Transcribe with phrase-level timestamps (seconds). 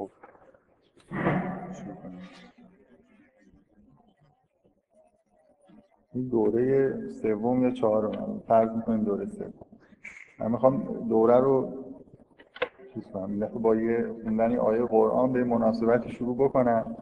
[0.00, 0.10] خب.
[6.12, 9.52] این دوره سوم یا چهارم؟ فرض می‌کنیم دوره سوم.
[10.38, 11.72] من می‌خوام دوره رو
[12.94, 13.38] چیز کنم.
[13.38, 16.96] با یه خوندن آیه قرآن به مناسبتی شروع بکنم.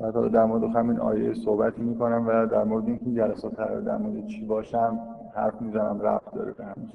[0.00, 4.26] بعد در مورد همین آیه صحبتی می‌کنم و در مورد اینکه جلسات قرار در مورد
[4.26, 4.98] چی باشم
[5.34, 6.88] حرف می‌زنم رفت داره به همین.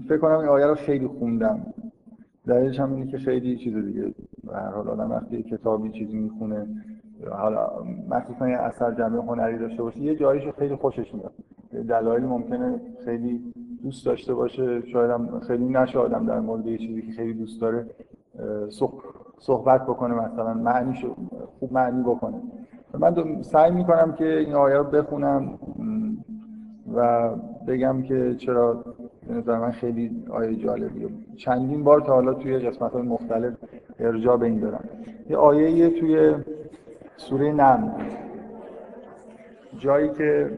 [0.00, 1.74] فکر کنم این آیه رو خیلی خوندم.
[2.46, 4.14] دلیلش هم اینه که خیلی چیز دیگه.
[4.44, 6.66] به هر حال آدم وقتی کتابی چیزی می‌خونه
[7.30, 7.70] حالا
[8.08, 11.32] مخصوصا یه اثر جمعه هنری داشته باشه یه جاییشو خیلی خوشش میاد.
[11.88, 13.52] دلایلی ممکنه خیلی
[13.82, 17.60] دوست داشته باشه شاید هم خیلی نشه آدم در مورد یه چیزی که خیلی دوست
[17.60, 17.86] داره
[19.38, 21.14] صحبت بکنه مثلا معنیشو
[21.58, 22.42] خوب معنی بکنه.
[22.98, 25.58] من سعی می‌کنم که این آیه رو بخونم
[26.94, 27.30] و
[27.68, 28.84] بگم که چرا
[29.28, 31.08] نظر من خیلی آیه جالبیه.
[31.36, 33.54] چندین بار تا حالا توی قسمت های مختلف
[33.98, 34.88] ارجاع به این دارم.
[35.30, 36.34] یه آیه توی
[37.16, 37.90] سوره نمل
[39.78, 40.50] جایی که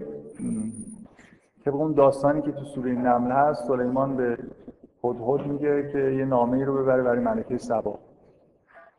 [1.64, 4.38] طبق اون داستانی که تو سوره نمل هست سلیمان به
[5.04, 7.98] هدهد میگه که یه نامه ای رو ببره برای ملکه سبا.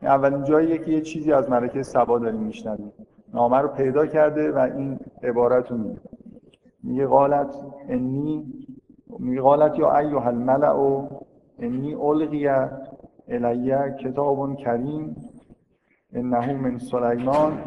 [0.01, 2.91] اولین جاییه که یه چیزی از ملکه سبا داریم میشنویم.
[3.33, 5.99] نامه رو پیدا کرده و این عبارت رو میگه.
[6.83, 7.55] میگه قالت
[7.89, 8.66] انی
[9.41, 10.75] قالت یا ایها الملع
[11.59, 12.47] انی القی
[13.27, 15.15] الیه کتاب کریم
[16.13, 17.59] انه من سلیمان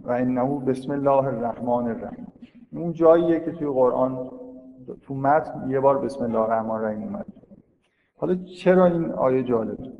[0.00, 2.26] و انه بسم الله الرحمن الرحیم.
[2.72, 4.30] اون جاییه که توی قرآن
[5.02, 7.26] تو متن یه بار بسم الله الرحمن الرحیم اومد.
[8.16, 9.92] حالا چرا این آیه جالبه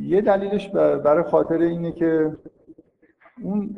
[0.00, 2.36] یه دلیلش برای خاطر اینه که
[3.42, 3.76] اون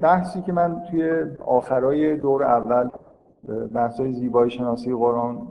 [0.00, 2.88] بحثی که من توی آخرای دور اول
[3.74, 5.48] بحثای زیبایی شناسی قرآن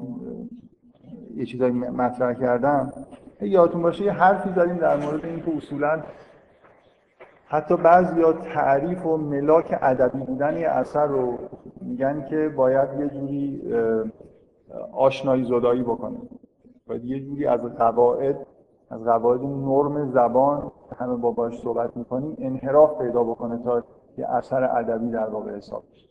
[1.36, 2.94] یه چیزایی مطرح کردم
[3.42, 6.04] یادتون باشه یه حرفی زدیم در مورد اینکه اصولا
[7.46, 8.24] حتی بعضی
[8.54, 11.38] تعریف و ملاک ادبی بودن یه اثر رو
[11.82, 13.62] میگن که باید یه جوری
[14.94, 16.18] آشنایی زدایی بکنه.
[16.88, 18.46] باید یه جوری از قواعد
[18.94, 23.84] از قواعد نرم زبان همه با باش صحبت می‌کنیم انحراف پیدا بکنه تا
[24.18, 26.10] یه اثر ادبی در واقع حساب بشه.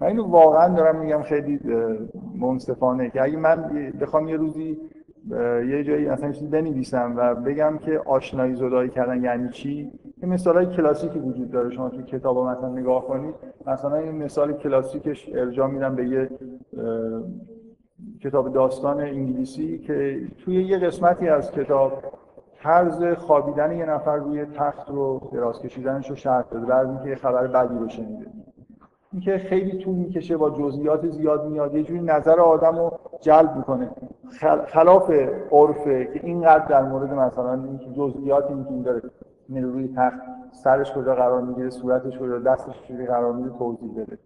[0.00, 1.60] من اینو واقعا دارم میگم خیلی
[2.34, 4.80] منصفانه که اگه من بخوام یه روزی
[5.70, 10.56] یه جایی مثلا چیزی بنویسم و بگم که آشنایی زدایی کردن یعنی چی این مثال
[10.56, 11.70] های کلاسیکی وجود داره.
[11.70, 13.34] شما توی کتاب مثلا نگاه کنید
[13.66, 16.30] مثلا این مثال کلاسیکش ارجاع میدم به یه
[18.22, 21.92] کتاب داستان انگلیسی که توی یه قسمتی از کتاب
[22.62, 27.14] طرز خوابیدن یه نفر روی تخت رو دراز کشیدنش رو شرط داده بعد اینکه یه
[27.14, 28.26] خبر بدی رو شنیده.
[29.12, 33.90] اینکه خیلی طول می‌کشه با جزئیات زیاد میاد یه جوری نظر آدم رو جلب می‌کنه.
[34.66, 35.10] خلاف
[35.50, 39.02] عرفه که اینقدر در مورد مثلا اینکه جزئیات اینکه این داره
[39.48, 40.20] میره روی تخت
[40.52, 44.18] سرش کجا قرار می‌گیره صورتش کجا دستش چجوری قرار می‌گیره توضیح بده.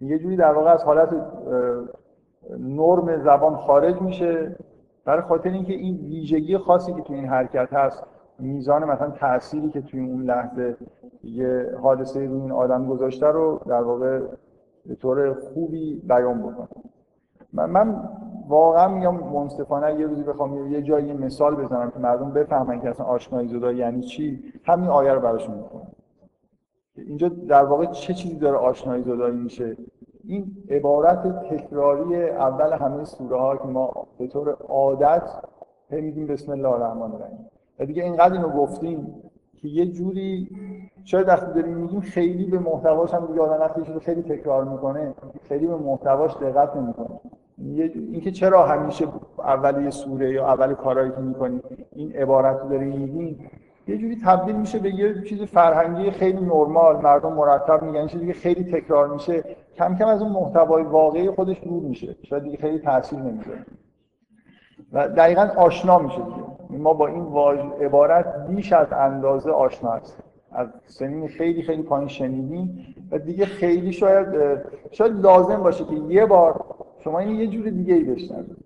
[0.00, 1.08] یه جوری در واقع از حالت
[2.58, 4.56] نرم زبان خارج میشه
[5.04, 8.02] برای خاطر اینکه این ویژگی خاصی که تو این حرکت هست
[8.38, 10.76] میزان مثلا تأثیری که توی اون لحظه
[11.24, 14.20] یه حادثه روی این آدم گذاشته رو در واقع
[14.86, 16.68] به طور خوبی بیان بکنه.
[17.52, 18.08] من, من
[18.48, 23.06] واقعا میگم منصفانه یه روزی بخوام یه جایی مثال بزنم که مردم بفهمن که اصلا
[23.06, 25.86] آشنایی زدا یعنی چی همین آیه رو براشون می‌کنم
[26.96, 29.76] اینجا در واقع چه چیزی داره آشنایی زدایی میشه؟
[30.30, 35.30] این عبارت تکراری اول همه سوره ها که ما به طور عادت
[35.90, 37.46] میگیم بسم الله الرحمن الرحیم.
[37.78, 39.14] و دیگه اینقدر اینو گفتیم
[39.56, 40.48] که یه جوری
[41.04, 45.14] شاید وقتی داریم میگیم خیلی به محتواش هم دیگه آدم وقتی خیلی تکرار می‌کنه
[45.48, 47.20] خیلی به محتواش دقت نمی‌کنه.
[47.94, 49.06] اینکه چرا همیشه
[49.38, 53.50] اول سوره یا اول کارهایی که می‌کنیم این عبارت رو داریم میگیم
[53.88, 58.32] یه جوری تبدیل میشه به یه چیز فرهنگی خیلی نرمال مردم مرتب میگن چیزی که
[58.32, 59.44] خیلی تکرار میشه.
[59.80, 62.16] کم کم از اون محتوای واقعی خودش دور میشه.
[62.22, 63.66] شاید دیگه خیلی تاثیر نمی‌ذاره.
[64.92, 66.82] و دقیقا آشنا میشه دیگه.
[66.82, 67.58] ما با این واژ...
[67.58, 70.22] عبارت بیش از اندازه آشنا هست
[70.52, 74.26] از سنین خیلی خیلی پایین شنیدیم و دیگه خیلی شاید
[74.90, 76.64] شاید لازم باشه که یه بار
[76.98, 78.56] شما این یه جور دیگه ای بشنوید.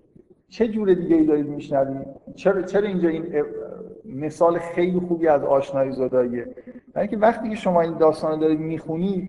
[0.48, 3.44] چه جور دیگه ای دارید میشنوید؟ چرا چرا اینجا این
[4.04, 6.44] مثال خیلی خوبی از آشنایی زداییه
[6.94, 9.28] برای اینکه وقتی که شما این داستان رو دارید می‌خونید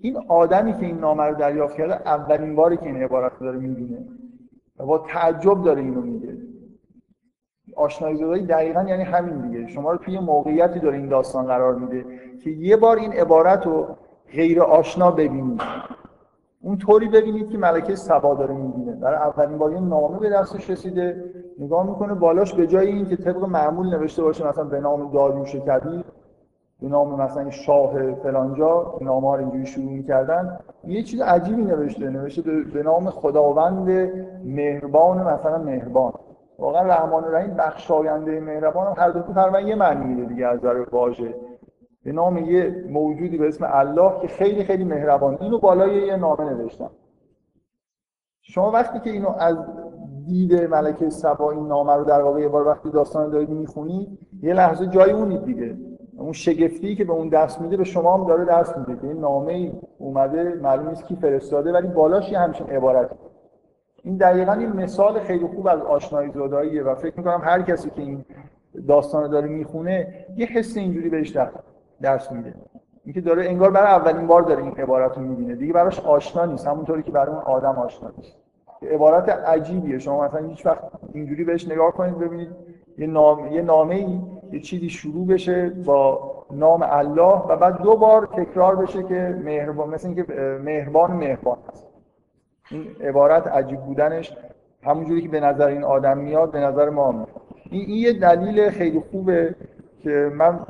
[0.00, 3.58] این آدمی که این نامه رو دریافت کرده اولین باری که این عبارت رو داره
[3.58, 3.98] می‌بینه
[4.78, 6.36] و با تعجب داره اینو میگه.
[7.76, 9.66] آشنایی زدایی دقیقا یعنی همین دیگه.
[9.66, 12.04] شما رو توی موقعیتی داره این داستان قرار میده
[12.44, 13.96] که یه بار این عبارت رو
[14.32, 15.60] غیر آشنا ببینید.
[16.60, 18.92] اون طوری ببینید که ملکه سبا داره می‌بینه.
[18.92, 21.24] برای اولین بار یه نامه به دستش رسیده
[21.58, 25.56] نگاه می‌کنه بالاش به جای این که طبق معمول نوشته باشه مثلا به نام داریوش
[25.56, 26.04] کبیر
[26.80, 30.58] به نام مثلا شاه فلانجا نامه ها اینجوری شروع می‌کردن.
[30.84, 32.42] یه چیز عجیبی نوشته نوشته
[32.74, 33.88] به نام خداوند
[34.44, 36.12] مهربان مثلا مهربان.
[36.58, 40.84] واقعا رحمان و رحیم بخشاینده مهربان هر دو تقریبا یه معنی میده دیگه از نظر
[40.92, 41.34] واژه.
[42.04, 45.38] به نام یه موجودی به اسم الله که خیلی خیلی مهربان.
[45.40, 46.90] اینو بالای یه نامه نوشتم.
[48.42, 49.56] شما وقتی که اینو از
[50.26, 54.54] دید ملکه سبا این نامه رو در واقع یه بار وقتی داستان دارید می‌خونید یه
[54.54, 55.76] لحظه جای اونید دیگه.
[56.18, 59.20] اون شگفتی که به اون دست میده به شما هم داره دست میده که این
[59.20, 63.10] نامه ای اومده معلوم نیست کی فرستاده ولی بالاش یه همچین عبارت.
[64.04, 68.02] این دقیقا این مثال خیلی خوب از آشنایی زداییه و فکر می‌کنم هر کسی که
[68.02, 68.24] این
[68.88, 71.36] داستان داره می‌خونه یه حس اینجوری بهش
[72.02, 72.54] درس میده.
[73.04, 75.54] اینکه داره انگار برای اولین بار داره این عبارت رو می‌بینه.
[75.54, 78.36] دیگه براش آشنا نیست همونطوری که برای اون آدم آشنا نیست.
[78.82, 79.98] عبارت عجیبیه.
[79.98, 82.50] شما مثلا هیچ وقت اینجوری بهش نگاه کنید ببینید
[82.98, 84.20] یه نام یه نامه
[84.52, 89.88] یه چیزی شروع بشه با نام الله و بعد دو بار تکرار بشه که مهربان
[89.88, 90.24] مثل اینکه
[90.64, 91.86] مهربان مهربان هست.
[92.70, 94.36] این عبارت عجیب بودنش.
[94.82, 97.28] همونجوری که به نظر این آدم میاد به نظر ما میاد.
[97.70, 99.54] این, این یه دلیل خیلی خوبه
[100.00, 100.60] که من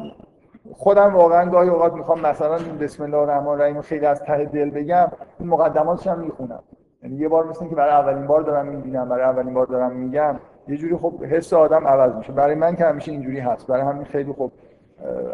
[0.73, 5.13] خودم واقعا گاهی اوقات می‌خوام مثلا بسم الله الرحمن الرحیم خیلی از ته دل بگم.
[5.41, 6.63] این مقدماتش هم می‌خونم.
[7.03, 10.37] یعنی یه بار مثل که برای اولین بار دارم می‌بینم برای اولین بار دارم میگم.
[10.69, 12.33] یه جوری خب حس آدم عوض میشه.
[12.33, 13.67] برای من که همیشه اینجوری هست.
[13.67, 14.53] برای همین خیلی خب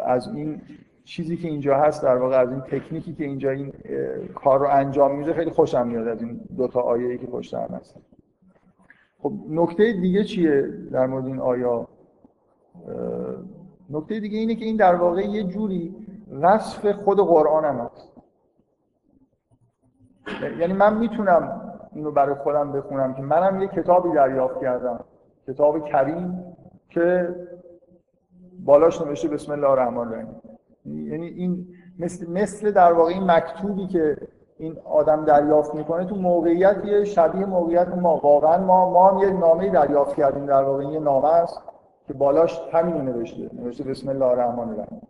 [0.05, 0.61] از این
[1.03, 3.73] چیزی که اینجا هست در واقع از این تکنیکی که اینجا این
[4.35, 7.75] کار رو انجام میده خیلی خوشم میاد از این دو تا آیه که پشت هم
[7.75, 7.95] هست.
[9.19, 11.87] خب نکته دیگه چیه در مورد این آیا
[13.89, 15.95] نکته دیگه اینه که این در واقع یه جوری
[16.41, 18.13] وصف خود قرآن هم هست.
[20.59, 21.61] یعنی من می‌تونم
[21.93, 25.03] اینو برای خودم بخونم که منم یه کتابی دریافت کردم.
[25.47, 26.55] کتاب کریم
[26.89, 27.35] که
[28.65, 30.27] بالاش نوشته بسم الله الرحمن الرحیم.
[30.85, 31.67] یعنی این
[31.99, 34.17] مثل, مثل در واقع این مکتوبی که
[34.57, 38.17] این آدم دریافت می‌کنه تو موقعیت یه شبیه موقعیت ما.
[38.17, 41.61] واقعا ما ما هم یه نامه دریافت کردیم در واقع یه نامه است
[42.07, 43.49] که بالاش همین نوشته.
[43.53, 45.01] نوشته بسم الله الرحمن الرحیم.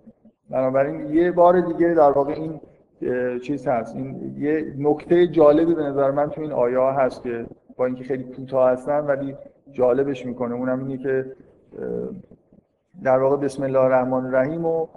[0.49, 2.61] بنابراین یه بار دیگه در واقع این
[3.39, 3.95] چیز هست.
[3.95, 7.45] این یه نکته جالبی به نظر من تو این آیه هست که
[7.77, 9.35] با اینکه خیلی کوتاه هستن ولی
[9.73, 10.55] جالبش می‌کنه.
[10.55, 11.25] اونم اینه که
[13.03, 14.87] در واقع بسم الله الرحمن الرحیم و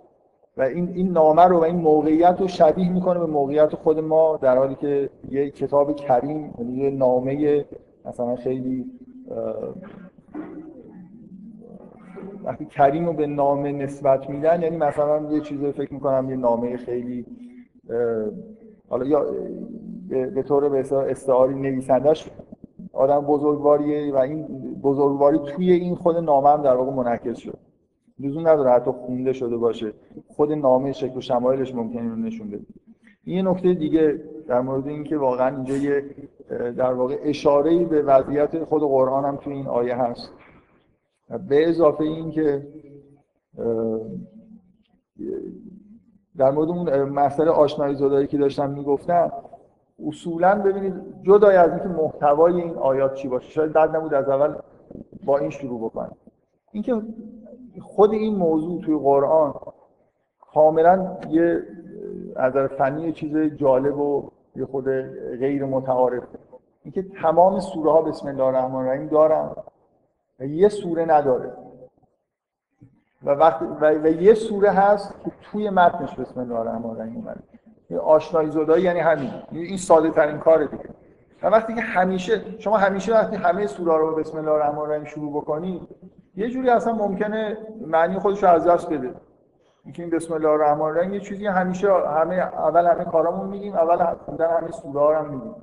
[0.56, 4.36] و این این نامه رو و این موقعیت رو شبیه می‌کنه به موقعیت خود ما
[4.36, 7.64] در حالی که یه کتاب کریم یعنی یه نامه
[8.04, 8.84] مثلا خیلی
[12.44, 16.76] وقتی کریم رو به نامه نسبت میدن یعنی مثلا یه چیزی فکر می‌کنم یه نامه
[16.76, 17.26] خیلی
[18.88, 19.26] حالا یا
[20.08, 22.30] به طور به استعاری نویسندش
[22.96, 24.42] آدم بزرگواریه و این
[24.82, 27.58] بزرگواری توی این خود نامه هم در واقع منعکس شد.
[28.20, 29.92] لزوم نداره حتی خونده شده باشه.
[30.28, 32.66] خود نامه شکل و شمایلش ممکنه رو نشون بده.
[33.24, 36.04] این یه نکته دیگه در مورد اینکه واقعا اینجا یه
[36.76, 40.32] در واقع اشاره به وضعیت خود قرآن هم توی این آیه هست.
[41.48, 42.66] به اضافه این که
[46.36, 49.32] در مورد اون مسئله آشنایی زدایی که داشتم می‌گفتم
[50.04, 54.54] اصولا ببینید جدای از اینکه محتوای این آیات چی باشه شاید بد نبود از اول
[55.24, 56.16] با این شروع بکنم.
[56.72, 57.02] اینکه
[57.82, 59.54] خود این موضوع توی قرآن
[60.40, 61.62] کاملا یه
[62.36, 64.84] از فنی چیز جالب و یه خود
[65.38, 66.22] غیر متعارف.
[66.82, 69.50] اینکه تمام سوره ها بسم الله الرحمن الرحیم دارن
[70.40, 71.52] و یه سوره نداره.
[73.24, 77.55] و, وقت و, یه سوره هست که توی متنش بسم الله الرحمن الرحیم اومده.
[77.94, 79.30] آشنایی زدایی یعنی همین.
[79.52, 80.88] این ساده ترین کاره دیگه.
[81.42, 85.32] و وقتی که همیشه شما همیشه وقتی همه سوره رو بسم الله الرحمن الرحیم شروع
[85.32, 85.80] بکنید
[86.36, 89.14] یه جوری اصلا ممکنه معنی خودش رو از دست بده.
[89.84, 94.14] اینکه این بسم الله الرحمن الرحیم یه چیزی همیشه همه اول همه کارامون میگیم اول
[94.24, 95.54] خوندن همه سوره ها هم میگیم.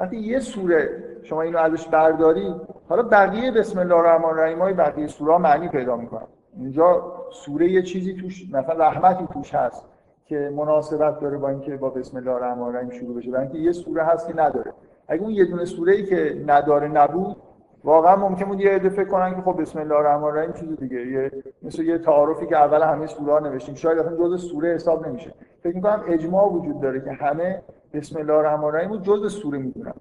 [0.00, 2.54] وقتی یه سوره شما اینو ازش برداری
[2.88, 6.26] حالا بقیه بسم الله الرحمن الرحیم های بقیه سوره معنی پیدا می‌کنن.
[6.56, 9.84] اینجا سوره یه چیزی توش مثلا رحمتی توش هست.
[10.28, 13.72] که مناسبت داره با اینکه با بسم الله الرحمن الرحیم شروع بشه برای اینکه یه
[13.72, 14.72] سوره هست که نداره.
[15.08, 17.36] اگه اون یه دونه سوره ای که نداره نبود
[17.84, 21.06] واقعا ممکن بود یه عده فکر کنن که خب بسم الله الرحمن الرحیم چیز دیگه
[21.06, 21.32] یه
[21.62, 23.74] مثل یه تعارفی که اول همه سوره ها نوشتیم.
[23.74, 25.34] شاید اصلا جزء سوره حساب نمیشه.
[25.62, 29.94] فکر می‌کنم اجماع وجود داره که همه بسم الله الرحمن الرحیم رو جزء سوره می‌دونن.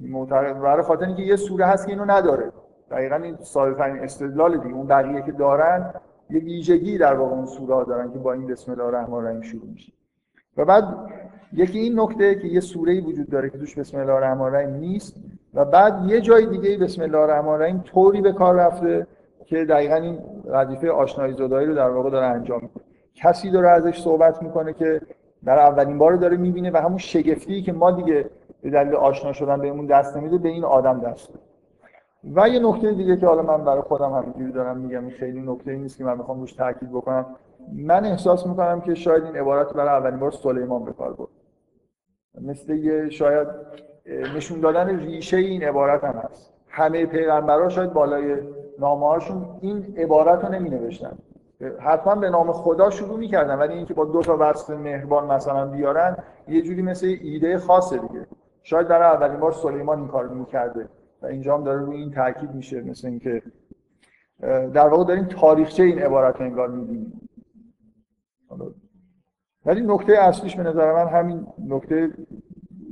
[0.00, 2.52] معتقد برای خاطر اینکه یه سوره هست که اینو نداره.
[2.90, 3.36] دقیقا این
[3.78, 4.74] ترین استدلال دیگه.
[4.74, 5.94] اون بقیه که دارن
[6.34, 9.42] یه ویژگی در واقع اون سوره ها دارن که با این بسم الله الرحمن الرحیم
[9.42, 9.92] شروع میشه.
[10.56, 10.84] و بعد
[11.52, 15.16] یکی این نکته که یه سوره وجود داره که توش بسم الله الرحمن الرحیم نیست
[15.54, 19.06] و بعد یه جای دیگه بسم الله الرحمن الرحیم طوری به کار رفته
[19.46, 22.80] که دقیقا این وظیفه آشنایی زدایی رو در واقع داره انجام میده.
[23.14, 25.00] کسی داره ازش صحبت می‌کنه که
[25.44, 28.30] در اولین بار داره می‌بینه و همون شگفتی که ما دیگه
[28.62, 31.30] به دلیل آشنا شدن بهمون دست نمیده به این آدم دست
[32.34, 35.98] و یه نکته دیگه که حالا من برای خودم همینجوری دارم میگم خیلی نکته نیست
[35.98, 37.26] که من می‌خوام روش تاکید بکنم.
[37.72, 41.28] من احساس می‌کنم که شاید این عبارت برای اولین بار سلیمان به کار برد.
[42.40, 43.48] مثل یه شاید
[44.36, 46.52] نشون دادن ریشه این عبارت هم هست.
[46.68, 48.36] همه پیغمبرها شاید بالای
[48.78, 51.18] نامه هاشون این عبارت رو نمی نوشتن
[51.80, 56.16] حتما به نام خدا شروع می‌کردن ولی اینکه با دو تا وصف مهربان مثلا بیارن
[56.48, 58.26] یه جوری مثل ایده خاصه دیگه.
[58.62, 60.88] شاید در اولین بار سلیمان این کار می‌کرده.
[61.30, 63.42] اینجا هم داره روی این تاکید میشه مثل اینکه
[64.74, 67.28] در واقع داریم تاریخچه این عبارت انگار می‌بینیم.
[69.66, 72.10] ولی نکته اصلیش به نظر من همین نکته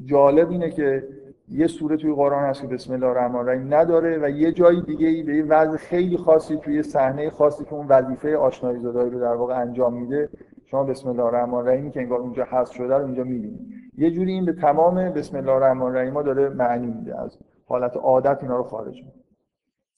[0.05, 1.09] جالب اینه که
[1.49, 5.07] یه سوره توی قرآن هست که بسم الله الرحمن الرحیم نداره و یه جای دیگه
[5.09, 9.21] ای به یه وضع خیلی خاصی توی صحنه خاصی که اون وظیفه آشنایی زدایی رو
[9.21, 10.29] در واقع انجام میده
[10.67, 13.61] شما بسم الله الرحمن الرحیم که انگار اونجا حذف شده رو اونجا می‌بینید.
[13.99, 17.21] یه جوری این به تمام بسم الله الرحمن الرحیم داره معنی میده.
[17.21, 19.13] از حالت عادت اینا رو خارج میده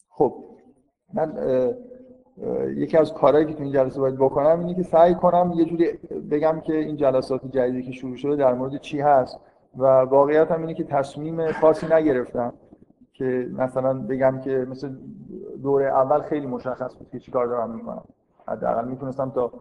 [0.09, 0.35] خب
[1.14, 1.38] من
[2.76, 5.92] یکی از کارهایی که تو این جلسه باید بکنم اینه که سعی کنم یه جوری
[6.30, 9.40] بگم که این جلسات جدیدی که شروع شده در مورد چی هست
[9.76, 12.52] و واقعیت هم اینه که تصمیم خاصی نگرفتم
[13.12, 14.97] که مثلا بگم که مثل
[15.62, 18.04] دوره اول خیلی مشخص بود که چیکار دارم می‌کنم.
[18.49, 19.52] حداقل می‌تونستم تا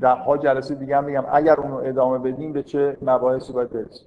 [0.00, 4.06] ده ها جلسه دیگه هم بگم اگر اونو ادامه بدیم به چه مباحثی باید برسیم.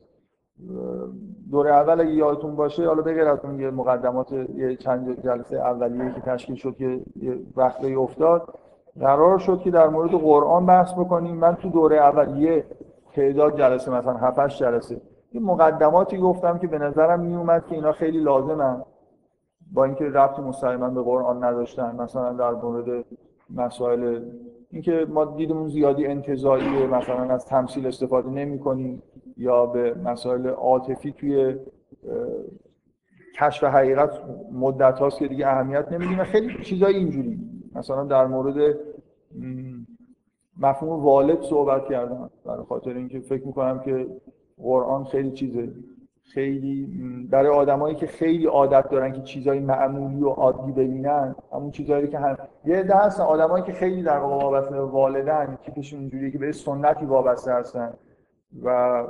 [1.52, 6.14] دوره اول اگه یادتون باشه حالا بغیر از اون یه مقدمات یه چند جلسه اولیه
[6.14, 8.60] که تشکیل شد که یه وقتی افتاد
[9.00, 11.36] قرار شد که در مورد قرآن بحث بکنیم.
[11.36, 12.66] من تو دوره اول یه
[13.14, 15.02] تعداد جلسه مثلا 7 جلسه
[15.34, 18.82] یه مقدماتی گفتم که به نظرم می اومد که اینا خیلی لازمن.
[19.74, 23.06] با اینکه ربط مستقیما به قرآن نداشتن مثلا در مورد
[23.56, 24.22] مسائل
[24.72, 29.04] اینکه ما دیدمون زیادی انتزاعیه مثلا از تمثیل استفاده نمی کنیم
[29.38, 31.56] یا به مسائل عاطفی توی
[33.40, 37.40] کشف حقیقت مدت هاست که دیگه اهمیت نمیدیم خیلی چیزای اینجوری.
[37.76, 38.78] مثلا در مورد
[40.60, 42.30] مفهوم والد صحبت کردم.
[42.46, 44.08] برای خاطر اینکه فکر می‌کنم که
[44.58, 45.70] قرآن خیلی چیزه.
[46.34, 46.86] خیلی
[47.32, 52.20] برای آدمایی که خیلی عادت دارن که چیزای معمولی و عادی ببینن همون چیزایی که
[52.20, 57.06] هم یه هستن آدمایی که خیلی در واقع وابسته والدن تیپشون اینجوریه که به سنتی
[57.06, 57.94] وابسته هستن.
[58.64, 59.04] و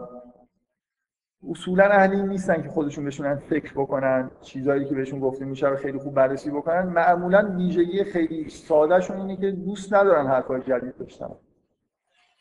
[1.49, 5.99] اصولا اهلی نیستن که خودشون بشونن فکر بکنن چیزایی که بهشون گفته میشه رو خیلی
[5.99, 6.83] خوب بررسی بکنن.
[6.83, 11.35] معمولا ویژگی خیلی سادهشون اینه که دوست ندارن حرفای جدید بشنن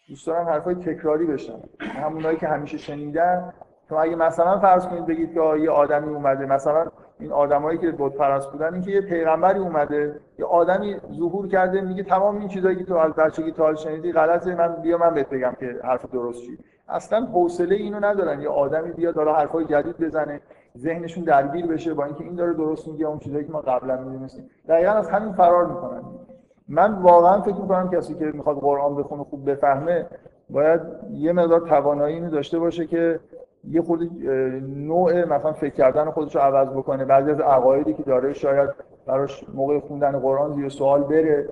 [0.09, 3.53] دوست دارن حرفای تکراری بشنن همونایی که همیشه شنیدن.
[3.89, 6.87] تو اگه مثلا فرض کنید بگید که یه آدمی اومده مثلا
[7.19, 12.03] این آدمایی که بت پرست بودن اینکه یه پیغمبری اومده یه آدمی ظهور کرده میگه
[12.03, 15.57] تمام این چیزایی که تو از بچگی تا شنیدی غلطه من بیا من بهت بگم
[15.61, 18.41] که حرف درست چی اصلا حوصله اینو ندارن.
[18.41, 20.41] یه آدمی بیاد حالا حرفای جدید بزنه
[20.79, 24.51] ذهنشون درگیر بشه با اینکه این داره درست میگه اون چیزایی که ما قبلا می‌دونستیم.
[24.69, 26.03] دقیقا از همین فرار می‌کنن.
[26.69, 30.07] من واقعا فکر می‌کنم کسی که می‌خواد قرآن بخونه خوب بفهمه
[30.51, 33.21] باید یه مقدار توانایی اینو داشته باشه که
[33.69, 34.29] یه خود
[34.63, 37.05] نوع مثلا فکر کردن خودش رو عوض بکنه.
[37.05, 38.71] بعضی از عقایدی که داره شاید
[39.07, 41.49] براش موقع خوندن قرآن زیر سوال بره.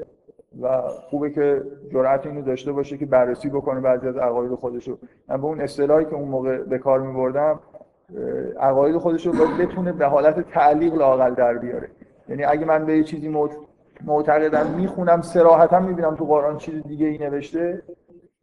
[0.60, 4.98] و خوبه که جرأت اینو داشته باشه که بررسی بکنه بعضی از عقاید خودش رو
[5.28, 7.60] من به اون اصطلاحی که اون موقع به کار می‌بردم
[8.60, 11.88] عقاید خودش رو بتونه به حالت تعلیق لاقل در بیاره.
[12.28, 13.36] یعنی اگه من به یه چیزی
[14.04, 17.82] معتقدم می‌خونم سراحتا می‌بینم تو قرآن چیز دیگه ای نوشته.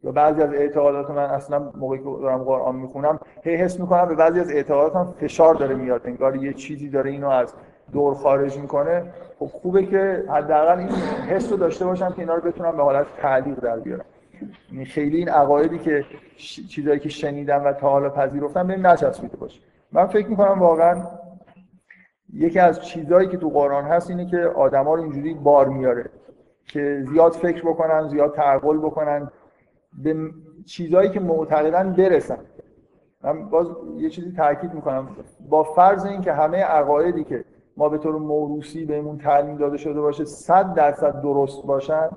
[0.04, 4.16] یا بعضی از اعتقادات من اصلا موقعی که دارم قرآن می‌خونم هی حس می‌کنم به
[4.16, 6.02] بعضی از اعتقاداتم فشار داره میاد.
[6.06, 7.54] انگار یه چیزی داره اینو از
[7.92, 9.04] دور خارج می‌کنه
[9.40, 10.90] خب خوبه که حداقل این
[11.30, 14.06] حس رو داشته باشم که اینا رو بتونم به حالت تعلیق در بیارم.
[14.72, 16.06] یعنی خیلی این عقایدی که
[16.70, 19.62] چیزایی که شنیدم و تا حالا پذیرفتم بهم نچسبیده باشه.
[19.92, 21.04] من فکر می‌کنم واقعا
[22.34, 26.10] یکی از چیزهایی که تو قرآن هست اینه که آدما رو اینجوری بار میاره
[26.66, 29.32] که زیاد فکر بکنن زیاد تعقل بکنن
[30.04, 30.16] به
[30.66, 32.38] چیزهایی که معتقدن برسن.
[33.24, 33.68] من باز
[33.98, 35.08] یه چیزی تاکید می‌کنم.
[35.50, 37.46] با فرض اینکه همه عقایدی که
[37.80, 42.10] ما به طور موروسی بهمون تعلیم داده شده باشه 100 درصد درست باشن.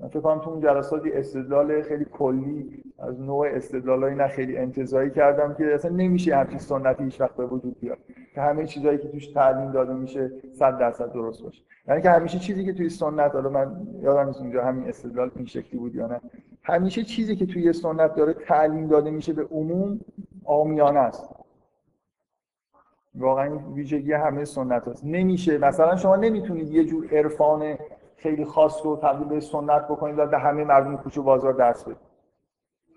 [0.00, 5.10] من فکر کنم تو اون جلساتی استدلال خیلی کلی از نوع استدلالایی نه خیلی انتظایی
[5.10, 7.98] کردم که اصلا نمیشه همچین سنتی هیچ وقت به وجود بیاد.
[8.34, 11.62] که همه چیزایی که توش تعلیم داده میشه 100 درصد درست باشه.
[11.88, 15.46] یعنی که همیشه چیزی که توی سنت حالا من یادم نیست اونجا همین استدلال این
[15.46, 16.20] شکلی بود یا نه.
[16.62, 20.00] همیشه چیزی که توی سنت داره تعلیم داده میشه به عموم
[20.44, 21.39] آمیانه است.
[23.14, 25.04] واقعا ویژگی همه سنت هست.
[25.04, 25.58] نمیشه.
[25.58, 27.76] مثلا شما نمی‌تونید یه جور عرفان
[28.16, 31.96] خیلی خاص رو تبدیل به سنت بکنید و به همه مردم کوچه بازار درس بدید.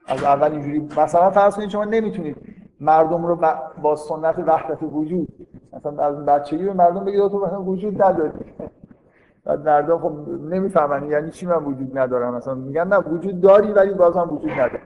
[0.08, 0.79] از اول اینجوری.
[0.98, 2.38] مثلا فرض کنید شما نمی‌تونید
[2.79, 3.39] مردم رو
[3.82, 5.27] با سنت وحدت وجود
[5.74, 8.32] مثلا از بچگی به مردم بگید تو مثلا وجود نداری.
[9.46, 11.10] بعد مردم خب نمی‌فهمن.
[11.10, 14.84] یعنی چی من وجود ندارم؟ مثلا میگن نه وجود داری ولی باز هم وجود نداری.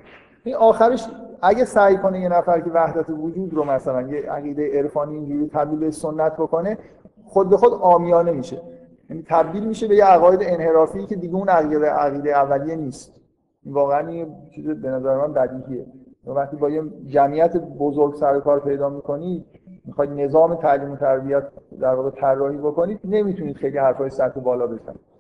[0.48, 1.08] این آخرش
[1.42, 5.80] اگه سعی کنه یه نفر که وحدت وجود رو مثلا یه عقیده عرفانی اینجوری تبدیل
[5.80, 6.77] به سنت بکنه
[7.25, 8.62] خود به خود آمیانه میشه.
[9.10, 13.22] یعنی تبدیل میشه به یه عقاید انحرافی که دیگه اون عقیده عقیده اولیه نیست.
[13.66, 15.86] واقعا این چیز به نظر من بدیهیه.
[16.25, 19.46] وقتی با یه جمعیت بزرگ سر کار پیدا می‌کنید
[19.86, 21.44] می‌خواید نظام تعلیم و تربیت
[21.82, 25.16] در واقع طراحی بکنید نمی‌تونید خیلی حرفای سطح بالا بزنید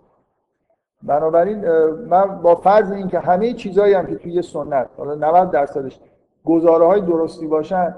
[1.07, 1.69] بنابراین
[2.09, 5.99] من با فرض اینکه همه چیزهایی هم که توی سنت حالا 90 درصدش
[6.45, 7.95] گزاره های درستی باشن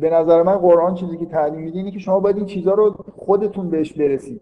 [0.00, 2.94] به نظر من قرآن چیزی که تعلیم میده اینه که شما باید این چیزها رو
[3.16, 4.40] خودتون بهش برسید.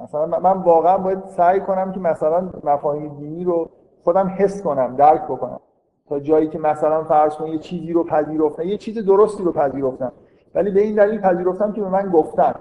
[0.00, 3.70] مثلا من واقعا باید سعی کنم که مثلا مفاهیم دینی رو
[4.04, 5.60] خودم حس کنم درک بکنم.
[6.08, 10.12] تا جایی که مثلا فرض کنم یه چیزی رو پذیرفتم یه چیز درستی رو پذیرفتم.
[10.54, 12.54] ولی به این دلیل پذیرفتم که به من گفتن.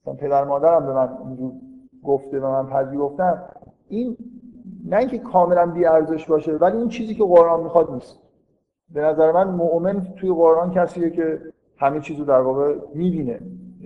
[0.00, 1.52] مثلا پدر مادرم به من اینجور
[2.04, 3.42] گفته و من پذیرفتم
[3.88, 4.16] این
[4.84, 8.18] نه اینکه کاملا بی ارزش باشه ولی اون چیزی که قرآن می‌خواد نیست.
[8.90, 11.40] به نظر من مؤمن توی قرآن کسیه که
[11.76, 13.40] همه چیز رو در واقع می‌بینه.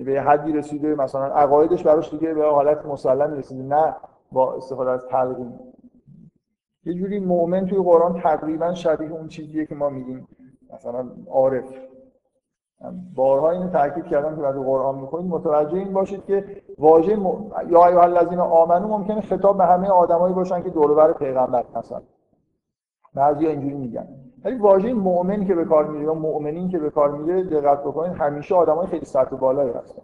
[0.05, 3.95] به حدی رسیده مثلا عقایدش براش دیگه به حالت مسلم رسیده نه
[4.33, 5.53] با استفاده از تلقین.
[6.85, 10.29] یه جوری مؤمن توی قرآن تقریبا شبیه اون چیزیه که ما میگیم
[10.75, 11.65] مثلا عارف.
[13.15, 16.45] بارها اینو تاکید کردم که وقتی قرآن می‌خونید متوجه این باشید که
[16.79, 17.51] واژه م...
[17.69, 22.03] یا ایها الذین آمنو ممکنه خطاب به همه آدمایی باشن که دور بر پیغمبر هستن.
[23.15, 24.09] بعضی اینجوری میگن.
[24.45, 28.13] ولی واژه مؤمن که به کار میره یا مؤمنین که به کار میره دقت بکنید
[28.13, 30.03] همیشه آدمای خیلی سطح بالایی هستن.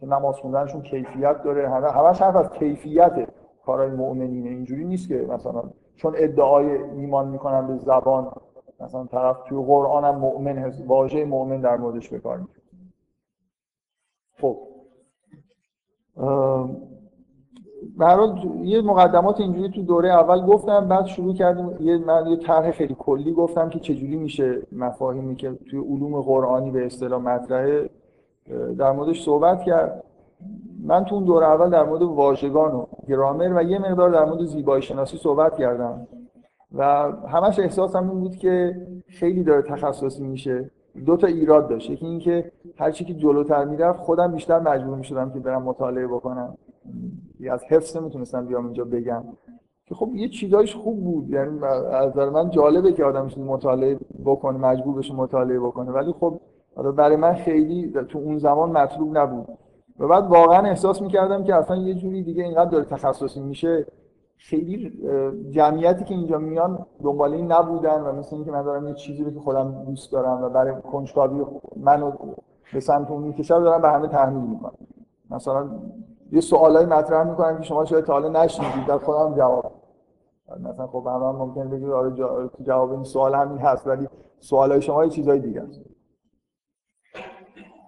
[0.00, 3.28] که نماز خوندنشون کیفیت داره همه همش حرف از کیفیت
[3.66, 4.48] کارهای مؤمنینه.
[4.48, 5.62] اینجوری نیست که مثلا
[5.96, 8.32] چون ادعای ایمان می‌کنن به زبان
[8.80, 12.40] مثلا طرف توی قرآن هم مؤمن هست واژه مؤمن در موردش به کار
[14.40, 14.58] خب.
[17.96, 18.30] برای
[18.62, 21.76] یه مقدمات اینجوری تو دوره اول گفتم بعد شروع کردیم.
[21.80, 26.70] یه من یه طرح خیلی کلی گفتم که چجوری میشه مفاهیمی که توی علوم قرآنی
[26.70, 27.90] به اصطلاح مطرحه
[28.78, 30.04] در موردش صحبت کرد.
[30.82, 34.44] من تو اون دوره اول در مورد واژگان و گرامر و یه مقدار در مورد
[34.44, 36.06] زیبایی شناسی صحبت کردم.
[36.74, 36.84] و
[37.28, 40.70] همش احساسم این بود که خیلی داره تخصصی میشه.
[41.06, 41.90] دو تا ایراد داشت.
[41.90, 46.58] یکی اینکه هر چی که جلوتر می‌رفت خودم بیشتر مجبور می‌شدم که برم مطالعه بکنم.
[47.50, 49.24] از حفظ نمی‌تونستم بیام اینجا بگم.
[49.86, 51.30] که خب یه چیزایش خوب بود.
[51.30, 55.90] یعنی از نظر من جالبه که آدم مطالعه بکنه مجبور بشه مطالعه بکنه.
[55.90, 56.40] ولی خب
[56.96, 59.48] برای من خیلی تو اون زمان مطلوب نبود.
[59.98, 63.86] و بعد واقعا احساس می‌کردم که اصلا یه جوری دیگه اینقدر داره تخصصی میشه.
[64.48, 64.92] خیلی
[65.50, 69.30] جمعیتی که اینجا میان دنبال این نبودن و مثل اینکه من دارم یه چیزی رو
[69.30, 71.44] که خودم دوست دارم و برای کنجکاوی
[71.76, 72.12] منو
[72.72, 74.72] به سمت اون می‌کشم دارم به همه تحمیل می‌کنم.
[75.30, 75.68] مثلا
[76.32, 79.72] یه سوالای مطرح می‌کنم که شما شاید تا حالا نشنیدید در خودم جواب
[80.60, 82.12] مثلا خب همه هم ممکن بگید آره
[82.62, 84.08] جواب این سوال همین هست ولی
[84.40, 85.80] سوالای شما یه چیزای دیگه است.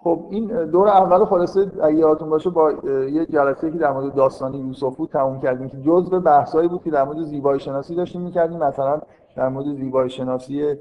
[0.06, 2.72] خب این دور اول خلاصه اگه یادتون باشه با
[3.12, 6.90] یه جلسه که در مورد داستان یوسف بود تموم کردیم که جزء بحثایی بود که
[6.90, 8.58] در مورد زیبایی شناسی داشتیم می‌کردیم.
[8.58, 9.00] مثلا
[9.36, 10.74] در مورد زیبایی شناسی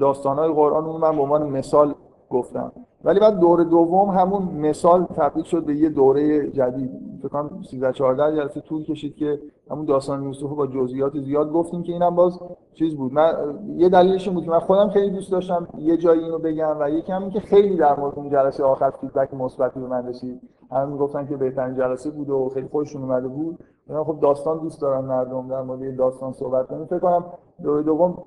[0.00, 1.94] داستانهای قرآن اون من به عنوان مثال
[2.30, 2.72] گفتم.
[3.04, 6.90] ولی بعد دور دوم همون مثال تبدیل شد به یه دوره جدید.
[7.18, 9.38] فکر کنم 13 14 جلسه طول کشید که
[9.70, 12.40] همون داستان یوسف با جزئیات زیاد گفتیم که اینم باز
[12.74, 13.12] چیز بود.
[13.12, 13.34] من
[13.76, 17.12] یه دلیلش بود که من خودم خیلی دوست داشتم یه جایی اینو بگم و یکی
[17.12, 20.40] همین که خیلی در مورد اون جلسه آخر فیدبک مثبتی به من رسید.
[20.70, 23.58] همه می‌گفتن که بهترین جلسه بود و خیلی خوششون اومده بود.
[23.86, 27.24] من خب داستان دوست دارم مردم در مورد داستان صحبت کنیم فکر کنم
[27.62, 28.18] دوره دوم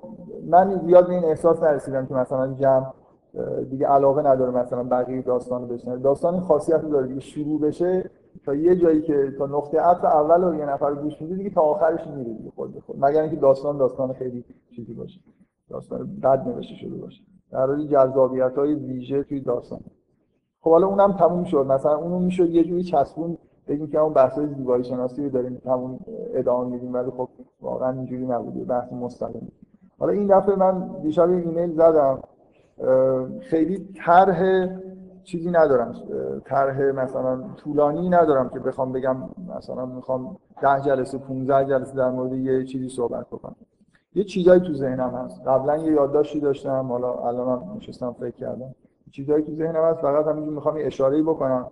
[0.46, 2.86] من زیاد این احساس نرسیدم که مثلا جمع
[3.70, 7.20] دیگه علاقه نداره مثلا بقیه داستان رو بشنه داستان خاصیت داره دیگه.
[7.20, 8.10] شروع بشه
[8.48, 11.60] تا یه جایی که تا نقطه عطف اول رو یه نفر گوش میده دیگه تا
[11.60, 12.96] آخرش میره دیگه خود به خود.
[13.04, 14.44] مگر اینکه داستان داستان خیلی
[14.76, 15.20] چیزی باشه.
[15.70, 17.22] داستان بد نوشته شده باشه.
[17.52, 19.80] در حالی جذابیت های ویژه توی داستان.
[20.60, 21.66] خب حالا اونم تموم شد.
[21.66, 26.00] مثلا اونو می‌شد یه جوری چسبون بگیم که اون بحث زیبایی شناسی رو داریم تموم
[26.34, 27.28] ادامه میدیم ولی خب
[27.60, 29.52] واقعا اینجوری نبوده بحث مستقیم.
[29.98, 32.18] حالا این دفعه من دیشب ایمیل زدم.
[33.40, 34.68] خیلی طرح
[35.24, 35.94] چیزی ندارم.
[36.44, 39.16] طرح مثلا طولانی ندارم که بخوام بگم
[39.56, 43.56] مثلا می‌خوام ده جلسه 15 جلسه در مورد یه چیزی صحبت بکنم.
[44.14, 45.42] یه چیزایی تو ذهنم هست.
[45.46, 48.74] قبلا یه یادداشتی داشتم حالا الانم نشستم فکر کردم.
[49.12, 51.66] چیزایی تو ذهنم هست فقط همینجور می‌خوام یه اشاره‌ای بکنم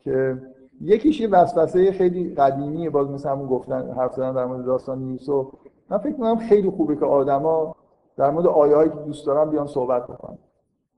[0.00, 0.42] که
[0.80, 5.46] یکیش یه وسوسه خیلی قدیمیه باز مثل همون گفتن حرف زدن در مورد داستان یوسف.
[5.90, 7.74] من فکر می‌کنم خیلی خوبه که آدما
[8.16, 10.38] در مورد آیه‌هایی که دوست دارن بیان صحبت بکنن.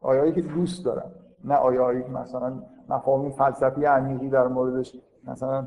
[0.00, 1.11] آیه‌هایی که دوست دارن.
[1.44, 2.52] نه که مثلا
[2.88, 4.92] مفاهیم فلسفی عمیقی در موردش
[5.26, 5.66] مثلا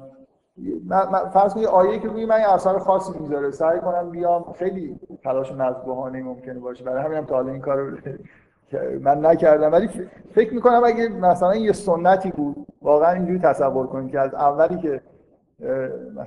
[1.34, 6.24] فرض کنید آیه که روی من اثر خاصی می‌ذاره سعی کنم بیام خیلی تلاش مذبوحانه
[6.24, 7.92] ممکنه باشه برای همینم تا حالا این کارو
[9.02, 9.72] من نکردم.
[9.72, 9.90] ولی
[10.32, 15.02] فکر می‌کنم اگه مثلا یه سنتی بود واقعا اینجوری تصور کنید که از اولی که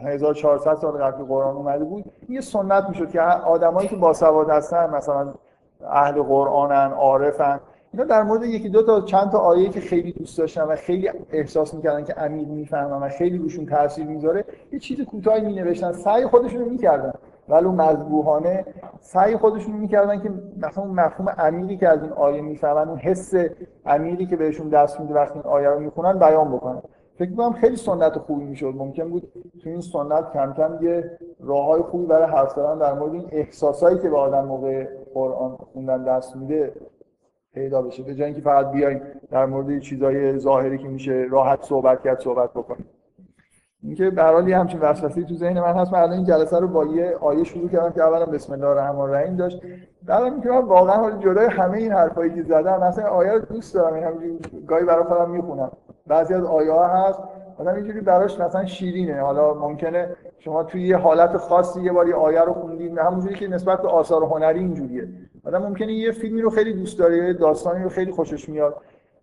[0.05, 5.35] 1400 سال قبل قرآن اومده بود یه سنت می‌شد که آدمایی که باسواد هستن مثلا
[5.91, 7.61] اهل قرآنن عارفن
[7.93, 11.11] اینا در مورد یکی دو تا چند تا آیه که خیلی دوست داشتن و خیلی
[11.33, 15.93] احساس می‌کردن که عمیق می‌فهمن و خیلی روشون تاثیر می‌ذاره یه چیز کوتاهی مینوشتن.
[15.93, 17.13] سعی خودشون رو می‌کردن
[17.49, 18.65] ولو مذبوحانه
[19.01, 20.31] سعی خودشون می‌کردن که
[20.63, 23.35] مثلا اون مفهوم عمیقی که از این آیه می‌فهمن اون حس
[23.87, 26.83] عمیقی که بهشون دست میده وقتی این آیه رو می‌خونن بیان بکنن.
[27.19, 28.75] فکر می‌کنم خیلی سنت خوبی می‌شد.
[28.77, 33.15] ممکن بود تو این سنت کم کم یه راههای خوبی برای حرف زدن در مورد
[33.15, 36.73] این احساسایی که به آدم موقع قرآن خوندن دست میده
[37.55, 38.03] پیدا بشه.
[38.03, 42.51] به جای اینکه فقط بیایم در مورد چیزای ظاهری که میشه راحت صحبت کرد صحبت
[42.51, 42.87] بکنیم.
[43.83, 45.93] اینکه به هر حال همچین وسوسه‌ای تو ذهن من هست.
[45.93, 49.01] من الان این جلسه رو با یه آیه شروع کردم که اولا بسم الله الرحمن
[49.01, 49.63] الرحیم داشت.
[50.03, 53.75] بعدم اینکه من واقعا حال جدای همه این حرفایی که زدم مثلا آیه رو دوست
[53.75, 53.95] دارم.
[53.95, 55.71] این همینجوری گاهی برای خودم می‌خونم.
[56.07, 57.21] بعضی از آیه ها هست.
[57.59, 59.21] آدم اینجوری براش مثلا شیرینه.
[59.21, 63.83] حالا ممکنه شما توی یه حالت خاصی یه باری آیه رو خوندید همونجوری که نسبت
[63.83, 65.09] به آثار هنری اینجوریه.
[65.45, 68.77] آدم ممکنه یه فیلمی رو خیلی دوست داره یه داستانی رو خیلی خوشش میاد.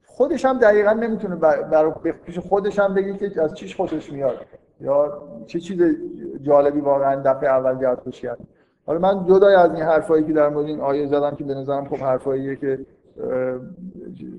[0.05, 1.91] خودش هم دقیقا نمی‌تونه برای
[2.25, 4.35] پیش خودش هم بگه که از چیش خوشش میاد.
[4.81, 5.81] یا چه چیز
[6.41, 8.37] جالبی واقعا دفعه اول جذبش کرد
[8.85, 11.85] حالا من جدای از این حرفایی که در مورد این آیه زدم که به نظرم
[11.85, 12.79] خب حرفاییه که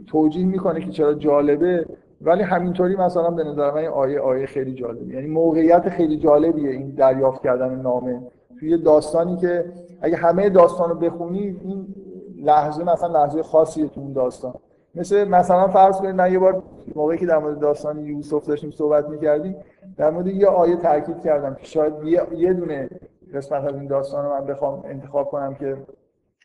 [0.07, 1.87] توجیه می‌کنه که چرا جالبه.
[2.21, 5.15] ولی همینطوری مثلا به نظر من آیه آیه خیلی جالبه.
[5.15, 8.23] یعنی موقعیت خیلی جالبیه این دریافت کردن نامه.
[8.61, 9.65] توی داستانی که
[10.01, 11.95] اگه همه داستان رو بخونید این
[12.43, 14.55] لحظه مثلا لحظه خاصیه تو اون داستان.
[14.95, 16.63] مثل مثلا فرض کنید من یه بار
[16.95, 19.57] موقعی که در مورد داستان یوسف داشتیم صحبت می‌کردیم
[19.97, 21.93] در مورد یه آیه تاکید کردم که شاید
[22.37, 22.91] یه, دونه
[23.35, 25.77] قسمت از این داستان رو من بخوام انتخاب کنم که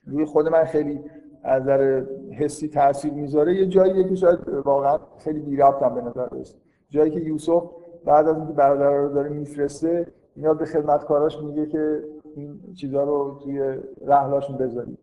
[0.08, 1.00] روی خود من خیلی
[1.44, 2.04] از نظر
[2.40, 3.56] حسی تاثیر می‌ذاره.
[3.56, 6.56] یه جایی که شاید واقعا خیلی بی به نظر برسه
[6.90, 7.64] جایی که یوسف
[8.06, 12.04] بعد از اینکه برادر رو داره میفرسته میاد به خدمتکاراش میگه که
[12.36, 14.98] این چیزها رو توی رحلاشون بذارید.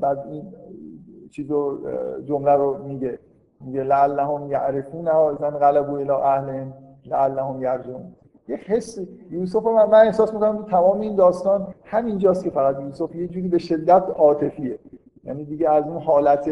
[0.00, 0.42] بعد این
[1.30, 1.78] چیزو
[2.24, 3.18] جمله رو میگه.
[3.60, 6.72] میگه لعلهم یعرفون اذا غلبوا الى اهلهم
[7.06, 8.14] لعلهم یرجعون.
[8.48, 8.98] یه حس
[9.30, 13.58] یوسف من, من احساس می‌کنم تمام این داستان همینجاست که فقط یوسف یه جوری به
[13.58, 14.78] شدت عاطفیه.
[15.24, 16.50] یعنی دیگه از اون حالت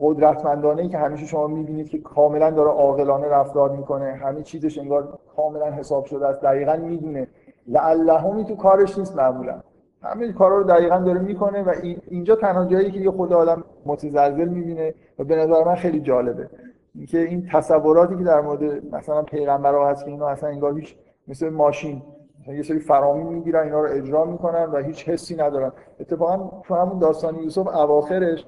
[0.00, 4.12] قدرتمندانه ای که همیشه شما می‌بینید که کاملا داره عاقلانه رفتار می‌کنه.
[4.12, 6.40] همه چیزش انگار کاملا حساب شده است.
[6.40, 7.26] دقیقا می‌دونه.
[7.68, 9.60] لعلهمی تو کارش نیست معمولا.
[10.02, 11.72] همه کارا رو دقیقا داره می‌کنه و
[12.08, 16.50] اینجا تنها جایی که یه خود آدم متزلزل می‌بینه و به نظر من خیلی جالبه.
[16.94, 20.96] اینکه این تصوراتی که در مورد مثلا پیغمبرها هست که اینا اصلا انگار هیچ
[21.28, 22.02] مثل ماشین
[22.40, 25.72] مثلا یه سری فرامین می‌گیرن اینا رو اجرا می‌کنن و هیچ حسی ندارن.
[26.00, 28.46] اتفاقا تو همون داستان یوسف اواخرش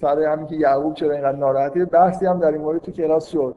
[0.00, 3.56] سر همین که یعقوب چرا اینقدر ناراحتی بحثی هم در این مورد تو کلاس شد.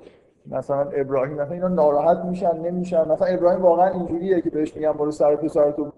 [0.51, 3.11] مثلا ابراهیم مثلا اینا ناراحت میشن نمیشن.
[3.11, 5.91] مثلا ابراهیم واقعا اینجوریه که بهش میگن برو سر پسرتو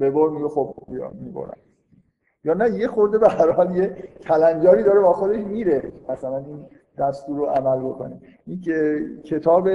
[0.00, 1.56] ببر میگه خب بیا می‌برن
[2.44, 3.96] یا نه یه خورده به هر حال یه
[4.28, 5.92] کلنجاری داره با خودش میره.
[6.08, 6.66] مثلا این
[6.98, 8.20] دستور رو عمل بکنه.
[8.46, 9.68] این که کتاب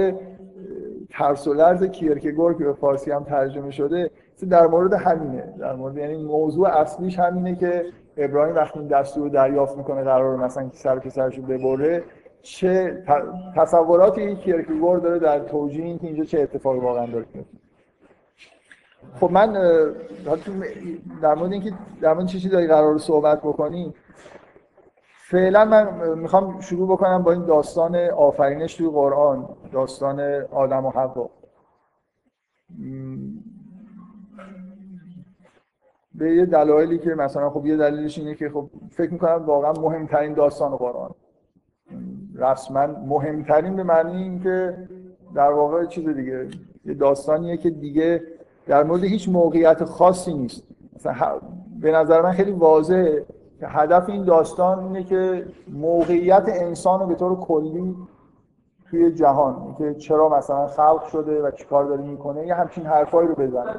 [1.10, 4.10] ترس و لرز کیرکگور که به فارسی هم ترجمه شده
[4.50, 5.54] در مورد همینه.
[5.58, 7.84] در مورد یعنی موضوع اصلیش همینه که
[8.24, 12.04] ابراهیم وقتی این دستور دریافت می‌کنه قرار مثلا سر پسرش رو ببره
[12.42, 13.04] چه
[13.56, 17.26] تصوراتی کیرکگور داره در توجیه این که اینجا چه اتفاقی واقعا داره
[19.20, 19.52] خب من
[21.22, 23.94] در مورد اینکه در مورد چه چیزایی قرار صحبت بکنیم
[25.30, 31.30] فعلا من می‌خوام شروع بکنم با این داستان آفرینش توی قرآن داستان آدم و حوا.
[36.20, 40.32] به یه دلایلی که مثلا خب یه دلیلش اینه که خب فکر می‌کنم واقعا مهمترین
[40.32, 41.10] داستان قرآن.
[42.34, 44.76] رسما مهمترین به معنی اینکه
[45.34, 46.48] در واقع چیز دیگه
[46.84, 48.22] یه داستانیه که دیگه
[48.66, 50.62] در مورد هیچ موقعیت خاصی نیست.
[50.96, 51.40] مثلا
[51.80, 53.24] به نظر من خیلی واضحه
[53.60, 57.96] که هدف این داستان اینه که موقعیت انسان رو به طور کلی
[58.90, 63.34] توی جهان که چرا مثلا خلق شده و چیکار داره می‌کنه یه همچین حرفایی رو
[63.34, 63.76] بزنه.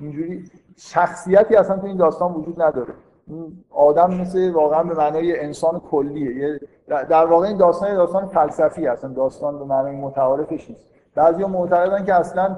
[0.00, 0.44] اینجوری
[0.80, 2.94] شخصیتی اصلا تو این داستان وجود نداره.
[3.26, 6.60] این آدم مثل واقعا به معنای انسان کلیه.
[6.88, 10.84] در واقع این داستان داستان فلسفی هستن داستان به معنای متعارفش نیست.
[11.14, 12.56] بعضیا معتقدن که اصلا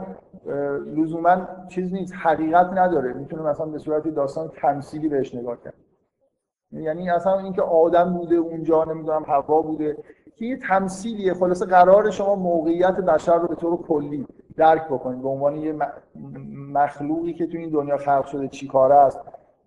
[0.87, 1.37] لزوما
[1.69, 2.15] چیز نیست.
[2.17, 3.13] حقیقت نداره.
[3.13, 5.75] می‌تونه مثلا به صورت داستان تمثیلی بهش نگاه کرد
[6.73, 9.97] یعنی اصلا اینکه آدم بوده اونجا نمی‌دونم هوا بوده
[10.37, 11.35] که یه تمثیلیه.
[11.35, 15.23] خلاصه قرار شما موقعیت بشر رو به طور کلی درک بکنید.
[15.23, 15.77] به عنوان یه
[16.73, 19.21] مخلوقی که تو این دنیا خلق شده چی کاره است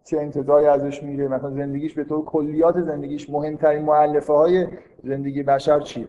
[0.03, 4.67] چه انتظاری ازش میره مثلا زندگیش به طور کلیات زندگیش مهمترین معلفه های
[5.03, 6.07] زندگی بشر چیه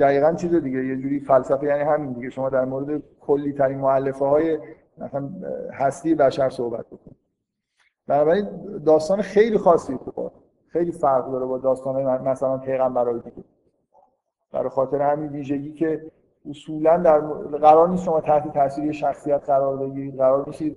[0.00, 2.30] دقیقا چیز دیگه یه جوری فلسفه یعنی همین دیگه.
[2.30, 4.58] شما در مورد کلی ترین معلفه های
[4.98, 5.30] مثلا
[5.72, 7.16] هستی بشر صحبت بکنید.
[8.06, 8.46] بنابراین
[8.86, 10.30] داستان خیلی خاصی تو
[10.68, 13.44] خیلی فرق داره با داستان مثلا پیغمبرای دیگه.
[14.52, 16.10] برای خاطر همین ویژگی که
[16.50, 17.20] اصولا در
[17.58, 20.16] قرار نیست شما تحت تاثیر شخصیت قرار بگیرید.
[20.16, 20.76] قرار نیست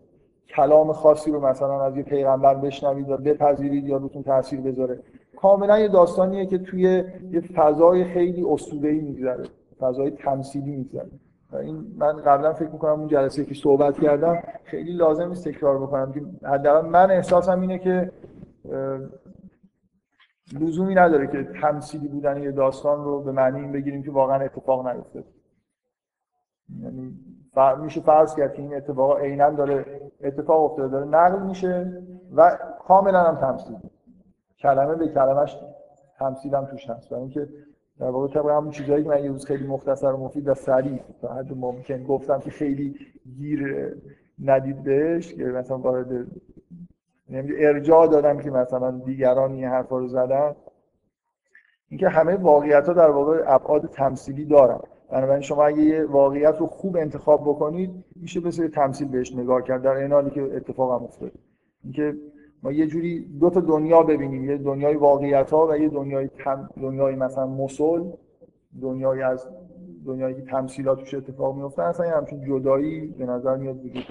[0.56, 5.00] کلام خاصی رو مثلا از یه پیغمبر بشنوید و بپذیرید یا روتون تاثیر بذاره.
[5.38, 9.44] کاملا یه داستانیه که توی یه فضای خیلی اسطوره‌ای میگذره
[9.80, 11.10] فضای تمثیلی میگذره.
[11.54, 16.12] این من قبلا فکر می‌کنم اون جلسه که صحبت کردم خیلی لازم نیست تکرار بکنم.
[16.12, 18.12] که حداقل من احساسم اینه که
[20.60, 24.88] لزومی نداره که تمثیلی بودن یه داستان رو به معنی این بگیریم که واقعا اتفاق
[24.88, 25.24] نیفتاد
[26.80, 27.14] یعنی
[27.84, 32.04] میشه فرض کرد که این اتفاق عینا داره اتفاق افتاده داره نقل میشه
[32.36, 32.58] و
[32.88, 33.78] کاملا هم تمثیل.
[34.60, 35.58] کلمه به کلمش
[36.20, 37.10] تمثیل هم توش هست.
[37.10, 37.48] برای اینکه
[38.00, 41.00] در واقع طبق همون چیزایی که من یه روز خیلی مختصر و مفید و سریع
[41.22, 42.96] تا حد ممکن گفتم که خیلی
[43.38, 43.92] گیر
[44.44, 46.28] ندید بهش که مثلا وارد
[47.60, 50.56] ارجاع دادم که مثلا دیگران این حرفا رو زدن.
[51.90, 54.80] اینکه همه واقعیت ها در واقع ابعاد تمثیلی دارن.
[55.12, 59.82] بنابراین شما اگه یه واقعیت رو خوب انتخاب بکنید میشه مثل تمثیل بهش نگاه کرد.
[59.82, 61.32] در این حالی که اتفاق هم افتاد.
[61.84, 62.16] اینکه
[62.64, 64.50] ما یه جوری دو تا دنیا ببینیم.
[64.50, 66.70] یه دنیای واقعیت ها و یه دنیای تم...
[66.82, 68.04] دنیای مثلا مسل.
[68.82, 69.48] دنیای از
[70.06, 74.04] دنیایی که تمثیلات توش اتفاق میفته اصلا همچین جدایی به نظر میاد وجود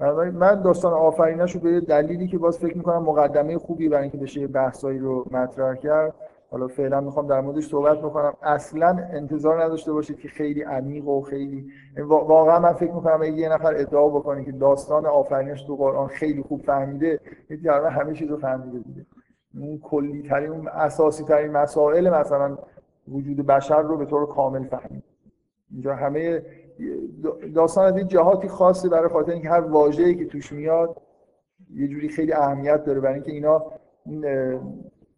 [0.00, 0.30] نداره.
[0.30, 4.46] من داستان آفرینش رو به دلیلی که باز فکر می‌کنم مقدمه خوبی برای اینکه بشه
[4.46, 6.14] بحثایی رو مطرح کرد.
[6.54, 8.34] حالا فعلا می‌خوام در موردش صحبت بکنم.
[8.42, 11.66] اصلا انتظار نداشته باشید که خیلی عمیق و خیلی
[12.06, 16.42] واقعا من فکر می‌کنم اگه یه نفر ادعا بکنه که داستان آفرینش تو قرآن خیلی
[16.42, 17.20] خوب فهمیده
[17.64, 19.06] در همه چیز رو فهمیده دیگه.
[19.60, 22.58] اون کلی ترین اون اساسی ترین مسائل مثلا
[23.08, 25.04] وجود بشر رو به طور کامل فهمید.
[25.70, 26.42] اینجا همه
[27.54, 30.96] داستان از این جهاتی خاصی برای خاطر اینکه هر واژه‌ای که توش میاد
[31.74, 33.00] یه جوری خیلی اهمیت داره.
[33.00, 33.62] برای اینکه اینا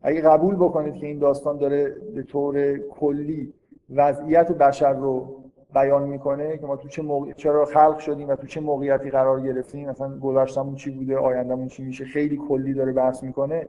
[0.06, 3.52] اگه قبول بکنید که این داستان داره به طور کلی
[3.94, 5.42] وضعیت بشر رو
[5.74, 7.32] بیان می‌کنه که ما تو چه موقع...
[7.32, 11.84] چرا خلق شدیم و تو چه موقعیتی قرار گرفتیم مثلا گذشتمون چی بوده آیندهمون چی
[11.84, 13.68] میشه خیلی کلی داره بحث می‌کنه.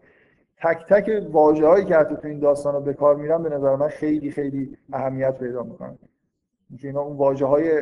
[0.58, 3.76] تک تک واژه هایی که حتی تو این داستان رو به کار میرن به نظر
[3.76, 5.98] من خیلی خیلی اهمیت پیدا می‌کنن.
[6.82, 7.82] که اینا اون واژه های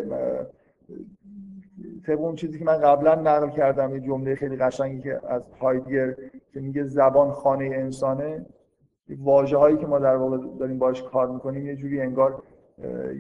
[2.08, 6.16] طبق اون چیزی که من قبلا نقل کردم یه جمله خیلی قشنگی که از هایدگر
[6.56, 8.46] که میگه زبان خانه انسانه
[9.20, 12.44] واژه هایی که ما در واقع داریم باش کار می‌کنیم یه جوری انگار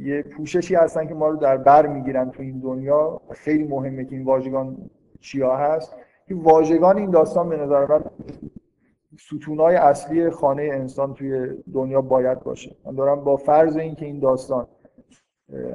[0.03, 3.21] یه پوششی هستن که ما رو در بر می‌گیرن تو این دنیا.
[3.31, 4.77] خیلی مهمه که این واژگان
[5.19, 5.95] چیا هست.
[6.27, 8.03] این واژگان این داستان به نظر من
[9.19, 12.75] ستونای اصلی خانه انسان توی دنیا باید باشه.
[12.85, 14.67] من دارم با فرض اینکه این داستان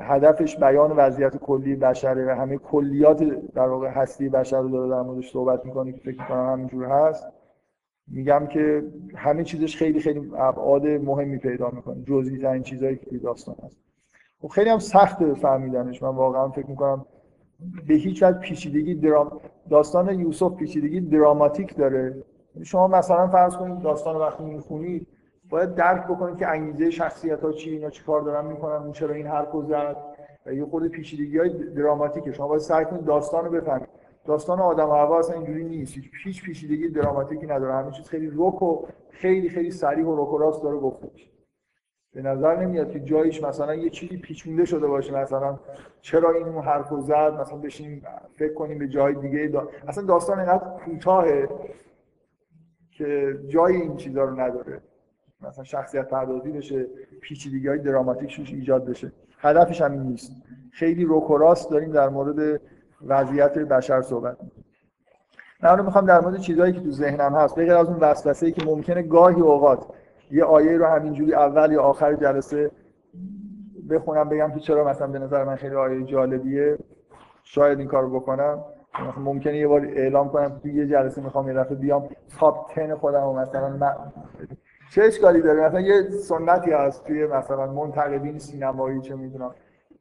[0.00, 3.22] هدفش بیان وضعیت کلی بشره و همه کلیات
[3.54, 7.26] در واقع هستی بشر رو داره در موردش صحبت می‌کنه که فکر کنم همینجور هست.
[8.10, 8.84] میگم که
[9.16, 12.02] همه چیزش خیلی خیلی ابعاد مهمی پیدا می‌کنه.
[12.02, 13.76] جزئی ترین چیزهایی که داستان هست.
[14.42, 16.02] خب خیلی هم سخته فهمیدنش.
[16.02, 17.06] من واقعا فکر می‌کنم
[17.88, 22.22] به هیچ وجه پیچیدگی درام داستان یوسف پیچیدگی دراماتیک داره.
[22.62, 25.06] شما مثلا فرض کنید داستان وقتی می‌خونید
[25.50, 29.14] باید درک بکنید که انگیزه شخصیت ها چی اینا چی کار دارن می‌کنن اون چرا
[29.14, 29.96] این حرف زد
[30.46, 32.32] و یه خود پیچیدگی های دراماتیکه.
[32.32, 33.88] شما باید سعی کنید داستان رو بفهمید.
[34.24, 35.94] داستان آدم و هوا اصلا اینجوری نیست.
[36.24, 37.74] هیچ پیچیدگی دراماتیکی نداره.
[37.74, 41.30] همه چیز خیلی رک و خیلی خیلی سریع و رک و راست داره گفته میشه
[42.12, 45.14] به نظر نمیاد که جایش مثلا یه چیزی پیچونده شده باشه.
[45.14, 45.59] مثلا
[46.00, 48.02] چرا این اون حرف رو زد؟ مثلا بشینیم
[48.33, 49.68] فکر کنیم به جای دیگه دا...
[49.88, 51.48] اصلا داستان اینقدر کوتاهه
[52.90, 54.80] که جای این چیزا رو نداره.
[55.40, 56.87] مثلا شخصیت پردازی بشه
[57.20, 59.12] پیچیدگی های دراماتیک ایجاد بشه.
[59.38, 60.33] هدفش همین نیست.
[60.72, 62.61] خیلی روک و راست داریم در مورد
[63.06, 64.36] وضعیت بشر صحبت
[65.62, 69.02] من می‌خوام در مورد چیزهایی که تو ذهنم هست بغیر از اون وسوسه که ممکنه
[69.02, 69.86] گاهی اوقات
[70.30, 72.70] یه آیه رو همینجوری اول یا آخر جلسه
[73.90, 76.78] بخونم بگم که چرا مثلا به نظر من خیلی آیه جالبیه.
[77.42, 78.64] شاید این کارو بکنم.
[79.18, 82.08] ممکنه یه بار اعلام کنم تو یه جلسه می‌خوام یه دفعه بیام
[82.38, 83.94] تاپ 10 خودم و مثلا من
[84.90, 89.54] چه اشکالی داره؟ مثلا یه سنتی هست توی مثلا منتقدین سینمایی چه می‌دونم.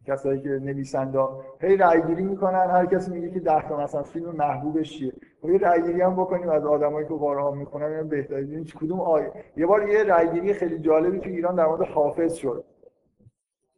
[0.10, 1.20] کسایی که نویسنده
[1.62, 5.50] هی رأی گیری می‌کنن هر کسی میگه که 10 تا مثلا فیلم محبوبش چیه؟ خب
[5.50, 9.90] یه رأی هم بکنیم از آدمایی که قرآن می‌خونن اینا بهتره کدوم آیه یه بار
[9.90, 12.66] یه رأی گیری خیلی جالبی تو ایران در مورد حافظ شد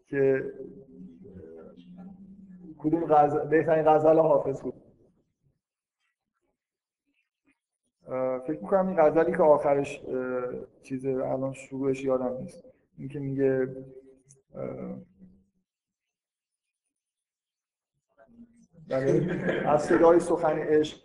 [0.08, 0.54] که
[2.78, 4.74] کدوم غزل بهترین غزل حافظ بود.
[8.48, 10.02] فکر می‌کنم این غزلی که آخرش
[10.82, 12.64] چیز الان شروعش یادم نیست.
[12.98, 13.68] این که میگه
[19.66, 20.98] از صدای سخن عشق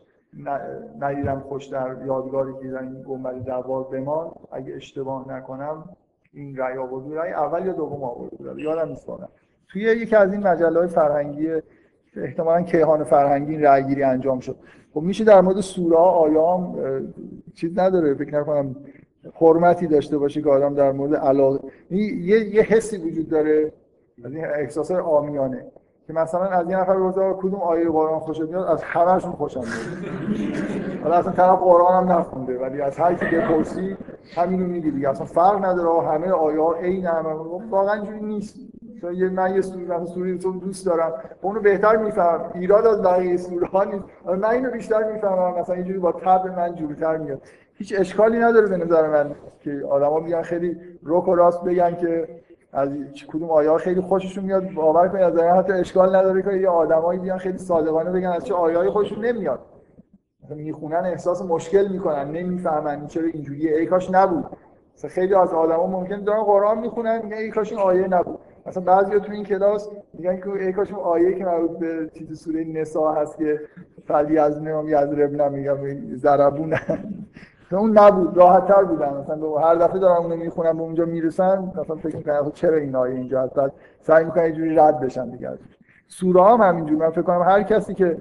[1.00, 5.96] ندیدم خوش در یادگاری که در این گنبد دربار بمان اگه اشتباه نکنم
[6.32, 9.06] این رأی آورد رأی اول یا دوم آورد یادم نیست
[9.68, 11.48] توی یکی از این مجله های فرهنگی
[12.16, 14.56] احتمالا کیهان فرهنگی این رأیگیری انجام شد.
[14.94, 16.78] خب میشه در مورد سوره آیام
[17.54, 18.14] چیز نداره.
[18.14, 18.76] فکر نکنم
[19.34, 21.58] حرمتی داشته باشه که آدم در مورد علاقه
[21.90, 23.72] یه, یه حسی وجود داره
[24.24, 25.66] از این احساس آمیانه.
[26.06, 31.02] که مثلا از یه نفر بپرسه کدوم آیه قرآن خوشت میاد از همه‌شون خوشم میاد.
[31.02, 33.96] حالا اصلا طرف قرآن هم نخونده ولی از هر کی بپرسی
[34.34, 35.08] همینو میگی دیگه.
[35.08, 37.32] اصلا فرق نداره همه آیه ها عین همه.
[37.70, 38.56] واقعا اینجوری نیست.
[39.14, 43.36] یه من یه سوره مثلا سوره تو دوست دارم اونو بهتر میفهم ایراد از بقیه
[43.36, 45.58] سوره ها نیست من اینو بیشتر می‌فهمم.
[45.60, 47.42] مثلا اینجوری با تب من جورتر میاد.
[47.74, 52.28] هیچ اشکالی نداره به نظر من که آدما بیان خیلی روک و راست بگن که
[52.76, 52.88] از
[53.28, 54.70] کدوم آیه خیلی خوششون میاد.
[54.70, 58.54] باور کنید از حتی اشکال نداره که یه آدمایی بیان خیلی صادقانه بگن از چه
[58.54, 59.60] آیه‌ای خوششون نمیاد.
[60.50, 63.76] می‌خونن احساس مشکل می‌کنن نمی‌فهمن چرا اینجوریه.
[63.76, 64.44] ای کاش نبود.
[64.94, 68.38] مثلا خیلی از آدما ممکن دارن قرآن می‌خونن میگن ای کاش این آیه نبود.
[68.66, 72.40] مثلا بعضیا تو این کلاس میگن که ای کاش اون آیه که مربوط به چیز
[72.40, 73.60] سوره نساء هست که
[74.06, 76.74] فلی از نمیام یضربن میگم ضربون
[77.72, 79.14] اون نبود راحت تر بودن.
[79.14, 83.14] مثلا هر دفعه دارن اونو می‌خونن به اونجا می‌رسن مثلا فکر می‌کنن چرا این آیه
[83.14, 85.50] اینجا هست؟ بعد سعی می‌کنن اینجوری رد بشن دیگه
[86.08, 87.00] سوره هم همینجوری.
[87.00, 88.18] من فکر کنم هر کسی که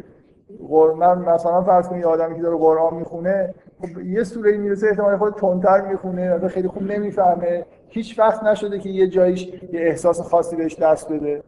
[0.98, 5.34] من مثلا فرض کنید آدمی که داره قرآن می‌خونه خب یه سوره می‌رسه احتمال خود
[5.34, 7.66] تندتر می‌خونه خیلی خوب نمی‌فهمه.
[7.88, 11.44] هیچ وقت نشده که یه جایش یه احساس خاصی بهش دست بده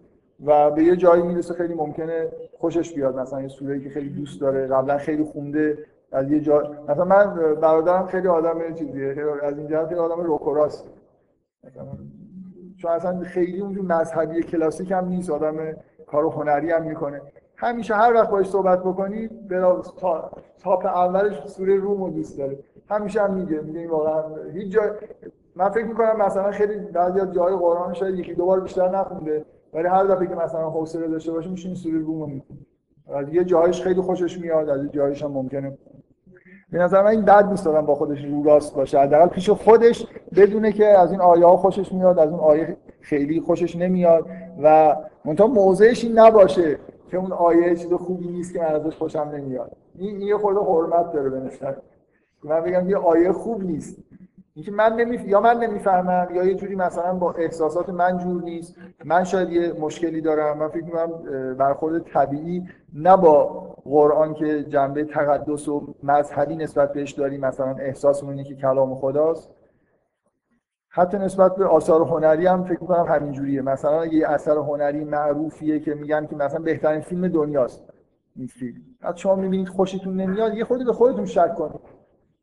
[0.45, 2.27] و به یه جایی می‌رسه خیلی ممکنه
[2.59, 3.19] خوشش بیاد.
[3.19, 5.77] مثلا یه سوره‌ای که خیلی دوست داره قبلا خیلی خونده
[6.11, 10.87] از یه جا مثلا من برادرم خیلی آدم چیزیه از این جهت آدم روکوراست
[12.77, 15.55] چون اصلا خیلی اونجور مذهبی کلاسیک هم نیست آدم
[16.07, 17.21] کار هنری هم می‌کنه.
[17.55, 20.31] همیشه هر وقت باش صحبت بکنی برا تا
[20.63, 22.59] تاپ اولش سوره روم رو دوست داره.
[22.89, 24.89] همیشه هم میگه میگه این واقعا هیچ جای
[25.55, 29.45] من فکر می‌کنم مثلا خیلی بعضی از جای قرآن شاید یکی دو بار بیشتر نخونده
[29.73, 32.57] ولی هر دفعه که مثلا حوصله داشته باشه میشه این سوره روم رو می‌کنه
[33.13, 35.77] از یه جایش خیلی خوشش میاد از یه جایش هم ممکنه.
[36.71, 38.99] به نظر من این بد نیست با خودش رو راست باشه.
[38.99, 43.41] حداقل پیش خودش بدونه که از این آیه ها خوشش میاد از اون آیه خیلی
[43.41, 44.25] خوشش نمیاد
[44.63, 46.79] و منتها موضعش این نباشه
[47.11, 49.71] که اون آیه چیز خوبی نیست که من ازش خوشم نمیاد.
[49.95, 51.77] این یه خورده حرمت داره به نسبت
[52.43, 53.97] من بگم یه آیه خوب نیست.
[54.57, 55.15] اینکه من نمی...
[55.15, 58.75] یا من نمی‌فهمم یا یه جوری مثلا با احساسات من جور نیست.
[59.05, 60.57] من شاید یه مشکلی دارم.
[60.57, 61.11] من فکر می‌کنم
[61.53, 63.43] برخورد طبیعی نه با
[63.83, 67.41] قرآن که جنبه تقدس و مذهبی نسبت بهش داریم.
[67.41, 69.49] مثلا احساسمون که کلام خداست.
[70.89, 73.61] حتی نسبت به آثار هنری هم فکر می‌کنم همین جوریه.
[73.61, 77.83] مثلا یه اثر هنری معروفیه که میگن که مثلا بهترین فیلم دنیاست.
[78.35, 78.81] این فیلم.
[79.01, 81.96] بعد شما می‌بینید خوشتون نمیاد یه خودی به خودتون شک کنید.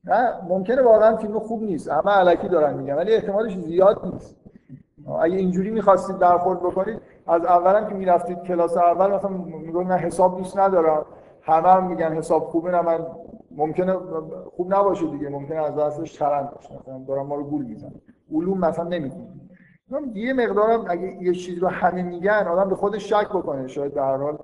[0.06, 1.90] نه ممکنه واقعا فیلم خوب نیست.
[1.90, 4.36] همه علکی دارن میگن ولی احتمالش زیاد نیست.
[5.20, 10.36] اگه اینجوری می‌خواستید برخورد بکنید از اولم که می‌رفتید کلاس اول مثلا میگن من حساب
[10.38, 11.06] دوست ندارم.
[11.42, 13.06] همه هم میگن حساب خوبه نه من
[13.50, 13.96] ممکنه
[14.56, 15.28] خوب نباشه دیگه.
[15.28, 16.78] ممکنه از دستش چرند باشه.
[16.80, 18.00] مثلا دارم ما رو گول می‌زنن.
[18.34, 19.26] علوم مثلا نمی‌کنه
[20.14, 23.66] یه مقدارم اگه یه چیز رو همه میگن آدم به خودش شک بکنه.
[23.66, 24.38] شاید هر حال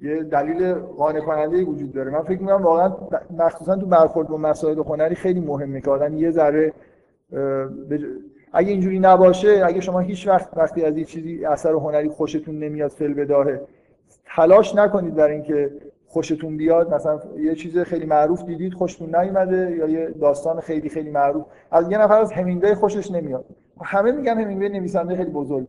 [0.00, 2.10] یه دلیل قانع کننده وجود داره.
[2.10, 2.92] من فکر می‌کنم واقعا
[3.38, 6.72] مخصوصا تو برخورد با مسائل هنری خیلی مهمه که آدم یه ذره
[8.52, 12.90] اگه اینجوری نباشه اگه شما هیچ وقت وقتی از یه چیزی اثر هنری خوشتون نمیاد
[12.90, 13.60] فل بداهه.
[14.36, 15.70] تلاش نکنید در اینکه
[16.06, 16.94] خوشتون بیاد.
[16.94, 21.44] مثلا یه چیز خیلی معروف دیدید خوشتون نیومده یا یه داستان خیلی خیلی معروف.
[21.70, 23.44] از یه نفر از همینگوی خوشش نمیاد.
[23.82, 25.68] همه میگن همینگوی نویسنده خیلی بزرگه.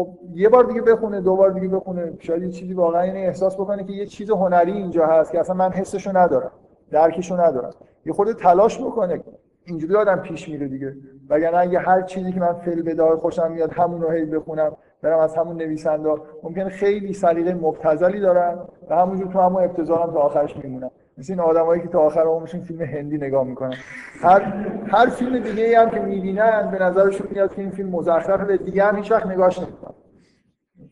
[0.00, 3.54] خب یه بار دیگه بخونه دو بار دیگه بخونه شاید یه چیزی واقعا این احساس
[3.54, 6.50] بکنه که یه چیز هنری اینجا هست که اصلا من حسشو ندارم
[6.90, 7.70] درکشو ندارم.
[8.06, 9.20] یه خورده تلاش بکنه
[9.64, 10.96] اینجوری آدم پیش میره دیگه.
[11.28, 14.72] وگرنه اگه هر چیزی که من فعل بدار خوشم میاد همون رو هی بخونم
[15.02, 16.08] برم از همون نویسنده
[16.42, 18.58] ممکنه خیلی سلیقه مبتذلی دارن
[18.90, 22.60] و همونجور تو همون ابتذالم تا آخرش میمونن مثل این آدمایی که تا آخر عمرشون
[22.60, 23.74] فیلم هندی نگاه می‌کنن.
[24.22, 24.40] هر
[24.86, 28.56] هر فیلم دیگه ای هم که می‌بینن به نظرشون میاد که این فیلم مزخرفه و
[28.56, 29.94] دیگه هم هیچ وقت نگاهش نمی‌کنن.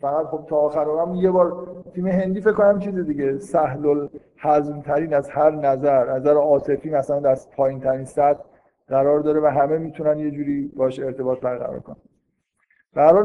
[0.01, 3.87] فقط خب تا آخر عمرم یه بار فیلم هندی فکر کنم چیز دیگه سهل
[4.45, 8.41] الهضم ترین از هر نظر نظر عاطفی مثلا در پایین ترین سطح
[8.89, 11.97] قرار داره و همه می‌تونن یه جوری باش ارتباط برقرار کنن.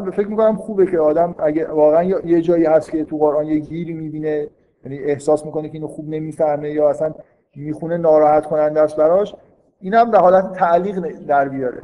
[0.05, 3.59] به فکر می‌کنم خوبه که آدم اگه واقعا یه جایی هست که تو قرآن یه
[3.59, 4.47] گیری می‌بینه
[4.85, 7.13] یعنی احساس می‌کنه که اینو خوب نمی‌فهمه یا اصلا
[7.55, 9.35] می‌خونه ناراحت کننده است براش
[9.79, 11.83] این هم به حالت تعلیق در بیاره.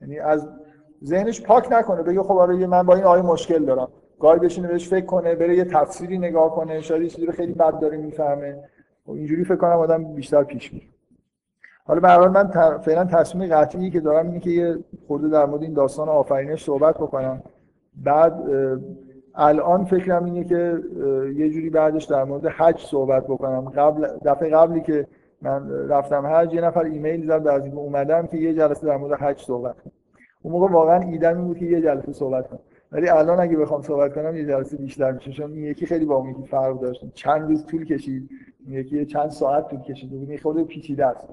[0.00, 0.48] یعنی از
[1.04, 3.88] ذهنش پاک نکنه بگه خب آره من با این آیه مشکل دارم.
[4.20, 7.96] گاهی بشینه بهش فکر کنه بره یه تفسیری نگاه کنه شاید چیزی خیلی بد داره
[7.96, 8.64] می‌فهمه.
[9.06, 10.86] و اینجوری فکر کنم آدم بیشتر پیش میره.
[11.84, 15.72] حالا به من فعلا تصمیم قطعی که دارم اینه که یه خورده در مورد این
[15.72, 17.42] داستان آفرینش صحبت بکنم.
[18.04, 18.42] بعد
[19.34, 20.78] الان فکرم اینه که
[21.36, 23.68] یه جوری بعدش در مورد حج صحبت بکنم.
[23.68, 25.06] قبل دفعه قبلی که
[25.42, 29.20] من رفتم حج یه نفر ایمیل زد از این اومدم که یه جلسه در مورد
[29.20, 29.92] حج صحبت کنم.
[30.42, 32.60] اون موقع واقعا ایدم این بود که یه جلسه صحبت کنم.
[32.92, 35.32] ولی الان اگه بخوام صحبت کنم یه جلسه بیشتر میشه.
[35.32, 37.04] چون این یکی خیلی با اون فرق داشت.
[37.14, 38.30] چند روز طول کشید.
[38.68, 40.12] یکی چند ساعت طول کشید.
[40.12, 41.28] این خود پیچیده است.